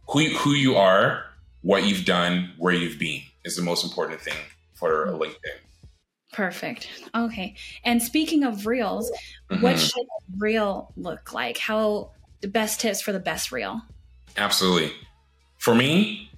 who 0.08 0.26
who 0.38 0.52
you 0.52 0.76
are, 0.76 1.24
what 1.62 1.86
you've 1.86 2.06
done, 2.06 2.52
where 2.58 2.74
you've 2.74 3.00
been 3.00 3.22
is 3.44 3.56
the 3.56 3.62
most 3.62 3.84
important 3.84 4.22
thing 4.22 4.38
for 4.74 5.06
a 5.06 5.12
LinkedIn. 5.12 5.58
Perfect. 6.34 6.90
Okay. 7.16 7.56
And 7.84 8.02
speaking 8.02 8.44
of 8.44 8.68
reels, 8.68 9.10
mm-hmm. 9.50 9.64
what 9.64 9.80
should 9.80 10.04
a 10.04 10.38
reel 10.38 10.92
look 10.98 11.34
like? 11.34 11.58
How 11.58 12.12
the 12.42 12.48
best 12.48 12.82
tips 12.82 13.02
for 13.02 13.14
the 13.14 13.20
best 13.20 13.52
reel? 13.52 13.82
Absolutely. 14.36 14.92
For 15.60 15.74
me, 15.74 16.30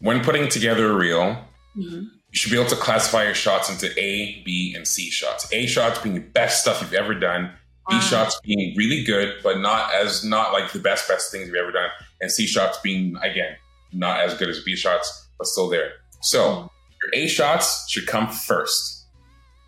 when 0.00 0.22
putting 0.24 0.48
together 0.48 0.90
a 0.90 0.94
reel, 0.94 1.44
mm-hmm. 1.76 1.94
you 1.94 2.32
should 2.32 2.50
be 2.50 2.58
able 2.58 2.68
to 2.70 2.76
classify 2.76 3.22
your 3.22 3.34
shots 3.34 3.70
into 3.70 3.88
A, 3.98 4.42
B, 4.44 4.74
and 4.76 4.86
C 4.86 5.10
shots. 5.10 5.48
A 5.52 5.66
shots 5.66 6.00
being 6.00 6.16
the 6.16 6.20
best 6.20 6.62
stuff 6.62 6.80
you've 6.80 6.92
ever 6.92 7.14
done, 7.14 7.52
B 7.88 8.00
shots 8.00 8.40
being 8.42 8.76
really 8.76 9.04
good, 9.04 9.36
but 9.44 9.60
not 9.60 9.94
as 9.94 10.24
not 10.24 10.52
like 10.52 10.72
the 10.72 10.80
best 10.80 11.08
best 11.08 11.30
things 11.30 11.46
you've 11.46 11.56
ever 11.56 11.70
done, 11.70 11.88
and 12.20 12.30
C 12.30 12.46
shots 12.46 12.78
being 12.82 13.16
again 13.22 13.56
not 13.92 14.20
as 14.20 14.34
good 14.34 14.48
as 14.48 14.60
B 14.60 14.76
shots, 14.76 15.28
but 15.38 15.46
still 15.46 15.68
there. 15.68 15.92
So 16.20 16.40
mm. 16.40 16.70
your 17.02 17.24
A 17.24 17.28
shots 17.28 17.88
should 17.88 18.06
come 18.06 18.28
first. 18.28 19.06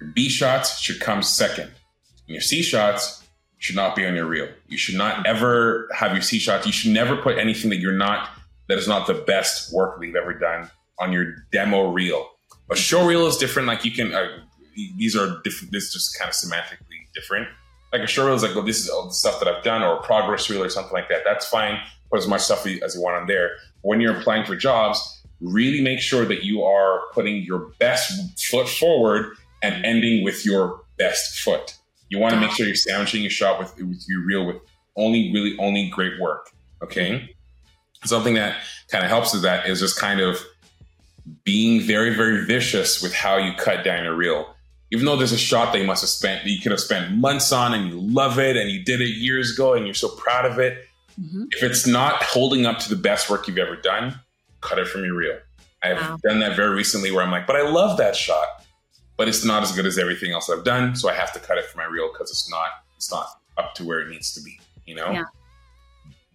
Your 0.00 0.10
B 0.10 0.28
shots 0.28 0.78
should 0.80 1.00
come 1.00 1.22
second. 1.22 1.70
And 2.26 2.34
your 2.34 2.40
C 2.40 2.62
shots 2.62 3.24
should 3.58 3.76
not 3.76 3.96
be 3.96 4.06
on 4.06 4.14
your 4.14 4.26
reel. 4.26 4.48
You 4.68 4.78
should 4.78 4.94
not 4.94 5.26
ever 5.26 5.88
have 5.94 6.12
your 6.12 6.22
C 6.22 6.38
shots. 6.38 6.66
You 6.66 6.72
should 6.72 6.92
never 6.92 7.16
put 7.16 7.38
anything 7.38 7.70
that 7.70 7.78
you're 7.78 7.92
not 7.92 8.30
that 8.68 8.78
is 8.78 8.86
not 8.86 9.06
the 9.06 9.14
best 9.14 9.72
work 9.72 9.98
that 9.98 10.06
you've 10.06 10.16
ever 10.16 10.34
done 10.34 10.70
on 11.00 11.12
your 11.12 11.36
demo 11.52 11.90
reel. 11.90 12.28
A 12.70 12.76
show 12.76 13.06
reel 13.06 13.26
is 13.26 13.38
different. 13.38 13.66
Like 13.66 13.84
you 13.84 13.90
can, 13.90 14.14
uh, 14.14 14.28
these 14.98 15.16
are 15.16 15.40
different. 15.42 15.72
This 15.72 15.84
is 15.84 15.92
just 15.94 16.18
kind 16.18 16.28
of 16.28 16.34
semantically 16.34 17.10
different. 17.14 17.48
Like 17.92 18.02
a 18.02 18.06
show 18.06 18.26
reel 18.26 18.34
is 18.34 18.42
like, 18.42 18.54
well, 18.54 18.64
this 18.64 18.80
is 18.80 18.90
all 18.90 19.06
the 19.06 19.14
stuff 19.14 19.40
that 19.40 19.48
I've 19.48 19.64
done, 19.64 19.82
or 19.82 19.96
a 19.96 20.02
progress 20.02 20.50
reel 20.50 20.62
or 20.62 20.68
something 20.68 20.92
like 20.92 21.08
that. 21.08 21.22
That's 21.24 21.48
fine. 21.48 21.80
Put 22.10 22.20
as 22.20 22.28
much 22.28 22.42
stuff 22.42 22.66
as 22.66 22.94
you 22.94 23.02
want 23.02 23.16
on 23.16 23.26
there. 23.26 23.50
When 23.82 24.00
you're 24.00 24.16
applying 24.16 24.44
for 24.44 24.56
jobs, 24.56 25.22
really 25.40 25.80
make 25.80 26.00
sure 26.00 26.24
that 26.24 26.42
you 26.42 26.62
are 26.62 27.02
putting 27.12 27.42
your 27.42 27.70
best 27.78 28.40
foot 28.50 28.68
forward 28.68 29.36
and 29.62 29.84
ending 29.84 30.24
with 30.24 30.44
your 30.44 30.80
best 30.98 31.40
foot. 31.40 31.76
You 32.08 32.18
want 32.18 32.34
to 32.34 32.40
make 32.40 32.50
sure 32.50 32.66
you're 32.66 32.74
sandwiching 32.74 33.22
your 33.22 33.30
shot 33.30 33.58
with, 33.58 33.76
with 33.76 34.04
your 34.08 34.24
reel 34.24 34.46
with 34.46 34.56
only 34.96 35.30
really 35.32 35.56
only 35.58 35.88
great 35.88 36.20
work. 36.20 36.50
Okay. 36.82 37.34
Something 38.04 38.34
that 38.34 38.56
kind 38.88 39.04
of 39.04 39.10
helps 39.10 39.32
with 39.32 39.42
that 39.42 39.68
is 39.68 39.80
just 39.80 39.98
kind 39.98 40.20
of 40.20 40.40
being 41.44 41.80
very, 41.80 42.14
very 42.14 42.44
vicious 42.44 43.02
with 43.02 43.12
how 43.12 43.36
you 43.36 43.52
cut 43.54 43.84
down 43.84 44.04
your 44.04 44.14
reel. 44.14 44.54
Even 44.90 45.04
though 45.04 45.16
there's 45.16 45.32
a 45.32 45.38
shot 45.38 45.72
that 45.72 45.80
you 45.80 45.86
must 45.86 46.02
have 46.02 46.08
spent, 46.08 46.46
you 46.46 46.60
could 46.60 46.72
have 46.72 46.80
spent 46.80 47.14
months 47.14 47.52
on 47.52 47.74
and 47.74 47.88
you 47.88 48.00
love 48.00 48.38
it 48.38 48.56
and 48.56 48.70
you 48.70 48.82
did 48.82 49.00
it 49.00 49.08
years 49.08 49.52
ago 49.52 49.74
and 49.74 49.84
you're 49.84 49.94
so 49.94 50.08
proud 50.08 50.46
of 50.46 50.58
it. 50.58 50.87
Mm-hmm. 51.18 51.44
If 51.50 51.62
it's 51.62 51.86
not 51.86 52.22
holding 52.22 52.66
up 52.66 52.78
to 52.80 52.88
the 52.88 52.96
best 52.96 53.28
work 53.28 53.48
you've 53.48 53.58
ever 53.58 53.76
done, 53.76 54.20
cut 54.60 54.78
it 54.78 54.86
from 54.86 55.04
your 55.04 55.16
reel. 55.16 55.38
I've 55.82 55.96
wow. 55.96 56.18
done 56.22 56.40
that 56.40 56.56
very 56.56 56.74
recently 56.74 57.10
where 57.10 57.22
I'm 57.22 57.30
like, 57.30 57.46
but 57.46 57.56
I 57.56 57.68
love 57.68 57.98
that 57.98 58.16
shot, 58.16 58.46
but 59.16 59.28
it's 59.28 59.44
not 59.44 59.62
as 59.62 59.72
good 59.72 59.86
as 59.86 59.98
everything 59.98 60.32
else 60.32 60.50
I've 60.50 60.64
done. 60.64 60.96
So 60.96 61.08
I 61.08 61.14
have 61.14 61.32
to 61.32 61.40
cut 61.40 61.58
it 61.58 61.64
from 61.66 61.78
my 61.78 61.86
reel 61.86 62.10
because 62.12 62.30
it's 62.30 62.50
not, 62.50 62.68
it's 62.96 63.10
not 63.10 63.26
up 63.56 63.74
to 63.74 63.84
where 63.84 64.00
it 64.00 64.08
needs 64.08 64.32
to 64.34 64.42
be, 64.42 64.58
you 64.86 64.94
know? 64.94 65.10
Yeah. 65.10 65.24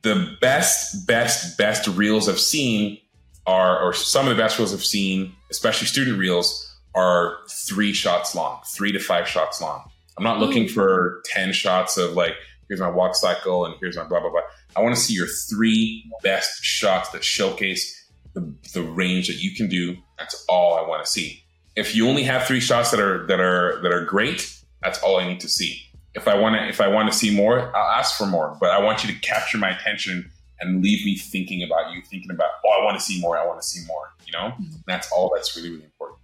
The 0.02 0.36
best, 0.42 1.08
best, 1.08 1.58
best 1.58 1.88
reels 1.88 2.28
I've 2.28 2.40
seen 2.40 3.00
are, 3.46 3.82
or 3.82 3.94
some 3.94 4.28
of 4.28 4.36
the 4.36 4.42
best 4.42 4.58
reels 4.58 4.74
I've 4.74 4.84
seen, 4.84 5.34
especially 5.50 5.88
student 5.88 6.20
reels, 6.20 6.70
are 6.96 7.38
three 7.50 7.94
shots 7.94 8.36
long, 8.36 8.62
three 8.66 8.92
to 8.92 9.00
five 9.00 9.28
shots 9.28 9.62
long. 9.62 9.90
I'm 10.18 10.24
not 10.24 10.40
looking 10.40 10.68
for 10.68 11.22
10 11.26 11.54
shots 11.54 11.98
of 11.98 12.14
like, 12.14 12.36
here's 12.68 12.80
my 12.80 12.90
walk 12.90 13.16
cycle 13.16 13.66
and 13.66 13.76
here's 13.80 13.98
my 13.98 14.04
blah, 14.04 14.20
blah, 14.20 14.30
blah. 14.30 14.42
I 14.76 14.82
want 14.82 14.96
to 14.96 15.02
see 15.02 15.14
your 15.14 15.28
three 15.50 16.10
best 16.22 16.64
shots 16.64 17.10
that 17.12 17.24
showcase 17.24 18.10
the, 18.34 18.54
the 18.74 18.82
range 18.82 19.28
that 19.28 19.42
you 19.42 19.56
can 19.56 19.68
do. 19.68 19.98
That's 20.18 20.46
all 20.50 20.76
I 20.76 20.88
want 20.88 21.06
to 21.06 21.12
see. 21.12 21.44
If 21.76 21.96
you 21.96 22.08
only 22.08 22.24
have 22.24 22.46
three 22.46 22.60
shots 22.60 22.92
that 22.92 23.00
are, 23.00 23.26
that 23.28 23.40
are, 23.40 23.82
that 23.82 23.92
are 23.92 24.06
great, 24.06 24.56
that's 24.82 25.00
all 25.00 25.20
I 25.20 25.28
need 25.28 25.40
to 25.42 25.50
see. 25.50 25.82
If 26.14 26.28
I 26.28 26.36
want 26.36 26.56
to, 26.56 26.68
if 26.68 26.80
I 26.80 26.88
want 26.88 27.12
to 27.12 27.18
see 27.18 27.36
more, 27.36 27.76
I'll 27.76 27.98
ask 27.98 28.18
for 28.18 28.28
more, 28.28 28.56
but 28.60 28.70
I 28.70 28.80
want 28.80 29.04
you 29.04 29.14
to 29.14 29.20
capture 29.22 29.58
my 29.58 29.72
attention 29.72 30.32
and 30.60 30.84
leave 30.84 31.04
me 31.06 31.18
thinking 31.18 31.64
about 31.64 31.92
you, 31.92 32.02
thinking 32.04 32.32
about, 32.32 32.50
oh, 32.66 32.80
I 32.80 32.84
want 32.84 32.98
to 33.00 33.04
see 33.04 33.20
more. 33.20 33.38
I 33.38 33.46
want 33.46 33.62
to 33.62 33.68
see 33.68 33.86
more. 33.88 34.14
You 34.26 34.34
know, 34.34 34.50
mm-hmm. 34.50 34.76
that's 34.88 35.12
all 35.12 35.32
that's 35.34 35.56
really, 35.56 35.72
really 35.72 35.84
important. 35.84 36.20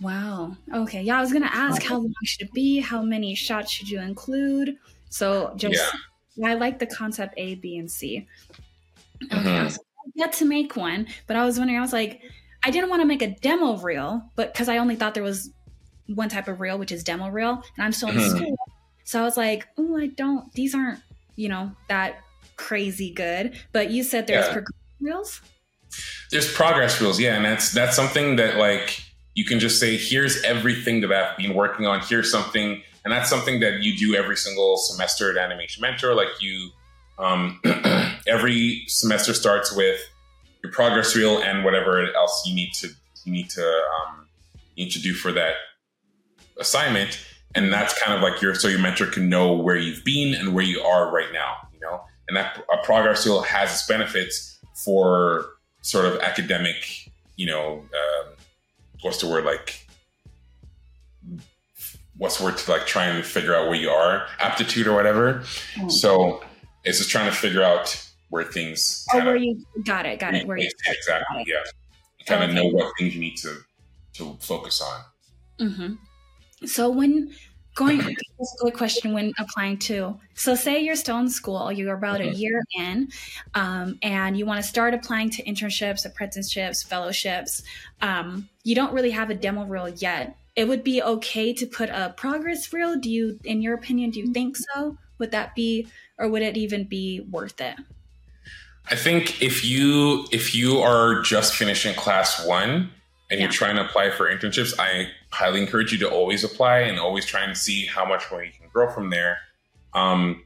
Wow. 0.00 0.56
Okay. 0.74 1.02
Yeah, 1.02 1.18
I 1.18 1.20
was 1.20 1.32
gonna 1.32 1.50
ask 1.52 1.82
how 1.82 1.98
long 1.98 2.14
should 2.24 2.48
it 2.48 2.52
be? 2.52 2.80
How 2.80 3.02
many 3.02 3.34
shots 3.34 3.70
should 3.70 3.88
you 3.88 4.00
include? 4.00 4.76
So 5.10 5.52
just 5.56 5.76
yeah. 5.76 5.98
I 6.44 6.54
like 6.54 6.78
the 6.78 6.86
concept 6.86 7.34
A, 7.36 7.54
B, 7.56 7.76
and 7.76 7.90
C. 7.90 8.26
Okay. 9.24 9.36
Mm-hmm. 9.36 9.68
So 9.68 9.80
yet 10.14 10.32
to 10.34 10.44
make 10.44 10.76
one, 10.76 11.06
but 11.26 11.36
I 11.36 11.44
was 11.44 11.58
wondering, 11.58 11.78
I 11.78 11.82
was 11.82 11.92
like, 11.92 12.22
I 12.64 12.70
didn't 12.70 12.90
want 12.90 13.02
to 13.02 13.06
make 13.06 13.22
a 13.22 13.28
demo 13.28 13.76
reel, 13.78 14.22
but 14.36 14.52
because 14.52 14.68
I 14.68 14.78
only 14.78 14.96
thought 14.96 15.14
there 15.14 15.22
was 15.22 15.50
one 16.06 16.28
type 16.28 16.48
of 16.48 16.60
reel, 16.60 16.78
which 16.78 16.92
is 16.92 17.04
demo 17.04 17.28
reel, 17.28 17.62
and 17.76 17.84
I'm 17.84 17.92
still 17.92 18.08
in 18.08 18.16
mm-hmm. 18.16 18.36
school. 18.36 18.58
So 19.04 19.20
I 19.20 19.24
was 19.24 19.36
like, 19.36 19.66
oh, 19.78 19.96
I 19.96 20.08
don't, 20.08 20.52
these 20.52 20.74
aren't, 20.74 21.00
you 21.36 21.48
know, 21.48 21.72
that 21.88 22.20
crazy 22.56 23.12
good. 23.12 23.58
But 23.72 23.90
you 23.90 24.02
said 24.02 24.26
there's 24.26 24.46
yeah. 24.46 24.52
progress 24.52 24.78
reels. 25.00 25.40
There's 26.30 26.52
progress 26.52 27.00
reels, 27.00 27.18
yeah, 27.18 27.34
and 27.34 27.44
that's 27.44 27.72
that's 27.72 27.96
something 27.96 28.36
that 28.36 28.56
like 28.56 29.02
you 29.34 29.44
can 29.44 29.58
just 29.58 29.80
say, 29.80 29.96
here's 29.96 30.42
everything 30.44 31.00
that 31.00 31.12
I've 31.12 31.36
been 31.36 31.54
working 31.54 31.86
on. 31.86 32.00
Here's 32.00 32.30
something, 32.30 32.82
and 33.04 33.12
that's 33.12 33.30
something 33.30 33.60
that 33.60 33.82
you 33.82 33.96
do 33.96 34.14
every 34.14 34.36
single 34.36 34.76
semester 34.76 35.30
at 35.30 35.36
Animation 35.36 35.80
Mentor. 35.80 36.14
Like 36.14 36.28
you, 36.40 36.70
um, 37.18 37.60
every 38.26 38.84
semester 38.86 39.34
starts 39.34 39.74
with 39.74 40.00
your 40.62 40.72
progress 40.72 41.16
reel 41.16 41.38
and 41.38 41.64
whatever 41.64 42.12
else 42.14 42.42
you 42.46 42.54
need 42.54 42.72
to 42.74 42.88
you 43.24 43.32
need 43.32 43.48
to 43.50 43.64
um, 43.64 44.26
you 44.74 44.84
need 44.84 44.92
to 44.92 45.00
do 45.00 45.14
for 45.14 45.32
that 45.32 45.54
assignment 46.58 47.24
and 47.54 47.72
that's 47.72 47.98
kind 48.00 48.14
of 48.14 48.22
like 48.22 48.42
your 48.42 48.54
so 48.54 48.68
your 48.68 48.78
mentor 48.78 49.06
can 49.06 49.28
know 49.30 49.54
where 49.54 49.76
you've 49.76 50.04
been 50.04 50.34
and 50.34 50.54
where 50.54 50.64
you 50.64 50.80
are 50.82 51.10
right 51.10 51.32
now 51.32 51.56
you 51.72 51.80
know 51.80 52.02
and 52.28 52.36
that 52.36 52.62
a 52.72 52.84
progress 52.84 53.26
reel 53.26 53.40
has 53.40 53.72
its 53.72 53.86
benefits 53.86 54.58
for 54.84 55.46
sort 55.82 56.06
of 56.06 56.18
academic, 56.20 57.10
you 57.36 57.46
know, 57.46 57.78
um, 57.80 58.32
what's 59.02 59.20
the 59.20 59.28
word 59.28 59.44
like? 59.44 59.86
What's 62.20 62.36
the 62.36 62.44
word 62.44 62.58
to 62.58 62.70
like 62.70 62.86
try 62.86 63.06
and 63.06 63.24
figure 63.24 63.54
out 63.54 63.68
where 63.68 63.76
you 63.76 63.88
are, 63.88 64.26
aptitude 64.40 64.86
or 64.86 64.94
whatever. 64.94 65.42
Mm. 65.76 65.90
So 65.90 66.44
it's 66.84 66.98
just 66.98 67.08
trying 67.08 67.30
to 67.30 67.34
figure 67.34 67.62
out 67.62 67.98
where 68.28 68.44
things. 68.44 69.06
Oh, 69.14 69.24
where 69.24 69.36
you 69.36 69.64
got 69.86 70.04
it, 70.04 70.18
got 70.20 70.34
it. 70.34 70.46
Where 70.46 70.58
you 70.58 70.68
exactly, 70.86 71.44
yeah. 71.46 71.62
You 72.18 72.26
kind 72.26 72.42
okay. 72.42 72.50
of 72.50 72.54
know 72.54 72.68
what 72.68 72.92
things 72.98 73.14
you 73.14 73.22
need 73.22 73.36
to 73.38 73.56
to 74.16 74.36
focus 74.40 74.82
on. 74.82 75.66
Mm-hmm. 75.66 76.66
So 76.66 76.90
when 76.90 77.32
going 77.74 77.96
this 77.96 78.08
is 78.40 78.56
a 78.60 78.64
good 78.64 78.74
question 78.74 79.14
when 79.14 79.32
applying 79.38 79.78
to 79.78 80.18
so 80.34 80.54
say 80.56 80.80
you're 80.80 80.96
still 80.96 81.18
in 81.18 81.30
school 81.30 81.70
you're 81.70 81.94
about 81.94 82.20
mm-hmm. 82.20 82.34
a 82.34 82.36
year 82.36 82.60
in 82.76 83.08
um, 83.54 83.96
and 84.02 84.36
you 84.36 84.44
want 84.44 84.60
to 84.60 84.68
start 84.68 84.92
applying 84.92 85.30
to 85.30 85.42
internships 85.44 86.04
apprenticeships 86.04 86.82
fellowships 86.82 87.62
um, 88.02 88.48
you 88.64 88.74
don't 88.74 88.92
really 88.92 89.12
have 89.12 89.30
a 89.30 89.34
demo 89.34 89.64
reel 89.64 89.88
yet 89.88 90.36
it 90.60 90.68
would 90.68 90.84
be 90.84 91.02
okay 91.02 91.52
to 91.52 91.66
put 91.66 91.88
a 91.88 92.14
progress 92.16 92.72
reel 92.72 92.96
do 92.96 93.10
you 93.10 93.38
in 93.44 93.62
your 93.62 93.74
opinion 93.74 94.10
do 94.10 94.20
you 94.20 94.32
think 94.32 94.56
so 94.56 94.96
would 95.18 95.30
that 95.30 95.54
be 95.54 95.86
or 96.18 96.28
would 96.28 96.42
it 96.42 96.56
even 96.56 96.84
be 96.84 97.20
worth 97.30 97.60
it 97.60 97.76
i 98.86 98.94
think 98.94 99.42
if 99.42 99.64
you 99.64 100.26
if 100.30 100.54
you 100.54 100.78
are 100.78 101.20
just 101.22 101.54
finishing 101.54 101.94
class 101.94 102.46
one 102.46 102.90
and 103.30 103.38
yeah. 103.38 103.44
you're 103.44 103.52
trying 103.52 103.76
to 103.76 103.84
apply 103.84 104.10
for 104.10 104.28
internships, 104.28 104.74
I 104.78 105.08
highly 105.30 105.60
encourage 105.60 105.92
you 105.92 105.98
to 105.98 106.10
always 106.10 106.42
apply 106.42 106.80
and 106.80 106.98
always 106.98 107.24
try 107.24 107.42
and 107.42 107.56
see 107.56 107.86
how 107.86 108.04
much 108.04 108.24
more 108.30 108.42
you 108.42 108.50
can 108.50 108.68
grow 108.72 108.90
from 108.92 109.10
there. 109.10 109.38
Um, 109.94 110.44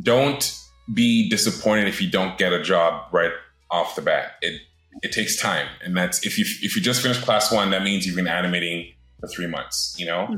don't 0.00 0.60
be 0.92 1.28
disappointed 1.30 1.86
if 1.86 2.02
you 2.02 2.10
don't 2.10 2.36
get 2.36 2.52
a 2.52 2.60
job 2.62 3.12
right 3.12 3.30
off 3.70 3.94
the 3.94 4.02
bat. 4.02 4.32
It 4.42 4.60
it 5.02 5.12
takes 5.12 5.36
time, 5.36 5.66
and 5.82 5.96
that's 5.96 6.26
if 6.26 6.38
you 6.38 6.44
if 6.62 6.76
you 6.76 6.82
just 6.82 7.00
finished 7.00 7.22
class 7.22 7.52
one, 7.52 7.70
that 7.70 7.82
means 7.82 8.06
you've 8.06 8.16
been 8.16 8.28
animating 8.28 8.92
for 9.26 9.32
three 9.32 9.46
months, 9.46 9.94
you 9.98 10.06
know. 10.06 10.26
Mm-hmm. 10.30 10.36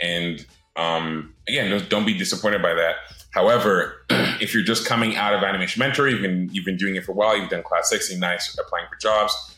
And 0.00 0.46
um, 0.76 1.34
again, 1.48 1.84
don't 1.88 2.06
be 2.06 2.16
disappointed 2.16 2.62
by 2.62 2.74
that. 2.74 2.96
However, 3.30 4.04
if 4.40 4.54
you're 4.54 4.62
just 4.62 4.86
coming 4.86 5.16
out 5.16 5.34
of 5.34 5.42
Animation 5.42 5.80
Mentor, 5.80 6.08
you've 6.08 6.22
been 6.22 6.48
you've 6.52 6.64
been 6.64 6.76
doing 6.76 6.96
it 6.96 7.04
for 7.04 7.12
a 7.12 7.14
while, 7.14 7.36
you've 7.36 7.50
done 7.50 7.62
class 7.62 7.88
six, 7.88 8.10
and 8.10 8.20
now 8.20 8.30
you're 8.30 8.64
applying 8.64 8.86
for 8.88 8.96
jobs 9.00 9.56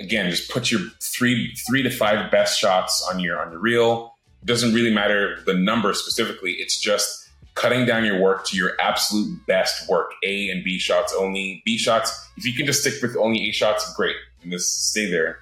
again, 0.00 0.30
just 0.30 0.50
put 0.50 0.70
your 0.70 0.80
three 1.00 1.54
three 1.68 1.82
to 1.82 1.90
five 1.90 2.30
best 2.30 2.58
shots 2.58 3.06
on 3.10 3.20
your 3.20 3.40
on 3.40 3.50
your 3.50 3.60
reel. 3.60 4.14
It 4.42 4.46
doesn't 4.46 4.74
really 4.74 4.92
matter 4.92 5.42
the 5.46 5.54
number 5.54 5.92
specifically. 5.94 6.52
It's 6.52 6.78
just 6.78 7.28
cutting 7.54 7.86
down 7.86 8.04
your 8.04 8.20
work 8.20 8.46
to 8.46 8.56
your 8.56 8.72
absolute 8.80 9.44
best 9.46 9.88
work. 9.88 10.12
A 10.24 10.50
and 10.50 10.62
B 10.62 10.78
shots 10.78 11.14
only. 11.16 11.62
B 11.64 11.78
shots. 11.78 12.28
If 12.36 12.44
you 12.44 12.52
can 12.52 12.66
just 12.66 12.80
stick 12.82 13.00
with 13.02 13.16
only 13.16 13.48
A 13.48 13.52
shots, 13.52 13.92
great, 13.94 14.16
and 14.42 14.52
just 14.52 14.90
stay 14.90 15.10
there. 15.10 15.38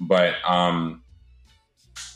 But 0.00 0.34
um, 0.46 1.02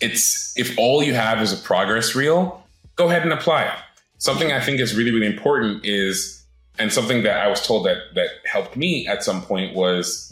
it's 0.01 0.53
if 0.57 0.77
all 0.79 1.03
you 1.03 1.15
have 1.15 1.41
is 1.43 1.53
a 1.53 1.63
progress 1.63 2.15
reel, 2.15 2.63
go 2.97 3.09
ahead 3.09 3.23
and 3.23 3.33
apply. 3.33 3.75
Something 4.19 4.53
I 4.53 4.61
think 4.61 4.81
is 4.81 4.97
really 4.97 5.11
really 5.11 5.27
important 5.27 5.85
is, 5.85 6.45
and 6.79 6.93
something 6.93 7.23
that 7.23 7.41
I 7.41 7.49
was 7.49 7.67
told 7.67 7.87
that 7.87 7.99
that 8.15 8.29
helped 8.45 8.77
me 8.77 9.07
at 9.07 9.23
some 9.23 9.43
point 9.43 9.75
was 9.75 10.29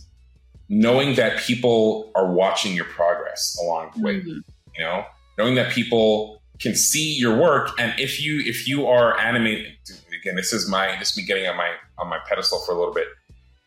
knowing 0.69 1.15
that 1.15 1.39
people 1.39 2.11
are 2.15 2.33
watching 2.33 2.75
your 2.75 2.85
progress 2.87 3.57
along 3.63 3.91
the 3.95 4.03
way, 4.03 4.21
mm-hmm. 4.21 4.39
you 4.77 4.81
know, 4.81 5.05
knowing 5.39 5.55
that 5.55 5.73
people 5.73 6.43
can 6.59 6.75
see 6.75 7.15
your 7.15 7.37
work. 7.37 7.71
And 7.79 7.99
if 7.99 8.21
you, 8.21 8.41
if 8.41 8.67
you 8.67 8.87
are 8.87 9.19
animated, 9.19 9.73
again, 10.19 10.37
this 10.37 10.53
is 10.53 10.69
my, 10.69 10.97
this 10.99 11.13
is 11.13 11.19
me 11.19 11.25
getting 11.25 11.47
on 11.47 11.57
my, 11.57 11.75
on 11.99 12.09
my 12.09 12.19
pedestal 12.29 12.61
for 12.61 12.73
a 12.73 12.79
little 12.79 12.95
bit. 12.95 13.07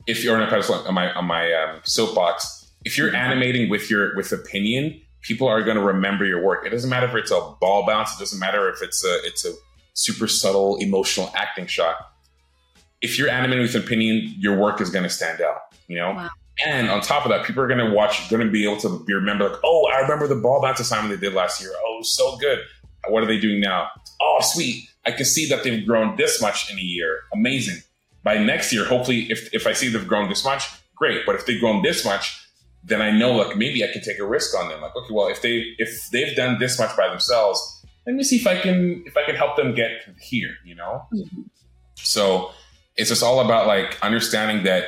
If 0.08 0.24
you're 0.24 0.36
on 0.36 0.42
a 0.42 0.50
pedestal 0.50 0.76
on 0.76 0.94
my, 0.94 1.14
on 1.14 1.26
my 1.26 1.54
um, 1.54 1.80
soapbox, 1.84 2.72
if 2.84 2.98
you're 2.98 3.08
mm-hmm. 3.08 3.16
animating 3.16 3.70
with 3.70 3.90
your, 3.90 4.16
with 4.16 4.32
opinion, 4.32 5.00
people 5.22 5.48
are 5.48 5.64
going 5.64 5.78
to 5.78 5.84
remember 5.84 6.26
your 6.26 6.44
work. 6.44 6.66
It 6.66 6.70
doesn't 6.70 6.90
matter 6.90 7.08
if 7.08 7.16
it's 7.16 7.32
a 7.32 7.56
ball 7.60 7.86
bounce. 7.86 8.16
It 8.16 8.20
doesn't 8.20 8.40
matter 8.40 8.70
if 8.70 8.82
it's 8.82 9.04
a, 9.04 9.20
it's 9.24 9.46
a 9.46 9.54
super 9.94 10.28
subtle 10.28 10.78
emotional 10.78 11.32
acting 11.36 11.68
shot. 11.68 11.96
If 13.02 13.18
you're 13.18 13.30
animated 13.30 13.62
with 13.62 13.76
opinion, 13.76 14.36
your 14.38 14.58
work 14.58 14.82
is 14.82 14.90
going 14.90 15.04
to 15.04 15.10
stand 15.10 15.42
out. 15.42 15.58
You 15.88 15.98
know. 15.98 16.12
Wow. 16.12 16.30
And 16.66 16.90
on 16.90 17.02
top 17.02 17.26
of 17.26 17.30
that, 17.30 17.46
people 17.46 17.64
are 17.64 17.68
going 17.68 17.80
to 17.80 17.94
watch, 17.94 18.30
going 18.30 18.46
to 18.46 18.52
be 18.52 18.66
able 18.66 18.82
to 18.82 19.04
be 19.06 19.14
remember, 19.14 19.50
like, 19.50 19.60
oh, 19.64 19.88
I 19.94 20.02
remember 20.02 20.28
the 20.28 20.36
ball 20.36 20.62
bounce 20.62 20.80
assignment 20.80 21.18
they 21.18 21.28
did 21.28 21.34
last 21.34 21.62
year. 21.62 21.72
Oh, 21.86 22.02
so 22.02 22.38
good. 22.38 22.60
What 23.08 23.24
are 23.24 23.28
they 23.28 23.40
doing 23.40 23.62
now? 23.62 23.88
Oh, 24.22 24.40
sweet. 24.42 24.90
I 25.06 25.12
can 25.12 25.26
see 25.26 25.48
that 25.48 25.64
they've 25.64 25.86
grown 25.86 26.18
this 26.18 26.42
much 26.42 26.70
in 26.70 26.78
a 26.78 26.82
year. 26.82 27.22
Amazing. 27.34 27.78
By 28.24 28.38
next 28.38 28.74
year, 28.74 28.84
hopefully, 28.84 29.32
if, 29.32 29.54
if 29.54 29.66
I 29.66 29.72
see 29.72 29.88
they've 29.88 30.06
grown 30.06 30.28
this 30.28 30.44
much, 30.44 30.68
great. 30.96 31.26
But 31.26 31.36
if 31.36 31.46
they've 31.46 31.60
grown 31.60 31.82
this 31.82 32.04
much, 32.04 32.46
then 32.84 33.02
I 33.02 33.12
know 33.12 33.34
like 33.34 33.58
maybe 33.58 33.84
I 33.84 33.92
can 33.92 34.02
take 34.02 34.20
a 34.20 34.26
risk 34.26 34.58
on 34.58 34.70
them. 34.70 34.82
Like, 34.82 34.96
okay, 34.96 35.14
well, 35.14 35.28
if 35.28 35.42
they 35.42 35.76
if 35.78 36.10
they've 36.12 36.36
done 36.36 36.60
this 36.60 36.80
much 36.80 36.96
by 36.96 37.08
themselves, 37.10 37.86
let 38.06 38.16
me 38.16 38.24
see 38.24 38.38
if 38.38 38.48
I 38.48 38.60
can 38.60 39.04
if 39.06 39.18
I 39.18 39.24
can 39.26 39.36
help 39.36 39.56
them 39.58 39.76
get 39.76 39.92
here. 40.20 40.56
You 40.66 40.76
know. 40.76 41.06
Mm-hmm. 41.14 41.42
So 41.96 42.52
it's 42.96 43.10
just 43.10 43.24
all 43.24 43.40
about 43.40 43.68
like 43.68 43.98
understanding 44.02 44.64
that 44.64 44.86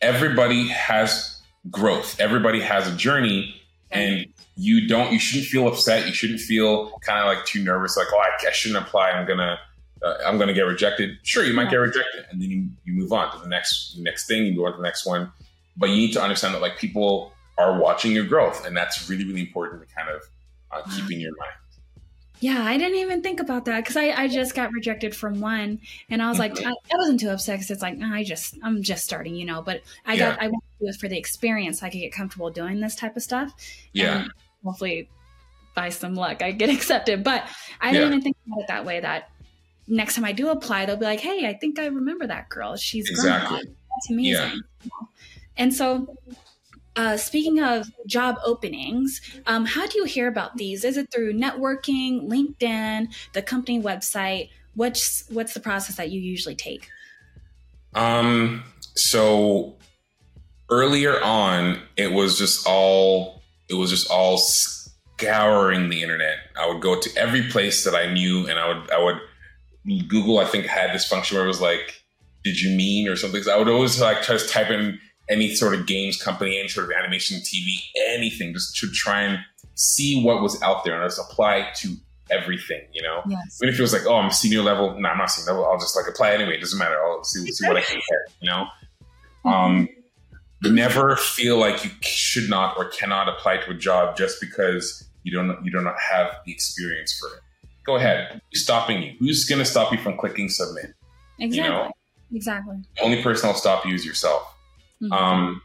everybody 0.00 0.68
has 0.68 1.42
growth. 1.70 2.18
Everybody 2.20 2.60
has 2.60 2.88
a 2.88 2.96
journey, 2.96 3.54
and 3.90 4.26
you 4.56 4.88
don't. 4.88 5.12
You 5.12 5.18
shouldn't 5.18 5.46
feel 5.46 5.68
upset. 5.68 6.06
You 6.06 6.12
shouldn't 6.12 6.40
feel 6.40 6.90
kind 7.00 7.20
of 7.20 7.26
like 7.26 7.44
too 7.46 7.62
nervous. 7.62 7.96
Like, 7.96 8.08
oh, 8.12 8.18
I, 8.18 8.48
I 8.48 8.52
shouldn't 8.52 8.84
apply. 8.84 9.10
I'm 9.10 9.26
gonna. 9.26 9.58
Uh, 10.02 10.14
I'm 10.26 10.36
going 10.36 10.48
to 10.48 10.54
get 10.54 10.62
rejected. 10.62 11.16
Sure, 11.22 11.42
you 11.42 11.54
might 11.54 11.64
yeah. 11.64 11.70
get 11.70 11.76
rejected, 11.76 12.26
and 12.30 12.40
then 12.40 12.50
you, 12.50 12.68
you 12.84 12.92
move 12.92 13.12
on 13.12 13.32
to 13.32 13.38
the 13.42 13.48
next 13.48 13.94
the 13.96 14.02
next 14.02 14.26
thing. 14.26 14.44
You 14.44 14.54
go 14.54 14.66
on 14.66 14.72
to 14.72 14.76
the 14.76 14.82
next 14.82 15.06
one, 15.06 15.32
but 15.76 15.90
you 15.90 15.96
need 15.96 16.12
to 16.12 16.22
understand 16.22 16.54
that 16.54 16.62
like 16.62 16.78
people 16.78 17.32
are 17.58 17.78
watching 17.78 18.12
your 18.12 18.24
growth, 18.24 18.66
and 18.66 18.76
that's 18.76 19.08
really 19.08 19.24
really 19.24 19.40
important 19.40 19.86
to 19.86 19.94
kind 19.94 20.08
of 20.08 20.22
uh, 20.72 20.82
keep 20.94 21.10
in 21.10 21.20
your 21.20 21.32
mind. 21.38 21.52
Yeah, 22.38 22.62
I 22.62 22.76
didn't 22.76 22.98
even 22.98 23.22
think 23.22 23.40
about 23.40 23.64
that 23.64 23.80
because 23.80 23.96
I, 23.96 24.10
I 24.10 24.28
just 24.28 24.54
got 24.54 24.70
rejected 24.72 25.16
from 25.16 25.40
one, 25.40 25.80
and 26.10 26.20
I 26.20 26.28
was 26.28 26.38
like, 26.38 26.60
I, 26.64 26.70
I 26.70 26.96
wasn't 26.96 27.20
too 27.20 27.30
upset 27.30 27.56
because 27.56 27.70
it's 27.70 27.82
like 27.82 27.98
I 28.02 28.24
just 28.24 28.58
I'm 28.62 28.82
just 28.82 29.04
starting, 29.04 29.34
you 29.34 29.46
know. 29.46 29.62
But 29.62 29.80
I 30.04 30.14
yeah. 30.14 30.30
got 30.30 30.42
I 30.42 30.48
want 30.48 30.62
to 30.78 30.84
do 30.84 30.90
it 30.90 30.96
for 30.96 31.08
the 31.08 31.16
experience. 31.16 31.80
So 31.80 31.86
I 31.86 31.90
could 31.90 31.98
get 31.98 32.12
comfortable 32.12 32.50
doing 32.50 32.80
this 32.80 32.94
type 32.94 33.16
of 33.16 33.22
stuff. 33.22 33.52
Yeah. 33.94 34.26
Hopefully, 34.62 35.08
by 35.74 35.88
some 35.88 36.14
luck, 36.14 36.42
I 36.42 36.50
get 36.52 36.68
accepted. 36.74 37.24
But 37.24 37.44
I 37.80 37.92
didn't 37.92 38.08
even 38.08 38.22
think 38.22 38.36
about 38.46 38.60
it 38.60 38.68
that 38.68 38.84
way. 38.84 39.00
That 39.00 39.30
next 39.88 40.16
time 40.16 40.26
I 40.26 40.32
do 40.32 40.50
apply, 40.50 40.84
they'll 40.84 40.96
be 40.96 41.06
like, 41.06 41.20
"Hey, 41.20 41.48
I 41.48 41.54
think 41.54 41.78
I 41.78 41.86
remember 41.86 42.26
that 42.26 42.50
girl. 42.50 42.76
She's 42.76 43.08
exactly. 43.08 43.62
That's 43.64 44.10
amazing." 44.10 44.60
Yeah. 44.84 44.90
And 45.56 45.72
so 45.74 46.16
uh, 46.96 47.16
speaking 47.16 47.60
of 47.60 47.90
job 48.06 48.36
openings, 48.44 49.20
um, 49.46 49.66
how 49.66 49.86
do 49.86 49.98
you 49.98 50.04
hear 50.04 50.28
about 50.28 50.56
these? 50.56 50.82
Is 50.82 50.96
it 50.96 51.12
through 51.12 51.34
networking, 51.34 52.26
LinkedIn, 52.28 53.14
the 53.34 53.42
company 53.42 53.80
website? 53.80 54.48
What's 54.74 55.28
what's 55.28 55.54
the 55.54 55.60
process 55.60 55.96
that 55.96 56.10
you 56.10 56.20
usually 56.20 56.54
take? 56.54 56.88
Um, 57.94 58.62
so 58.94 59.76
earlier 60.70 61.22
on, 61.22 61.80
it 61.96 62.12
was 62.12 62.38
just 62.38 62.66
all 62.66 63.42
it 63.68 63.74
was 63.74 63.90
just 63.90 64.10
all 64.10 64.38
scouring 64.38 65.90
the 65.90 66.02
internet. 66.02 66.38
I 66.58 66.66
would 66.66 66.80
go 66.80 66.98
to 66.98 67.10
every 67.16 67.48
place 67.48 67.84
that 67.84 67.94
I 67.94 68.12
knew, 68.12 68.46
and 68.48 68.58
I 68.58 68.68
would 68.68 68.90
I 68.90 69.02
would 69.02 70.08
Google. 70.08 70.38
I 70.38 70.46
think 70.46 70.64
had 70.66 70.94
this 70.94 71.06
function 71.06 71.36
where 71.36 71.44
it 71.44 71.48
was 71.48 71.60
like, 71.60 72.02
"Did 72.42 72.60
you 72.60 72.76
mean?" 72.76 73.08
or 73.08 73.16
something. 73.16 73.42
So 73.42 73.54
I 73.54 73.58
would 73.58 73.68
always 73.68 74.00
like 74.00 74.22
just 74.22 74.50
type 74.50 74.70
in 74.70 74.98
any 75.28 75.54
sort 75.54 75.74
of 75.74 75.86
games 75.86 76.20
company, 76.22 76.58
any 76.58 76.68
sort 76.68 76.86
of 76.86 76.92
animation, 76.96 77.40
TV, 77.40 77.74
anything, 78.08 78.52
just 78.52 78.76
to 78.76 78.90
try 78.90 79.22
and 79.22 79.38
see 79.74 80.22
what 80.22 80.42
was 80.42 80.60
out 80.62 80.84
there 80.84 81.00
and 81.00 81.10
just 81.10 81.20
apply 81.20 81.70
to 81.76 81.94
everything, 82.30 82.82
you 82.92 83.02
know? 83.02 83.22
Yes. 83.28 83.58
Even 83.62 83.72
if 83.72 83.78
it 83.78 83.82
was 83.82 83.92
like, 83.92 84.06
oh, 84.06 84.16
I'm 84.16 84.30
senior 84.30 84.62
level, 84.62 84.98
no, 84.98 85.08
I'm 85.08 85.18
not 85.18 85.30
senior 85.30 85.52
level, 85.52 85.70
I'll 85.70 85.78
just 85.78 85.96
like 85.96 86.06
apply 86.08 86.32
anyway. 86.32 86.56
It 86.56 86.60
doesn't 86.60 86.78
matter. 86.78 87.00
I'll 87.02 87.24
see, 87.24 87.50
see 87.50 87.66
what 87.66 87.76
I 87.76 87.82
can 87.82 87.96
get, 87.96 88.34
you 88.40 88.48
know? 88.48 88.64
Mm-hmm. 88.64 88.66
Um, 89.46 89.88
never 90.64 91.14
feel 91.14 91.56
like 91.56 91.84
you 91.84 91.90
should 92.00 92.50
not 92.50 92.76
or 92.76 92.86
cannot 92.86 93.28
apply 93.28 93.58
to 93.58 93.70
a 93.70 93.74
job 93.74 94.16
just 94.16 94.40
because 94.40 95.08
you 95.22 95.32
don't 95.32 95.64
you 95.64 95.70
do 95.70 95.80
not 95.80 95.94
have 96.00 96.32
the 96.44 96.50
experience 96.50 97.16
for 97.16 97.28
it. 97.36 97.42
Go 97.84 97.94
ahead. 97.94 98.40
Who's 98.50 98.64
stopping 98.64 99.02
you? 99.02 99.12
Who's 99.20 99.44
going 99.44 99.60
to 99.60 99.64
stop 99.64 99.92
you 99.92 99.98
from 99.98 100.16
clicking 100.16 100.48
submit? 100.48 100.94
Exactly. 101.38 101.56
You 101.56 101.62
know? 101.62 101.92
Exactly. 102.34 102.76
The 102.96 103.02
only 103.02 103.22
person 103.22 103.46
that'll 103.46 103.60
stop 103.60 103.86
you 103.86 103.94
is 103.94 104.04
yourself. 104.04 104.55
Mm-hmm. 105.02 105.12
Um, 105.12 105.62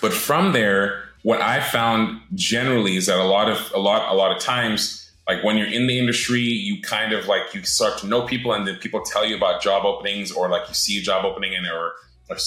but 0.00 0.12
from 0.12 0.52
there, 0.52 1.04
what 1.22 1.40
I 1.40 1.60
found 1.60 2.20
generally 2.34 2.96
is 2.96 3.06
that 3.06 3.18
a 3.18 3.24
lot 3.24 3.50
of 3.50 3.72
a 3.74 3.78
lot 3.78 4.12
a 4.12 4.14
lot 4.14 4.34
of 4.34 4.40
times, 4.40 5.10
like 5.28 5.42
when 5.42 5.56
you're 5.56 5.66
in 5.66 5.86
the 5.86 5.98
industry, 5.98 6.40
you 6.40 6.80
kind 6.82 7.12
of 7.12 7.26
like 7.26 7.54
you 7.54 7.64
start 7.64 7.98
to 7.98 8.06
know 8.06 8.22
people, 8.22 8.52
and 8.52 8.66
then 8.66 8.76
people 8.76 9.00
tell 9.02 9.26
you 9.26 9.36
about 9.36 9.62
job 9.62 9.84
openings, 9.84 10.30
or 10.30 10.48
like 10.48 10.68
you 10.68 10.74
see 10.74 10.98
a 10.98 11.02
job 11.02 11.24
opening, 11.24 11.54
and 11.54 11.66
or 11.66 11.94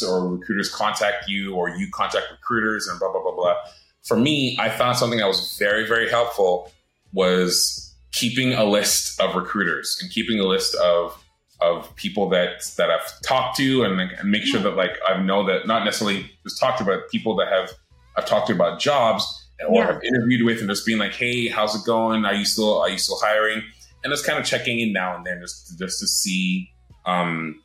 or 0.08 0.30
recruiters 0.30 0.74
contact 0.74 1.28
you, 1.28 1.56
or 1.56 1.70
you 1.70 1.88
contact 1.92 2.28
recruiters, 2.32 2.88
and 2.88 3.00
blah 3.00 3.12
blah 3.12 3.22
blah 3.22 3.36
blah. 3.36 3.56
For 4.04 4.16
me, 4.16 4.58
I 4.60 4.70
found 4.70 4.98
something 4.98 5.20
that 5.20 5.28
was 5.28 5.58
very 5.58 5.88
very 5.88 6.10
helpful 6.10 6.72
was 7.12 7.94
keeping 8.12 8.54
a 8.54 8.64
list 8.64 9.20
of 9.20 9.36
recruiters 9.36 9.98
and 10.02 10.12
keeping 10.12 10.40
a 10.40 10.44
list 10.44 10.76
of 10.76 11.22
of 11.62 11.93
people 11.95 12.30
that 12.30 12.64
that 12.78 12.89
I've 12.89 13.22
talked 13.22 13.57
to 13.57 13.84
and, 13.84 13.99
and 13.99 14.32
make 14.32 14.43
sure 14.43 14.62
that 14.62 14.76
like 14.76 14.97
I 15.07 15.22
know 15.22 15.45
that 15.45 15.68
not 15.68 15.84
necessarily 15.84 16.32
just 16.43 16.60
talked 16.60 16.82
about 16.82 17.10
people 17.10 17.36
that 17.38 17.49
have 17.49 17.72
I've 18.18 18.26
talked 18.26 18.47
to 18.47 18.53
about 18.53 18.80
jobs 18.80 19.26
or 19.68 19.76
yeah. 19.76 19.88
have 19.88 20.03
interviewed 20.03 20.45
with 20.45 20.60
and 20.60 20.70
just 20.70 20.86
being 20.86 20.99
like, 20.99 21.14
hey, 21.14 21.49
how's 21.49 21.76
it 21.76 21.86
going? 21.86 22.26
Are 22.26 22.34
you 22.34 22.45
still 22.45 22.80
are 22.80 22.89
you 22.89 22.97
still 22.97 23.20
hiring? 23.22 23.62
And 24.03 24.12
just 24.12 24.26
kind 24.26 24.39
of 24.39 24.45
checking 24.45 24.80
in 24.80 24.93
now 24.93 25.16
and 25.18 25.26
then 25.26 25.39
just 25.41 25.78
just 25.78 25.99
to 25.99 26.07
see 26.07 26.70
um 27.05 27.62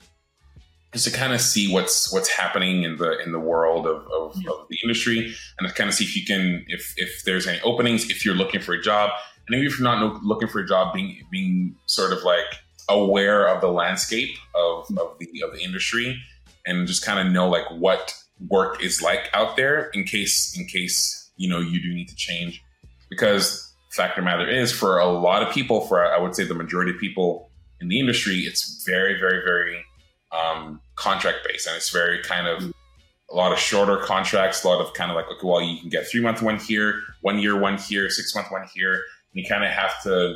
just 0.93 1.07
to 1.07 1.13
kind 1.13 1.33
of 1.33 1.41
see 1.41 1.73
what's 1.73 2.13
what's 2.13 2.29
happening 2.29 2.85
in 2.85 2.97
the 2.97 3.19
in 3.19 3.33
the 3.33 3.39
world 3.39 3.87
of, 3.87 4.07
of, 4.13 4.37
yeah. 4.37 4.51
of 4.51 4.67
the 4.71 4.79
industry 4.83 5.35
and 5.59 5.69
to 5.69 5.75
kind 5.75 5.89
of 5.89 5.95
see 5.95 6.05
if 6.05 6.17
you 6.17 6.25
can 6.25 6.65
if 6.69 6.95
if 6.97 7.23
there's 7.25 7.47
any 7.47 7.61
openings 7.63 8.11
if 8.11 8.25
you're 8.25 8.35
looking 8.35 8.61
for 8.61 8.73
a 8.73 8.81
job 8.81 9.11
and 9.47 9.57
maybe 9.57 9.67
if 9.67 9.79
you're 9.79 9.85
not 9.85 10.23
looking 10.23 10.49
for 10.49 10.61
a 10.61 10.67
job 10.67 10.95
being 10.95 11.21
being 11.31 11.75
sort 11.87 12.13
of 12.13 12.23
like 12.23 12.47
aware 12.89 13.47
of 13.47 13.61
the 13.61 13.69
landscape 13.69 14.37
of, 14.55 14.87
of 14.99 15.19
the 15.19 15.43
of 15.43 15.53
the 15.55 15.63
industry 15.63 16.21
and 16.67 16.87
just 16.87 17.05
kind 17.05 17.27
of 17.27 17.33
know 17.33 17.49
like 17.49 17.65
what 17.71 18.15
work 18.49 18.83
is 18.83 19.01
like 19.03 19.31
out 19.33 19.57
there 19.57 19.91
in 19.91 20.05
case 20.05 20.57
in 20.59 20.67
case 20.67 21.31
you 21.37 21.49
know 21.49 21.61
you 21.61 21.81
do 21.83 21.95
need 21.95 22.09
to 22.09 22.17
change. 22.17 22.63
Because 23.11 23.75
fact 23.95 24.19
of 24.19 24.25
matter 24.25 24.49
is 24.49 24.73
for 24.73 24.99
a 24.99 25.07
lot 25.07 25.41
of 25.43 25.55
people 25.55 25.83
for 25.83 26.05
i 26.05 26.19
would 26.19 26.35
say 26.35 26.43
the 26.43 26.55
majority 26.55 26.91
of 26.91 26.99
people 26.99 27.49
in 27.81 27.87
the 27.87 28.01
industry 28.01 28.41
it's 28.41 28.85
very 28.85 29.19
very 29.21 29.45
very 29.45 29.85
um, 30.33 30.81
contract 30.97 31.39
based 31.47 31.69
and 31.69 31.77
it's 31.77 31.91
very 31.91 32.21
kind 32.23 32.49
of 32.49 32.73
a 33.31 33.37
lot 33.37 33.53
of 33.53 33.59
shorter 33.59 33.99
contracts 33.99 34.65
a 34.65 34.69
lot 34.69 34.81
of 34.81 34.93
kind 34.95 35.13
of 35.13 35.17
like 35.17 35.27
okay 35.27 35.47
well 35.47 35.63
you 35.63 35.79
can 35.79 35.89
get 35.91 36.09
three 36.09 36.21
month 36.21 36.43
one 36.43 36.59
here 36.59 37.03
one 37.21 37.39
year 37.39 37.57
one 37.57 37.79
here 37.79 38.11
six 38.11 38.35
month 38.35 38.51
one 38.51 38.67
here 38.75 38.95
and 38.95 39.03
you 39.35 39.45
kind 39.49 39.63
of 39.63 39.71
have 39.71 40.03
to 40.03 40.35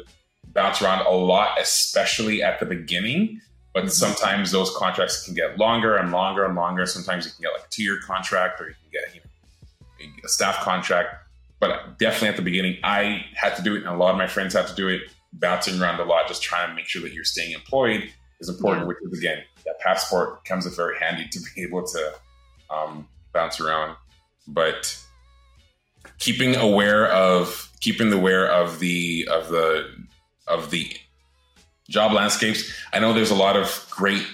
bounce 0.59 0.83
around 0.83 1.07
a 1.07 1.11
lot, 1.11 1.57
especially 1.61 2.43
at 2.43 2.59
the 2.59 2.67
beginning. 2.67 3.41
But 3.73 3.85
mm-hmm. 3.85 3.91
sometimes 3.91 4.51
those 4.51 4.75
contracts 4.77 5.25
can 5.25 5.35
get 5.35 5.57
longer 5.57 5.97
and 5.97 6.11
longer 6.11 6.45
and 6.45 6.57
longer. 6.57 6.85
Sometimes 6.85 7.27
you 7.27 7.31
can 7.31 7.43
get 7.43 7.53
like 7.53 7.69
a 7.69 7.71
two 7.71 7.85
year 7.85 8.01
contract 8.05 8.61
or 8.61 8.69
you 8.69 8.75
can 8.75 8.91
get 8.91 9.15
you 9.15 10.07
know, 10.09 10.13
a 10.25 10.29
staff 10.29 10.57
contract. 10.63 11.15
But 11.61 11.99
definitely 11.99 12.29
at 12.29 12.37
the 12.37 12.43
beginning, 12.43 12.79
I 12.83 13.25
had 13.35 13.55
to 13.57 13.63
do 13.63 13.77
it, 13.77 13.79
and 13.79 13.89
a 13.89 13.97
lot 13.97 14.11
of 14.11 14.17
my 14.17 14.27
friends 14.27 14.55
had 14.55 14.67
to 14.67 14.75
do 14.75 14.89
it, 14.89 15.03
bouncing 15.33 15.81
around 15.81 16.01
a 16.01 16.05
lot, 16.05 16.27
just 16.29 16.43
trying 16.43 16.69
to 16.69 16.75
make 16.75 16.87
sure 16.87 17.03
that 17.03 17.13
you're 17.13 17.25
staying 17.25 17.53
employed 17.53 18.11
is 18.41 18.49
important, 18.49 18.83
yeah. 18.83 18.89
which 18.89 18.99
is 19.05 19.19
again, 19.19 19.43
that 19.65 19.79
passport 19.81 20.45
comes 20.45 20.67
in 20.67 20.73
very 20.73 20.99
handy 20.99 21.29
to 21.29 21.41
be 21.55 21.63
able 21.63 21.85
to 21.85 22.15
um, 22.71 23.09
bounce 23.33 23.61
around. 23.61 23.97
But 24.47 24.97
keeping 26.19 26.55
aware 26.57 27.09
of 27.09 27.71
keeping 27.81 28.11
the 28.11 28.17
aware 28.17 28.51
of 28.51 28.79
the 28.79 29.29
of 29.31 29.49
the 29.49 29.89
of 30.49 30.71
the 30.71 30.91
job 31.89 32.13
landscapes. 32.13 32.73
I 32.93 32.99
know 32.99 33.13
there's 33.13 33.31
a 33.31 33.37
lot 33.37 33.57
of 33.57 33.87
great, 33.91 34.25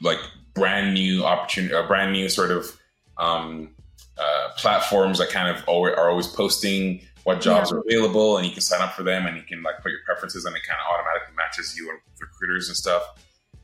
like 0.00 0.18
brand 0.54 0.94
new 0.94 1.24
opportunity, 1.24 1.74
uh, 1.74 1.86
brand 1.86 2.12
new 2.12 2.28
sort 2.28 2.50
of 2.50 2.78
um, 3.18 3.70
uh, 4.18 4.48
platforms 4.56 5.18
that 5.18 5.30
kind 5.30 5.54
of 5.54 5.62
are 5.68 6.10
always 6.10 6.26
posting 6.26 7.00
what 7.24 7.40
jobs 7.40 7.70
yeah. 7.70 7.76
are 7.76 7.80
available, 7.80 8.36
and 8.36 8.46
you 8.46 8.52
can 8.52 8.62
sign 8.62 8.80
up 8.80 8.94
for 8.94 9.02
them, 9.02 9.26
and 9.26 9.36
you 9.36 9.42
can 9.42 9.62
like 9.62 9.76
put 9.82 9.90
your 9.90 10.00
preferences, 10.04 10.44
and 10.44 10.56
it 10.56 10.62
kind 10.66 10.78
of 10.80 10.92
automatically 10.92 11.34
matches 11.36 11.76
you 11.76 11.86
with 11.86 12.20
recruiters 12.20 12.68
and 12.68 12.76
stuff. 12.76 13.02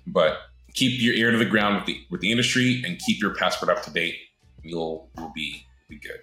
But 0.06 0.38
keep 0.74 1.00
your 1.00 1.14
ear 1.14 1.30
to 1.32 1.38
the 1.38 1.44
ground 1.44 1.76
with 1.76 1.86
the 1.86 2.00
with 2.10 2.20
the 2.20 2.30
industry, 2.30 2.82
and 2.86 2.98
keep 3.00 3.20
your 3.20 3.34
passport 3.34 3.76
up 3.76 3.82
to 3.84 3.90
date. 3.90 4.16
You'll 4.62 5.10
you'll 5.18 5.32
be 5.34 5.64
be 5.88 5.98
good. 5.98 6.20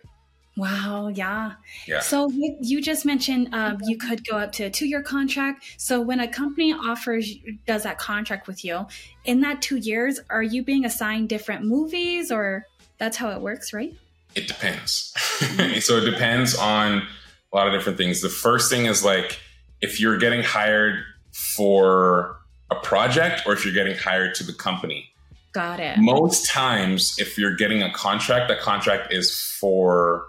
Wow. 0.58 1.10
Yeah. 1.10 1.54
Yeah. 1.86 2.00
So 2.00 2.30
you 2.32 2.82
just 2.82 3.06
mentioned 3.06 3.50
um, 3.54 3.78
you 3.84 3.98
could 3.98 4.26
go 4.26 4.38
up 4.38 4.54
to 4.54 4.64
a 4.64 4.70
two-year 4.70 5.04
contract. 5.04 5.66
So 5.78 6.00
when 6.00 6.20
a 6.22 6.28
company 6.28 6.72
offers 6.72 7.36
does 7.68 7.84
that 7.84 7.98
contract 7.98 8.48
with 8.48 8.64
you, 8.64 8.88
in 9.26 9.42
that 9.42 9.62
two 9.62 9.76
years, 9.76 10.20
are 10.30 10.44
you 10.44 10.64
being 10.64 10.86
assigned 10.86 11.28
different 11.28 11.66
movies, 11.66 12.32
or 12.32 12.68
that's 12.98 13.18
how 13.18 13.32
it 13.32 13.42
works, 13.42 13.74
right? 13.74 13.94
It 14.34 14.48
depends. 14.48 15.14
so 15.86 15.98
it 15.98 16.10
depends 16.10 16.56
on 16.56 17.04
a 17.52 17.56
lot 17.56 17.68
of 17.68 17.74
different 17.74 17.98
things. 17.98 18.22
The 18.22 18.30
first 18.30 18.70
thing 18.70 18.86
is 18.86 19.04
like 19.04 19.40
if 19.82 20.00
you're 20.00 20.18
getting 20.18 20.42
hired 20.42 21.04
for 21.32 22.38
a 22.72 22.76
project 22.76 23.44
or 23.46 23.54
if 23.54 23.66
you're 23.66 23.74
getting 23.74 23.98
hired 23.98 24.36
to 24.36 24.44
the 24.44 24.54
company. 24.54 25.12
Got 25.52 25.80
it. 25.80 25.98
Most 26.00 26.50
times, 26.50 27.16
if 27.18 27.38
you're 27.38 27.56
getting 27.56 27.82
a 27.82 27.92
contract, 27.94 28.50
that 28.50 28.60
contract 28.60 29.14
is 29.14 29.40
for 29.40 30.26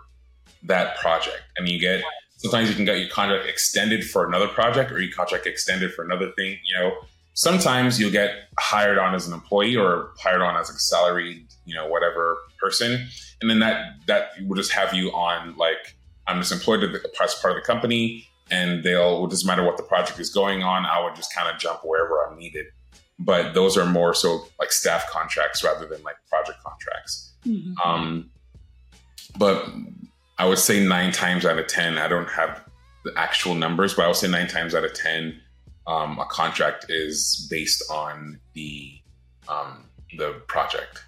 that 0.65 0.97
project, 0.99 1.43
and 1.57 1.69
you 1.69 1.79
get 1.79 2.03
sometimes 2.39 2.69
you 2.69 2.75
can 2.75 2.85
get 2.85 2.99
your 2.99 3.09
contract 3.09 3.49
extended 3.49 4.05
for 4.05 4.27
another 4.27 4.49
project 4.49 4.93
or 4.93 5.01
your 5.01 5.15
contract 5.15 5.47
extended 5.47 5.93
for 5.93 6.05
another 6.05 6.33
thing. 6.33 6.59
You 6.65 6.79
know, 6.79 6.93
sometimes 7.35 8.01
you'll 8.01 8.13
get 8.13 8.49
hired 8.59 8.99
on 8.99 9.15
as 9.15 9.27
an 9.27 9.35
employee 9.35 9.77
or 9.77 10.13
hired 10.19 10.43
on 10.43 10.57
as 10.57 10.71
a 10.71 10.79
salaried, 10.79 11.47
you 11.65 11.75
know, 11.75 11.87
whatever 11.87 12.37
person, 12.61 13.07
and 13.41 13.51
then 13.51 13.61
that 13.61 13.95
that 14.07 14.31
will 14.47 14.57
just 14.57 14.73
have 14.73 14.95
you 14.95 15.11
on 15.11 15.57
like 15.57 15.97
I'm 16.27 16.41
just 16.41 16.53
employed 16.53 16.83
as 16.85 17.35
part 17.35 17.57
of 17.57 17.63
the 17.63 17.67
company, 17.67 18.27
and 18.51 18.85
they'll 18.85 19.25
it 19.25 19.31
doesn't 19.31 19.47
matter 19.47 19.65
what 19.65 19.77
the 19.77 19.85
project 19.85 20.19
is 20.21 20.31
going 20.31 20.63
on. 20.63 20.85
I 20.85 21.03
would 21.03 21.15
just 21.15 21.35
kind 21.35 21.53
of 21.53 21.61
jump 21.61 21.81
wherever 21.85 22.27
I'm 22.27 22.39
needed 22.39 22.67
but 23.19 23.55
those 23.55 23.77
are 23.77 23.87
more 23.87 24.15
so 24.15 24.47
like 24.59 24.73
staff 24.73 25.09
contracts 25.11 25.65
rather 25.65 25.87
than 25.87 26.03
like 26.03 26.17
project 26.29 26.59
contracts. 26.63 27.33
Mm-hmm. 27.47 27.73
Um, 27.83 28.31
but 29.39 29.69
I 30.39 30.47
would 30.47 30.59
say 30.59 30.85
nine 30.85 31.13
times 31.13 31.47
out 31.47 31.59
of 31.59 31.67
10, 31.67 31.99
I 31.99 32.09
don't 32.09 32.29
have 32.29 32.65
the 33.05 33.13
actual 33.17 33.55
numbers, 33.55 33.95
but 33.95 34.05
I 34.05 34.09
would 34.09 34.17
say 34.17 34.29
nine 34.29 34.49
times 34.49 34.75
out 34.75 34.85
of 34.85 34.93
10, 34.95 35.41
um, 35.87 36.19
a 36.19 36.27
contract 36.27 36.87
is 36.89 37.47
based 37.51 37.83
on 37.91 38.39
the, 38.55 38.93
um, 39.49 39.85
the 40.17 40.43
project. 40.47 41.05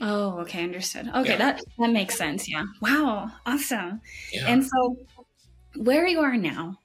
Oh, 0.00 0.38
okay. 0.40 0.62
Understood. 0.62 1.08
Okay. 1.08 1.30
Yeah. 1.30 1.36
That, 1.36 1.62
that 1.78 1.90
makes 1.90 2.16
sense. 2.16 2.48
Yeah. 2.48 2.64
Wow. 2.80 3.30
Awesome. 3.44 4.00
Yeah. 4.32 4.46
And 4.46 4.64
so 4.64 4.96
where 5.76 6.06
you 6.06 6.20
are 6.20 6.36
now, 6.36 6.78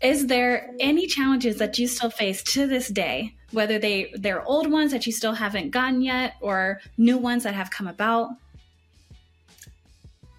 is 0.00 0.28
there 0.28 0.70
any 0.78 1.06
challenges 1.06 1.56
that 1.56 1.78
you 1.78 1.88
still 1.88 2.10
face 2.10 2.42
to 2.42 2.66
this 2.66 2.88
day 2.88 3.36
whether 3.52 3.78
they 3.78 4.12
they're 4.14 4.44
old 4.44 4.70
ones 4.70 4.92
that 4.92 5.06
you 5.06 5.12
still 5.12 5.32
haven't 5.32 5.70
gotten 5.70 6.00
yet 6.00 6.34
or 6.40 6.80
new 6.98 7.16
ones 7.16 7.44
that 7.44 7.54
have 7.54 7.70
come 7.70 7.86
about 7.86 8.30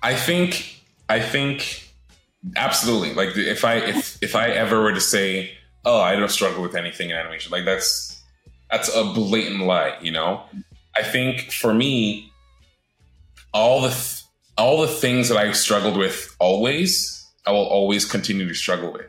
i 0.03 0.13
think 0.13 0.81
i 1.09 1.19
think 1.19 1.83
absolutely. 2.55 3.13
Like 3.13 3.35
if 3.35 3.65
i 3.65 3.75
if 3.75 4.21
if 4.21 4.35
i 4.35 4.49
ever 4.49 4.81
were 4.81 4.93
to 4.93 5.01
say 5.01 5.51
oh 5.85 5.99
i 5.99 6.15
don't 6.15 6.29
struggle 6.29 6.61
with 6.61 6.75
anything 6.75 7.09
in 7.09 7.15
animation 7.15 7.51
like 7.51 7.65
that's 7.65 8.21
that's 8.69 8.93
a 8.95 9.03
blatant 9.03 9.61
lie 9.61 9.97
you 10.01 10.11
know? 10.11 10.43
I 10.95 11.03
think 11.03 11.51
for 11.51 11.73
me 11.73 12.31
all 13.53 13.81
the 13.81 13.89
th- 13.89 14.23
all 14.57 14.81
the 14.81 14.87
things 14.87 15.29
that 15.29 15.37
i've 15.37 15.55
struggled 15.55 15.97
with 15.97 16.35
always 16.39 17.27
i 17.45 17.51
will 17.51 17.67
always 17.67 18.05
continue 18.05 18.47
to 18.47 18.53
struggle 18.53 18.91
with. 18.91 19.07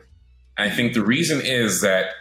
And 0.57 0.71
i 0.71 0.75
think 0.75 0.93
the 0.93 1.03
reason 1.03 1.41
is 1.41 1.81
that 1.81 2.11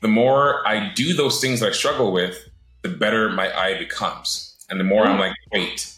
the 0.00 0.08
more 0.08 0.66
I 0.66 0.92
do 0.94 1.14
those 1.14 1.40
things 1.40 1.60
that 1.60 1.70
I 1.70 1.72
struggle 1.72 2.12
with, 2.12 2.48
the 2.82 2.88
better 2.88 3.30
my 3.30 3.52
eye 3.56 3.78
becomes. 3.78 4.56
And 4.70 4.78
the 4.78 4.84
more 4.84 5.06
I'm 5.06 5.16
mm. 5.16 5.20
like, 5.20 5.36
wait, 5.52 5.94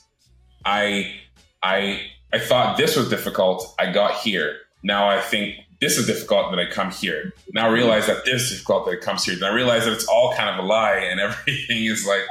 I 0.64 1.14
I 1.62 2.00
I 2.32 2.38
thought 2.38 2.76
this 2.76 2.96
was 2.96 3.08
difficult. 3.08 3.74
I 3.78 3.92
got 3.92 4.14
here. 4.14 4.58
Now 4.82 5.08
I 5.08 5.20
think 5.20 5.56
this 5.80 5.96
is 5.96 6.06
difficult 6.06 6.50
that 6.50 6.58
I 6.58 6.70
come 6.70 6.90
here. 6.90 7.32
Now 7.52 7.68
I 7.68 7.70
realize 7.70 8.06
that 8.06 8.24
this 8.24 8.42
is 8.42 8.50
difficult 8.50 8.86
that 8.86 8.92
it 8.92 9.00
comes 9.00 9.24
here. 9.24 9.36
Then 9.36 9.50
I 9.50 9.54
realize 9.54 9.84
that 9.84 9.92
it's 9.92 10.06
all 10.06 10.34
kind 10.34 10.48
of 10.50 10.64
a 10.64 10.66
lie 10.66 10.96
and 10.96 11.20
everything 11.20 11.84
is 11.84 12.06
like 12.06 12.22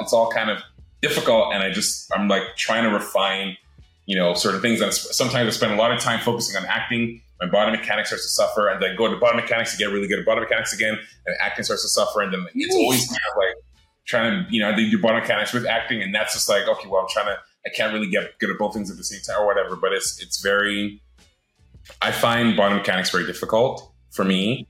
it's 0.00 0.12
all 0.12 0.30
kind 0.30 0.50
of 0.50 0.58
difficult. 1.02 1.54
And 1.54 1.62
I 1.62 1.72
just 1.72 2.10
I'm 2.14 2.28
like 2.28 2.42
trying 2.56 2.84
to 2.84 2.90
refine, 2.90 3.56
you 4.06 4.16
know, 4.16 4.34
certain 4.34 4.60
things. 4.60 4.80
And 4.80 4.92
sometimes 4.92 5.48
I 5.48 5.50
spend 5.50 5.72
a 5.72 5.76
lot 5.76 5.92
of 5.92 6.00
time 6.00 6.20
focusing 6.20 6.56
on 6.56 6.66
acting 6.66 7.22
my 7.40 7.46
body 7.46 7.70
mechanics 7.70 8.08
starts 8.08 8.24
to 8.24 8.30
suffer, 8.30 8.68
and 8.68 8.82
then 8.82 8.96
go 8.96 9.08
to 9.08 9.16
body 9.16 9.36
mechanics 9.36 9.72
to 9.72 9.78
get 9.78 9.90
really 9.90 10.08
good 10.08 10.18
at 10.18 10.24
body 10.24 10.40
mechanics 10.40 10.72
again, 10.72 10.98
and 11.26 11.36
acting 11.40 11.64
starts 11.64 11.82
to 11.82 11.88
suffer, 11.88 12.22
and 12.22 12.32
then 12.32 12.46
it's 12.54 12.74
always 12.74 13.06
kind 13.06 13.20
of 13.30 13.36
like 13.36 13.54
trying 14.06 14.44
to, 14.44 14.52
you 14.52 14.60
know, 14.60 14.74
they 14.74 14.88
do 14.88 14.98
body 15.00 15.20
mechanics 15.20 15.52
with 15.52 15.66
acting, 15.66 16.02
and 16.02 16.14
that's 16.14 16.32
just 16.32 16.48
like, 16.48 16.66
okay, 16.66 16.88
well, 16.88 17.02
I'm 17.02 17.08
trying 17.08 17.26
to, 17.26 17.38
I 17.66 17.70
can't 17.74 17.92
really 17.92 18.08
get 18.08 18.38
good 18.38 18.50
at 18.50 18.58
both 18.58 18.74
things 18.74 18.90
at 18.90 18.96
the 18.96 19.04
same 19.04 19.20
time 19.20 19.42
or 19.42 19.46
whatever, 19.46 19.76
but 19.76 19.92
it's 19.92 20.22
it's 20.22 20.40
very, 20.40 21.02
I 22.00 22.12
find 22.12 22.56
body 22.56 22.76
mechanics 22.76 23.10
very 23.10 23.26
difficult 23.26 23.92
for 24.12 24.24
me, 24.24 24.68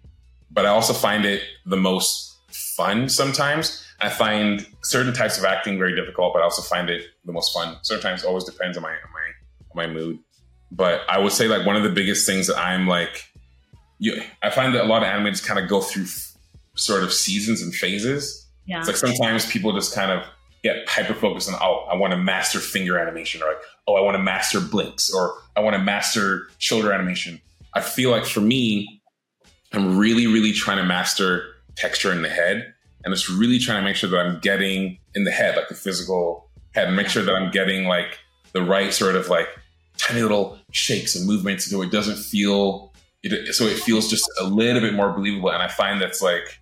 but 0.50 0.64
I 0.64 0.70
also 0.70 0.92
find 0.92 1.24
it 1.24 1.42
the 1.66 1.76
most 1.76 2.36
fun 2.48 3.08
sometimes. 3.08 3.84
I 4.00 4.08
find 4.08 4.66
certain 4.82 5.12
types 5.12 5.38
of 5.38 5.44
acting 5.44 5.78
very 5.78 5.94
difficult, 5.94 6.32
but 6.34 6.40
I 6.40 6.44
also 6.44 6.62
find 6.62 6.90
it 6.90 7.06
the 7.24 7.32
most 7.32 7.52
fun. 7.52 7.76
Sometimes 7.82 8.24
always 8.24 8.44
depends 8.44 8.76
on 8.76 8.82
my 8.82 8.90
on 8.90 9.12
my 9.12 9.82
on 9.82 9.88
my 9.88 9.94
mood. 9.94 10.18
But 10.72 11.02
I 11.08 11.18
would 11.18 11.32
say 11.32 11.48
like 11.48 11.66
one 11.66 11.76
of 11.76 11.82
the 11.82 11.90
biggest 11.90 12.26
things 12.26 12.46
that 12.48 12.58
I'm 12.58 12.86
like, 12.86 13.24
you, 13.98 14.20
I 14.42 14.50
find 14.50 14.74
that 14.74 14.84
a 14.84 14.88
lot 14.88 15.02
of 15.02 15.08
animators 15.08 15.44
kind 15.44 15.60
of 15.60 15.68
go 15.68 15.80
through 15.80 16.04
f- 16.04 16.36
sort 16.74 17.02
of 17.02 17.12
seasons 17.12 17.62
and 17.62 17.74
phases. 17.74 18.46
Yeah. 18.66 18.78
It's 18.78 18.88
like 18.88 18.96
sometimes 18.96 19.50
people 19.50 19.72
just 19.72 19.94
kind 19.94 20.10
of 20.10 20.24
get 20.66 20.88
hyper 20.88 21.14
focused 21.14 21.52
on, 21.52 21.58
oh, 21.60 21.86
I 21.90 21.96
want 21.96 22.12
to 22.12 22.18
master 22.18 22.58
finger 22.58 22.98
animation, 22.98 23.42
or 23.42 23.48
like, 23.48 23.62
oh, 23.86 23.94
I 23.94 24.00
want 24.00 24.16
to 24.16 24.22
master 24.22 24.60
blinks, 24.60 25.12
or 25.12 25.34
I 25.56 25.60
want 25.60 25.74
to 25.74 25.82
master 25.82 26.48
shoulder 26.58 26.92
animation. 26.92 27.40
I 27.74 27.80
feel 27.80 28.10
like 28.10 28.24
for 28.24 28.40
me, 28.40 29.02
I'm 29.72 29.98
really, 29.98 30.26
really 30.26 30.52
trying 30.52 30.78
to 30.78 30.84
master 30.84 31.44
texture 31.74 32.12
in 32.12 32.22
the 32.22 32.28
head. 32.28 32.72
And 33.04 33.12
it's 33.12 33.30
really 33.30 33.58
trying 33.58 33.80
to 33.80 33.84
make 33.84 33.96
sure 33.96 34.10
that 34.10 34.18
I'm 34.18 34.40
getting 34.40 34.98
in 35.14 35.24
the 35.24 35.30
head, 35.30 35.56
like 35.56 35.68
the 35.68 35.74
physical 35.74 36.50
head, 36.74 36.88
and 36.88 36.96
make 36.96 37.08
sure 37.08 37.22
that 37.22 37.34
I'm 37.34 37.50
getting 37.50 37.84
like 37.86 38.18
the 38.52 38.62
right 38.62 38.92
sort 38.92 39.14
of 39.16 39.28
like 39.28 39.48
tiny 39.98 40.22
little 40.22 40.58
shakes 40.70 41.14
and 41.14 41.26
movements 41.26 41.70
so 41.70 41.82
it 41.82 41.90
doesn't 41.90 42.16
feel 42.16 42.92
it, 43.22 43.54
so 43.54 43.64
it 43.64 43.78
feels 43.78 44.08
just 44.08 44.28
a 44.40 44.44
little 44.44 44.80
bit 44.80 44.94
more 44.94 45.12
believable 45.12 45.50
and 45.50 45.62
i 45.62 45.68
find 45.68 46.00
that's 46.00 46.22
like 46.22 46.60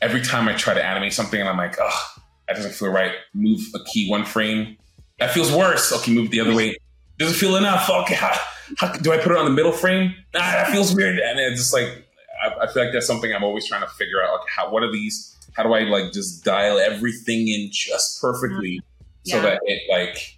every 0.00 0.22
time 0.22 0.48
i 0.48 0.54
try 0.54 0.74
to 0.74 0.84
animate 0.84 1.12
something 1.12 1.40
and 1.40 1.48
i'm 1.48 1.56
like 1.56 1.76
oh 1.80 2.13
that 2.46 2.56
doesn't 2.56 2.72
feel 2.72 2.90
right. 2.90 3.12
Move 3.32 3.60
a 3.74 3.78
key 3.84 4.08
one 4.08 4.24
frame. 4.24 4.76
That 5.18 5.30
feels 5.30 5.52
worse. 5.52 5.92
Okay 5.92 6.12
move 6.12 6.30
the 6.30 6.40
other 6.40 6.54
way. 6.54 6.76
Doesn't 7.18 7.36
feel 7.36 7.56
enough? 7.56 7.88
Okay 7.88 8.14
how, 8.14 8.36
how, 8.78 8.92
do 8.92 9.12
i 9.12 9.18
put 9.18 9.32
it 9.32 9.38
on 9.38 9.44
the 9.44 9.52
middle 9.52 9.72
frame? 9.72 10.14
Nah 10.34 10.40
that 10.40 10.70
feels 10.70 10.94
weird. 10.94 11.18
And 11.18 11.38
it's 11.38 11.60
just 11.60 11.72
like 11.72 12.06
I, 12.42 12.64
I 12.64 12.72
feel 12.72 12.84
like 12.84 12.92
that's 12.92 13.06
something 13.06 13.32
i'm 13.32 13.44
always 13.44 13.66
trying 13.66 13.82
to 13.82 13.88
figure 13.88 14.22
out. 14.22 14.40
Like 14.40 14.48
how 14.48 14.70
what 14.70 14.82
are 14.82 14.90
these 14.90 15.36
how 15.52 15.62
do 15.62 15.72
i 15.72 15.80
like 15.80 16.12
just 16.12 16.44
dial 16.44 16.78
everything 16.78 17.48
in 17.48 17.70
just 17.70 18.20
perfectly 18.20 18.80
yeah. 19.24 19.34
so 19.34 19.42
that 19.42 19.60
it 19.64 19.82
like 19.88 20.36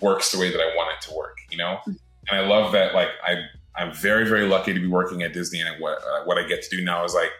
works 0.00 0.32
the 0.32 0.38
way 0.38 0.50
that 0.50 0.60
I 0.60 0.74
want 0.76 0.96
it 0.96 1.08
to 1.08 1.14
work, 1.14 1.38
you 1.50 1.58
know? 1.58 1.80
And 1.86 1.98
I 2.30 2.40
love 2.40 2.72
that, 2.72 2.94
like, 2.94 3.08
I, 3.22 3.36
I'm 3.76 3.92
very, 3.92 4.26
very 4.26 4.46
lucky 4.46 4.72
to 4.72 4.80
be 4.80 4.86
working 4.86 5.22
at 5.22 5.32
Disney. 5.32 5.60
And 5.60 5.80
what, 5.80 5.98
uh, 5.98 6.24
what 6.24 6.38
I 6.38 6.46
get 6.46 6.62
to 6.62 6.76
do 6.76 6.82
now 6.82 7.04
is 7.04 7.14
like, 7.14 7.30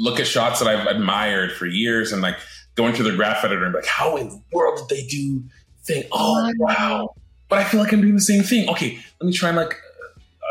look 0.00 0.18
at 0.18 0.26
shots 0.26 0.58
that 0.60 0.68
I've 0.68 0.86
admired 0.86 1.52
for 1.52 1.66
years 1.66 2.12
and 2.12 2.22
like 2.22 2.36
going 2.74 2.94
to 2.94 3.02
the 3.02 3.12
graph 3.12 3.44
editor 3.44 3.64
and 3.64 3.72
be 3.72 3.78
like, 3.78 3.86
how 3.86 4.16
in 4.16 4.30
the 4.30 4.42
world 4.52 4.78
did 4.78 4.96
they 4.96 5.06
do 5.06 5.44
thing? 5.84 6.04
Oh, 6.10 6.50
wow. 6.56 7.14
But 7.48 7.58
I 7.58 7.64
feel 7.64 7.80
like 7.80 7.92
I'm 7.92 8.00
doing 8.00 8.14
the 8.14 8.20
same 8.20 8.42
thing. 8.42 8.68
Okay, 8.70 8.98
let 9.20 9.26
me 9.26 9.32
try 9.32 9.50
and 9.50 9.58
like 9.58 9.76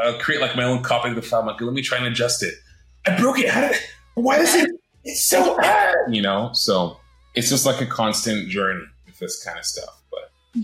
uh, 0.03 0.17
create 0.19 0.39
like 0.39 0.55
my 0.55 0.63
own 0.63 0.83
copy 0.83 1.09
of 1.09 1.15
the 1.15 1.21
file. 1.21 1.45
Like, 1.45 1.59
let 1.59 1.73
me 1.73 1.81
try 1.81 1.97
and 1.97 2.05
adjust 2.05 2.43
it. 2.43 2.53
I 3.07 3.17
broke 3.17 3.39
it. 3.39 3.49
How 3.49 3.61
did? 3.61 3.75
Why 4.15 4.37
is 4.37 4.53
it? 4.53 4.69
It's 5.03 5.23
so 5.23 5.57
bad. 5.57 5.95
You 6.09 6.21
know, 6.21 6.51
so 6.53 6.97
it's 7.35 7.49
just 7.49 7.65
like 7.65 7.81
a 7.81 7.85
constant 7.85 8.49
journey 8.49 8.83
with 9.05 9.17
this 9.17 9.43
kind 9.43 9.57
of 9.57 9.65
stuff. 9.65 10.01
But 10.11 10.61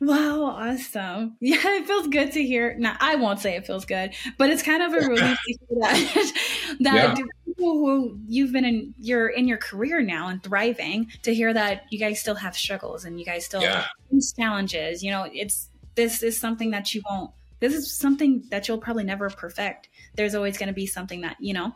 wow, 0.00 0.44
awesome. 0.44 1.36
Yeah, 1.40 1.56
it 1.64 1.86
feels 1.86 2.06
good 2.08 2.32
to 2.32 2.44
hear. 2.44 2.76
Now, 2.78 2.96
I 3.00 3.16
won't 3.16 3.40
say 3.40 3.56
it 3.56 3.66
feels 3.66 3.86
good, 3.86 4.12
but 4.36 4.50
it's 4.50 4.62
kind 4.62 4.82
of 4.82 4.92
a 4.92 5.06
relief 5.08 5.38
to 5.46 5.58
hear 5.68 5.78
that, 5.80 6.32
that 6.80 7.18
yeah. 7.18 7.24
People 7.58 7.78
who 7.78 8.18
you've 8.26 8.52
been 8.52 8.64
in, 8.64 8.94
you're 8.98 9.28
in 9.28 9.48
your 9.48 9.58
career 9.58 10.00
now 10.00 10.28
and 10.28 10.42
thriving 10.42 11.10
to 11.22 11.34
hear 11.34 11.52
that 11.52 11.84
you 11.90 11.98
guys 11.98 12.20
still 12.20 12.36
have 12.36 12.56
struggles 12.56 13.04
and 13.04 13.18
you 13.18 13.26
guys 13.26 13.44
still 13.44 13.60
yeah. 13.60 13.82
have 14.12 14.22
challenges. 14.38 15.02
You 15.02 15.10
know, 15.10 15.28
it's, 15.32 15.70
this 15.96 16.22
is 16.22 16.38
something 16.38 16.70
that 16.70 16.94
you 16.94 17.02
won't, 17.10 17.32
this 17.60 17.74
is 17.74 17.92
something 17.92 18.44
that 18.50 18.68
you'll 18.68 18.78
probably 18.78 19.04
never 19.04 19.28
perfect. 19.30 19.88
There's 20.14 20.34
always 20.36 20.56
going 20.56 20.68
to 20.68 20.72
be 20.72 20.86
something 20.86 21.22
that, 21.22 21.36
you 21.40 21.52
know, 21.52 21.74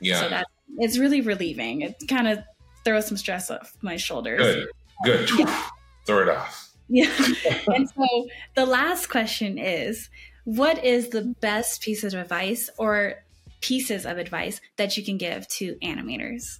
yeah. 0.00 0.20
So 0.20 0.28
that 0.28 0.46
it's 0.78 0.98
really 0.98 1.20
relieving. 1.20 1.80
It 1.80 1.96
kind 2.08 2.28
of 2.28 2.38
throws 2.84 3.08
some 3.08 3.16
stress 3.16 3.50
off 3.50 3.76
my 3.82 3.96
shoulders. 3.96 4.66
Good. 5.04 5.28
Good. 5.28 5.38
Yeah. 5.40 5.68
Throw 6.06 6.22
it 6.22 6.28
off. 6.28 6.70
Yeah. 6.88 7.10
and 7.74 7.88
so 7.88 8.28
the 8.54 8.66
last 8.66 9.08
question 9.08 9.58
is 9.58 10.08
what 10.44 10.84
is 10.84 11.08
the 11.08 11.34
best 11.40 11.82
piece 11.82 12.04
of 12.04 12.14
advice 12.14 12.70
or 12.78 13.23
pieces 13.64 14.04
of 14.04 14.18
advice 14.18 14.60
that 14.76 14.96
you 14.96 15.04
can 15.04 15.16
give 15.16 15.48
to 15.48 15.76
animators? 15.82 16.58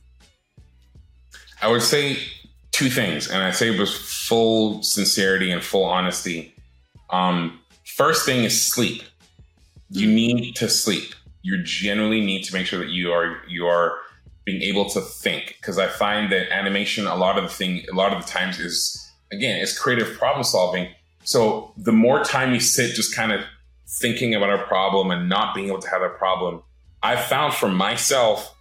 I 1.61 1.68
would 1.68 1.82
say 1.82 2.16
two 2.72 2.88
things, 2.88 3.28
and 3.28 3.42
I 3.42 3.50
say 3.50 3.78
with 3.78 3.90
full 3.90 4.82
sincerity 4.82 5.50
and 5.50 5.62
full 5.62 5.84
honesty. 5.84 6.55
Um, 7.11 7.61
first 7.84 8.24
thing 8.24 8.44
is 8.44 8.61
sleep. 8.61 9.02
You 9.90 10.07
mm-hmm. 10.07 10.16
need 10.16 10.57
to 10.57 10.68
sleep. 10.68 11.14
You 11.42 11.62
generally 11.62 12.20
need 12.20 12.44
to 12.44 12.55
make 12.55 12.66
sure 12.66 12.78
that 12.78 12.88
you 12.88 13.12
are 13.12 13.36
you 13.46 13.66
are 13.66 13.98
being 14.46 14.62
able 14.62 14.88
to 14.90 15.00
think 15.00 15.57
because 15.61 15.78
I 15.78 15.88
find 15.88 16.32
that 16.32 16.50
animation 16.50 17.07
a 17.07 17.16
lot 17.16 17.36
of 17.38 17.44
the 17.44 17.50
thing 17.50 17.84
a 17.90 17.94
lot 17.94 18.12
of 18.14 18.24
the 18.24 18.30
times 18.30 18.59
is 18.59 19.12
again, 19.30 19.61
it's 19.61 19.78
creative 19.78 20.16
problem 20.18 20.42
solving. 20.42 20.88
So 21.24 21.72
the 21.76 21.92
more 21.92 22.24
time 22.24 22.52
you 22.55 22.61
sit 22.61 22.94
just 22.94 23.14
kind 23.14 23.32
of 23.32 23.42
thinking 23.86 24.34
about 24.34 24.50
a 24.50 24.64
problem 24.64 25.11
and 25.11 25.28
not 25.28 25.55
being 25.55 25.68
able 25.68 25.80
to 25.80 25.88
have 25.88 26.02
a 26.02 26.09
problem, 26.09 26.62
I 27.05 27.16
found 27.16 27.52
for 27.52 27.68
myself 27.68 28.52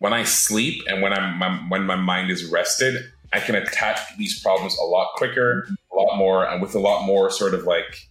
when 0.00 0.12
I 0.12 0.24
sleep 0.24 0.82
and 0.88 1.00
when 1.00 1.12
I'm 1.12 1.38
my, 1.38 1.56
when 1.68 1.86
my 1.86 1.94
mind 1.94 2.32
is 2.32 2.44
rested, 2.44 2.96
I 3.32 3.38
can 3.38 3.54
attack 3.54 4.00
these 4.18 4.42
problems 4.42 4.76
a 4.76 4.82
lot 4.82 5.12
quicker, 5.14 5.68
a 5.92 5.96
lot 5.96 6.16
more, 6.16 6.44
and 6.44 6.60
with 6.60 6.74
a 6.74 6.80
lot 6.80 7.06
more 7.06 7.30
sort 7.30 7.54
of 7.54 7.62
like 7.62 8.08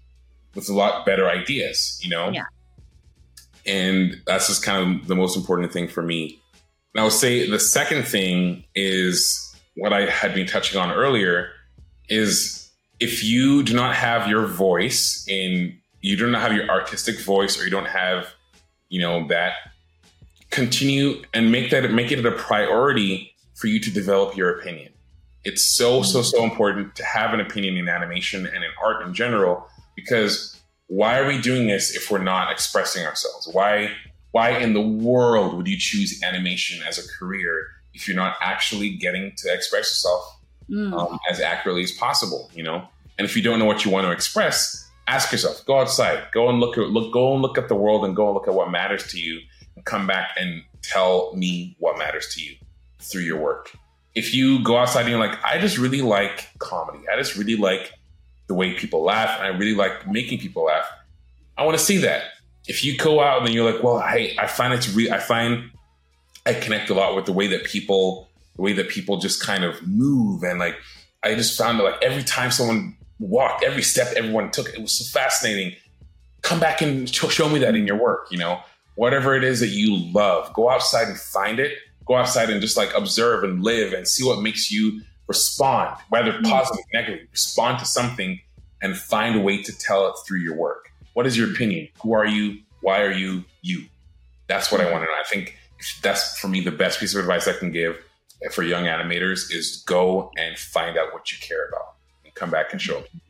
with 0.56 0.70
a 0.70 0.74
lot 0.74 1.06
better 1.06 1.30
ideas, 1.30 2.00
you 2.02 2.10
know? 2.10 2.30
Yeah. 2.30 2.46
And 3.66 4.22
that's 4.26 4.48
just 4.48 4.64
kind 4.64 5.02
of 5.02 5.08
the 5.08 5.16
most 5.16 5.36
important 5.36 5.74
thing 5.74 5.89
for 5.89 6.02
me. 6.02 6.42
And 6.94 7.02
I 7.02 7.04
would 7.04 7.14
say 7.14 7.50
the 7.50 7.60
second 7.60 8.04
thing 8.08 8.64
is 8.74 9.54
what 9.76 9.92
I 9.92 10.10
had 10.10 10.34
been 10.34 10.48
touching 10.48 10.80
on 10.80 10.92
earlier 10.92 11.50
is 12.08 12.72
if 13.02 13.26
you 13.26 13.62
do 13.62 13.74
not 13.74 13.96
have 13.96 14.30
your 14.30 14.46
voice 14.46 15.26
in 15.28 15.78
you 16.00 16.16
do 16.16 16.32
not 16.32 16.42
have 16.42 16.54
your 16.54 16.70
artistic 16.70 17.20
voice 17.20 17.60
or 17.60 17.66
you 17.66 17.70
don't 17.70 17.86
have, 17.88 18.34
you 18.89 19.00
know, 19.00 19.28
that 19.28 19.54
continue 20.52 21.22
and 21.34 21.52
make 21.52 21.72
that 21.72 21.89
make 21.91 22.12
it 22.12 22.26
a 22.26 22.32
priority 22.32 23.34
for 23.56 23.68
you 23.68 23.80
to 23.80 23.91
develop 23.91 24.38
your 24.38 24.60
opinion. 24.60 24.93
It's 25.43 25.64
so, 25.64 26.04
so, 26.04 26.22
so 26.22 26.43
important 26.43 26.95
to 26.95 27.04
have 27.04 27.34
an 27.34 27.39
opinion 27.39 27.78
in 27.78 27.89
animation 27.89 28.45
and 28.45 28.64
in 28.64 28.70
art 28.84 29.06
in 29.06 29.14
general 29.14 29.68
because 29.95 30.62
why 30.88 31.18
are 31.18 31.26
we 31.26 31.41
doing 31.41 31.68
this 31.68 31.95
if 31.95 32.12
we're 32.12 32.22
not 32.22 32.52
expressing 32.52 33.06
ourselves? 33.06 33.49
Why 33.52 33.91
why 34.32 34.52
in 34.52 34.74
the 34.74 34.82
world 34.82 35.56
would 35.56 35.68
you 35.68 35.78
choose 35.78 36.22
animation 36.24 36.82
as 36.88 36.97
a 36.97 37.08
career 37.18 37.68
if 37.93 38.08
you're 38.08 38.16
not 38.16 38.36
actually 38.41 38.89
getting 38.89 39.34
to 39.38 39.54
express 39.54 39.89
yourself 39.89 40.39
mm. 40.70 40.93
um, 40.93 41.20
as 41.30 41.39
accurately 41.39 41.84
as 41.84 41.91
possible? 41.91 42.49
You 42.54 42.64
know, 42.64 42.88
and 43.18 43.26
if 43.26 43.36
you 43.36 43.41
don't 43.41 43.60
know 43.60 43.66
what 43.66 43.84
you 43.86 43.91
want 43.91 44.06
to 44.06 44.12
express, 44.12 44.89
ask 45.08 45.32
yourself, 45.32 45.66
go 45.66 45.80
outside, 45.80 46.24
go 46.34 46.49
and 46.49 46.60
look 46.60 46.78
at 46.78 46.89
look, 46.89 47.14
go 47.14 47.34
and 47.34 47.41
look 47.41 47.58
at 47.58 47.68
the 47.68 47.76
world, 47.76 48.06
and 48.06 48.16
go 48.16 48.26
and 48.28 48.34
look 48.34 48.47
at 48.47 48.54
what 48.54 48.70
matters 48.72 49.08
to 49.12 49.20
you, 49.20 49.39
come 49.86 50.08
back 50.08 50.32
and 50.38 50.64
tell 50.82 51.34
me 51.36 51.76
what 51.80 51.98
matters 51.98 52.34
to 52.34 52.42
you 52.42 52.56
through 53.00 53.22
your 53.22 53.40
work. 53.40 53.72
If 54.14 54.34
you 54.34 54.64
go 54.64 54.78
outside 54.78 55.02
and 55.02 55.10
you're 55.10 55.20
like, 55.20 55.38
I 55.44 55.58
just 55.60 55.78
really 55.78 56.02
like 56.02 56.50
comedy, 56.60 57.00
I 57.12 57.18
just 57.18 57.38
really 57.38 57.56
like 57.56 57.94
the 58.48 58.54
way 58.54 58.74
people 58.74 59.04
laugh, 59.04 59.38
and 59.38 59.46
I 59.46 59.58
really 59.58 59.76
like 59.76 60.08
making 60.08 60.40
people 60.40 60.66
laugh. 60.66 60.86
I 61.58 61.66
want 61.66 61.78
to 61.78 61.84
see 61.84 61.98
that. 62.00 62.24
If 62.68 62.84
you 62.84 62.98
go 62.98 63.22
out 63.22 63.46
and 63.46 63.54
you're 63.54 63.72
like, 63.72 63.82
well, 63.82 63.98
I, 63.98 64.36
I 64.38 64.48
find 64.48 64.74
it's 64.74 64.94
re- 64.94 65.10
I 65.10 65.20
find 65.20 65.72
I 66.46 66.54
connect 66.54 66.90
a 66.90 66.94
lot 66.94 67.16
with 67.16 67.26
the 67.26 67.32
way 67.32 67.48
that 67.48 67.64
people, 67.64 68.30
the 68.56 68.62
way 68.62 68.74
that 68.74 68.90
people 68.90 69.18
just 69.18 69.42
kind 69.42 69.64
of 69.64 69.82
move, 69.88 70.44
and 70.44 70.60
like 70.60 70.76
I 71.24 71.36
just 71.36 71.58
found 71.58 71.80
that 71.80 71.84
like 71.84 72.04
every 72.04 72.24
time 72.24 72.52
someone 72.52 72.98
walked, 73.20 73.64
every 73.64 73.84
step 73.84 74.14
everyone 74.18 74.52
took, 74.52 74.68
it 74.70 74.82
was 74.82 74.92
so 74.92 75.06
fascinating. 75.18 75.74
Come 76.42 76.60
back 76.60 76.82
and 76.82 77.08
show 77.14 77.48
me 77.48 77.60
that 77.60 77.76
in 77.76 77.88
your 77.88 77.98
work. 77.98 78.28
You 78.32 78.40
know, 78.40 78.60
whatever 78.96 79.36
it 79.36 79.44
is 79.44 79.60
that 79.60 79.70
you 79.70 79.98
love, 80.12 80.54
go 80.54 80.70
outside 80.70 81.08
and 81.08 81.18
find 81.18 81.60
it. 81.60 81.78
Go 82.06 82.16
outside 82.16 82.50
and 82.50 82.60
just 82.62 82.78
like 82.78 82.94
observe 82.94 83.44
and 83.44 83.64
live 83.64 83.94
and 83.94 84.08
see 84.08 84.26
what 84.26 84.42
makes 84.42 84.72
you 84.72 85.02
respond, 85.28 85.96
whether 86.10 86.34
mm. 86.34 86.44
positive, 86.44 86.84
negative, 86.94 87.28
respond 87.32 87.80
to 87.80 87.86
something 87.86 88.42
and 88.82 88.98
find 88.98 89.36
a 89.36 89.39
way 89.39 89.62
to 89.62 89.78
tell 89.78 90.08
it 90.08 90.16
through 90.26 90.39
your 90.39 90.56
work. 90.56 90.92
What 91.14 91.28
is 91.28 91.38
your 91.38 91.52
opinion? 91.52 91.88
Who 92.02 92.14
are 92.14 92.26
you? 92.26 92.60
Why 92.82 93.02
are 93.02 93.12
you 93.12 93.44
you? 93.62 93.86
That's 94.48 94.72
what 94.72 94.82
I 94.82 94.92
want 94.92 95.04
to 95.04 95.06
know. 95.06 95.14
I 95.14 95.28
think 95.30 95.58
that's 96.02 96.38
for 96.39 96.48
me 96.48 96.62
the 96.62 96.72
best 96.72 97.00
piece 97.00 97.14
of 97.14 97.22
advice 97.22 97.48
I 97.48 97.54
can 97.54 97.72
give 97.72 97.98
for 98.52 98.64
young 98.64 98.86
animators 98.86 99.54
is 99.54 99.84
go 99.86 100.32
and 100.38 100.58
find 100.58 100.98
out 100.98 101.14
what 101.14 101.32
you 101.32 101.38
care 101.39 101.68
about 101.68 101.94
and 102.26 102.34
come 102.34 102.50
back 102.50 102.72
and 102.72 102.82
show 102.82 103.00
me. 103.02 103.22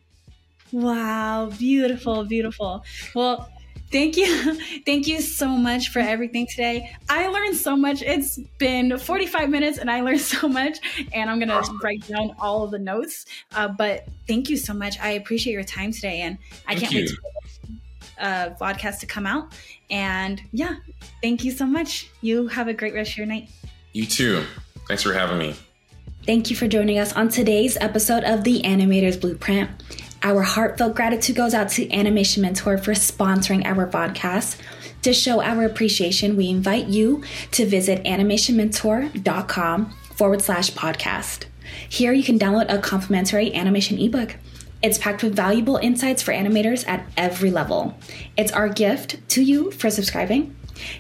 Wow, 0.71 1.51
beautiful, 1.57 2.23
beautiful. 2.23 2.83
Well, 3.13 3.51
Thank 3.91 4.15
you. 4.15 4.55
Thank 4.85 5.07
you 5.07 5.21
so 5.21 5.49
much 5.49 5.89
for 5.89 5.99
everything 5.99 6.47
today. 6.47 6.95
I 7.09 7.27
learned 7.27 7.57
so 7.57 7.75
much. 7.75 8.01
It's 8.01 8.39
been 8.57 8.97
45 8.97 9.49
minutes 9.49 9.77
and 9.77 9.91
I 9.91 10.01
learned 10.01 10.21
so 10.35 10.47
much. 10.47 10.79
And 11.13 11.29
I'm 11.29 11.39
going 11.39 11.49
to 11.49 11.55
awesome. 11.55 11.79
write 11.83 12.07
down 12.07 12.33
all 12.39 12.63
of 12.63 12.71
the 12.71 12.79
notes. 12.79 13.25
Uh, 13.53 13.67
but 13.67 14.07
thank 14.27 14.49
you 14.49 14.57
so 14.57 14.73
much. 14.73 14.99
I 14.99 15.11
appreciate 15.11 15.53
your 15.53 15.63
time 15.63 15.91
today. 15.91 16.21
And 16.21 16.37
I 16.67 16.75
thank 16.75 16.79
can't 16.79 16.93
you. 16.93 17.01
wait 17.01 17.09
for 17.09 17.31
uh, 18.21 18.49
podcast 18.61 18.99
to 18.99 19.05
come 19.05 19.27
out. 19.27 19.53
And 19.89 20.41
yeah, 20.53 20.75
thank 21.21 21.43
you 21.43 21.51
so 21.51 21.65
much. 21.65 22.09
You 22.21 22.47
have 22.47 22.69
a 22.69 22.73
great 22.73 22.93
rest 22.93 23.11
of 23.11 23.17
your 23.17 23.27
night. 23.27 23.49
You 23.91 24.05
too. 24.05 24.45
Thanks 24.87 25.03
for 25.03 25.13
having 25.13 25.37
me. 25.37 25.55
Thank 26.25 26.49
you 26.49 26.55
for 26.55 26.67
joining 26.67 26.99
us 26.99 27.13
on 27.13 27.29
today's 27.29 27.77
episode 27.81 28.23
of 28.23 28.43
The 28.43 28.61
Animator's 28.61 29.17
Blueprint. 29.17 29.69
Our 30.23 30.43
heartfelt 30.43 30.95
gratitude 30.95 31.35
goes 31.35 31.55
out 31.55 31.69
to 31.69 31.91
Animation 31.91 32.43
Mentor 32.43 32.77
for 32.77 32.91
sponsoring 32.91 33.65
our 33.65 33.87
podcast. 33.87 34.57
To 35.01 35.13
show 35.13 35.41
our 35.41 35.65
appreciation, 35.65 36.37
we 36.37 36.47
invite 36.47 36.87
you 36.87 37.23
to 37.51 37.65
visit 37.65 38.03
animationmentor.com 38.03 39.89
forward 40.13 40.41
slash 40.43 40.71
podcast. 40.73 41.45
Here 41.89 42.13
you 42.13 42.23
can 42.23 42.37
download 42.37 42.71
a 42.71 42.77
complimentary 42.77 43.51
animation 43.55 43.97
ebook. 43.97 44.35
It's 44.83 44.99
packed 44.99 45.23
with 45.23 45.35
valuable 45.35 45.77
insights 45.77 46.21
for 46.21 46.33
animators 46.33 46.87
at 46.87 47.07
every 47.17 47.49
level. 47.49 47.97
It's 48.37 48.51
our 48.51 48.69
gift 48.69 49.27
to 49.29 49.41
you 49.43 49.71
for 49.71 49.89
subscribing. 49.89 50.55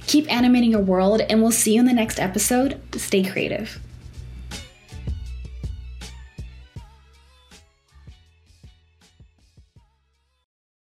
Keep 0.07 0.31
animating 0.31 0.71
your 0.71 0.81
world, 0.81 1.21
and 1.21 1.41
we'll 1.41 1.51
see 1.51 1.75
you 1.75 1.79
in 1.79 1.85
the 1.85 1.93
next 1.93 2.19
episode. 2.19 2.81
Stay 2.95 3.23
creative. 3.23 3.79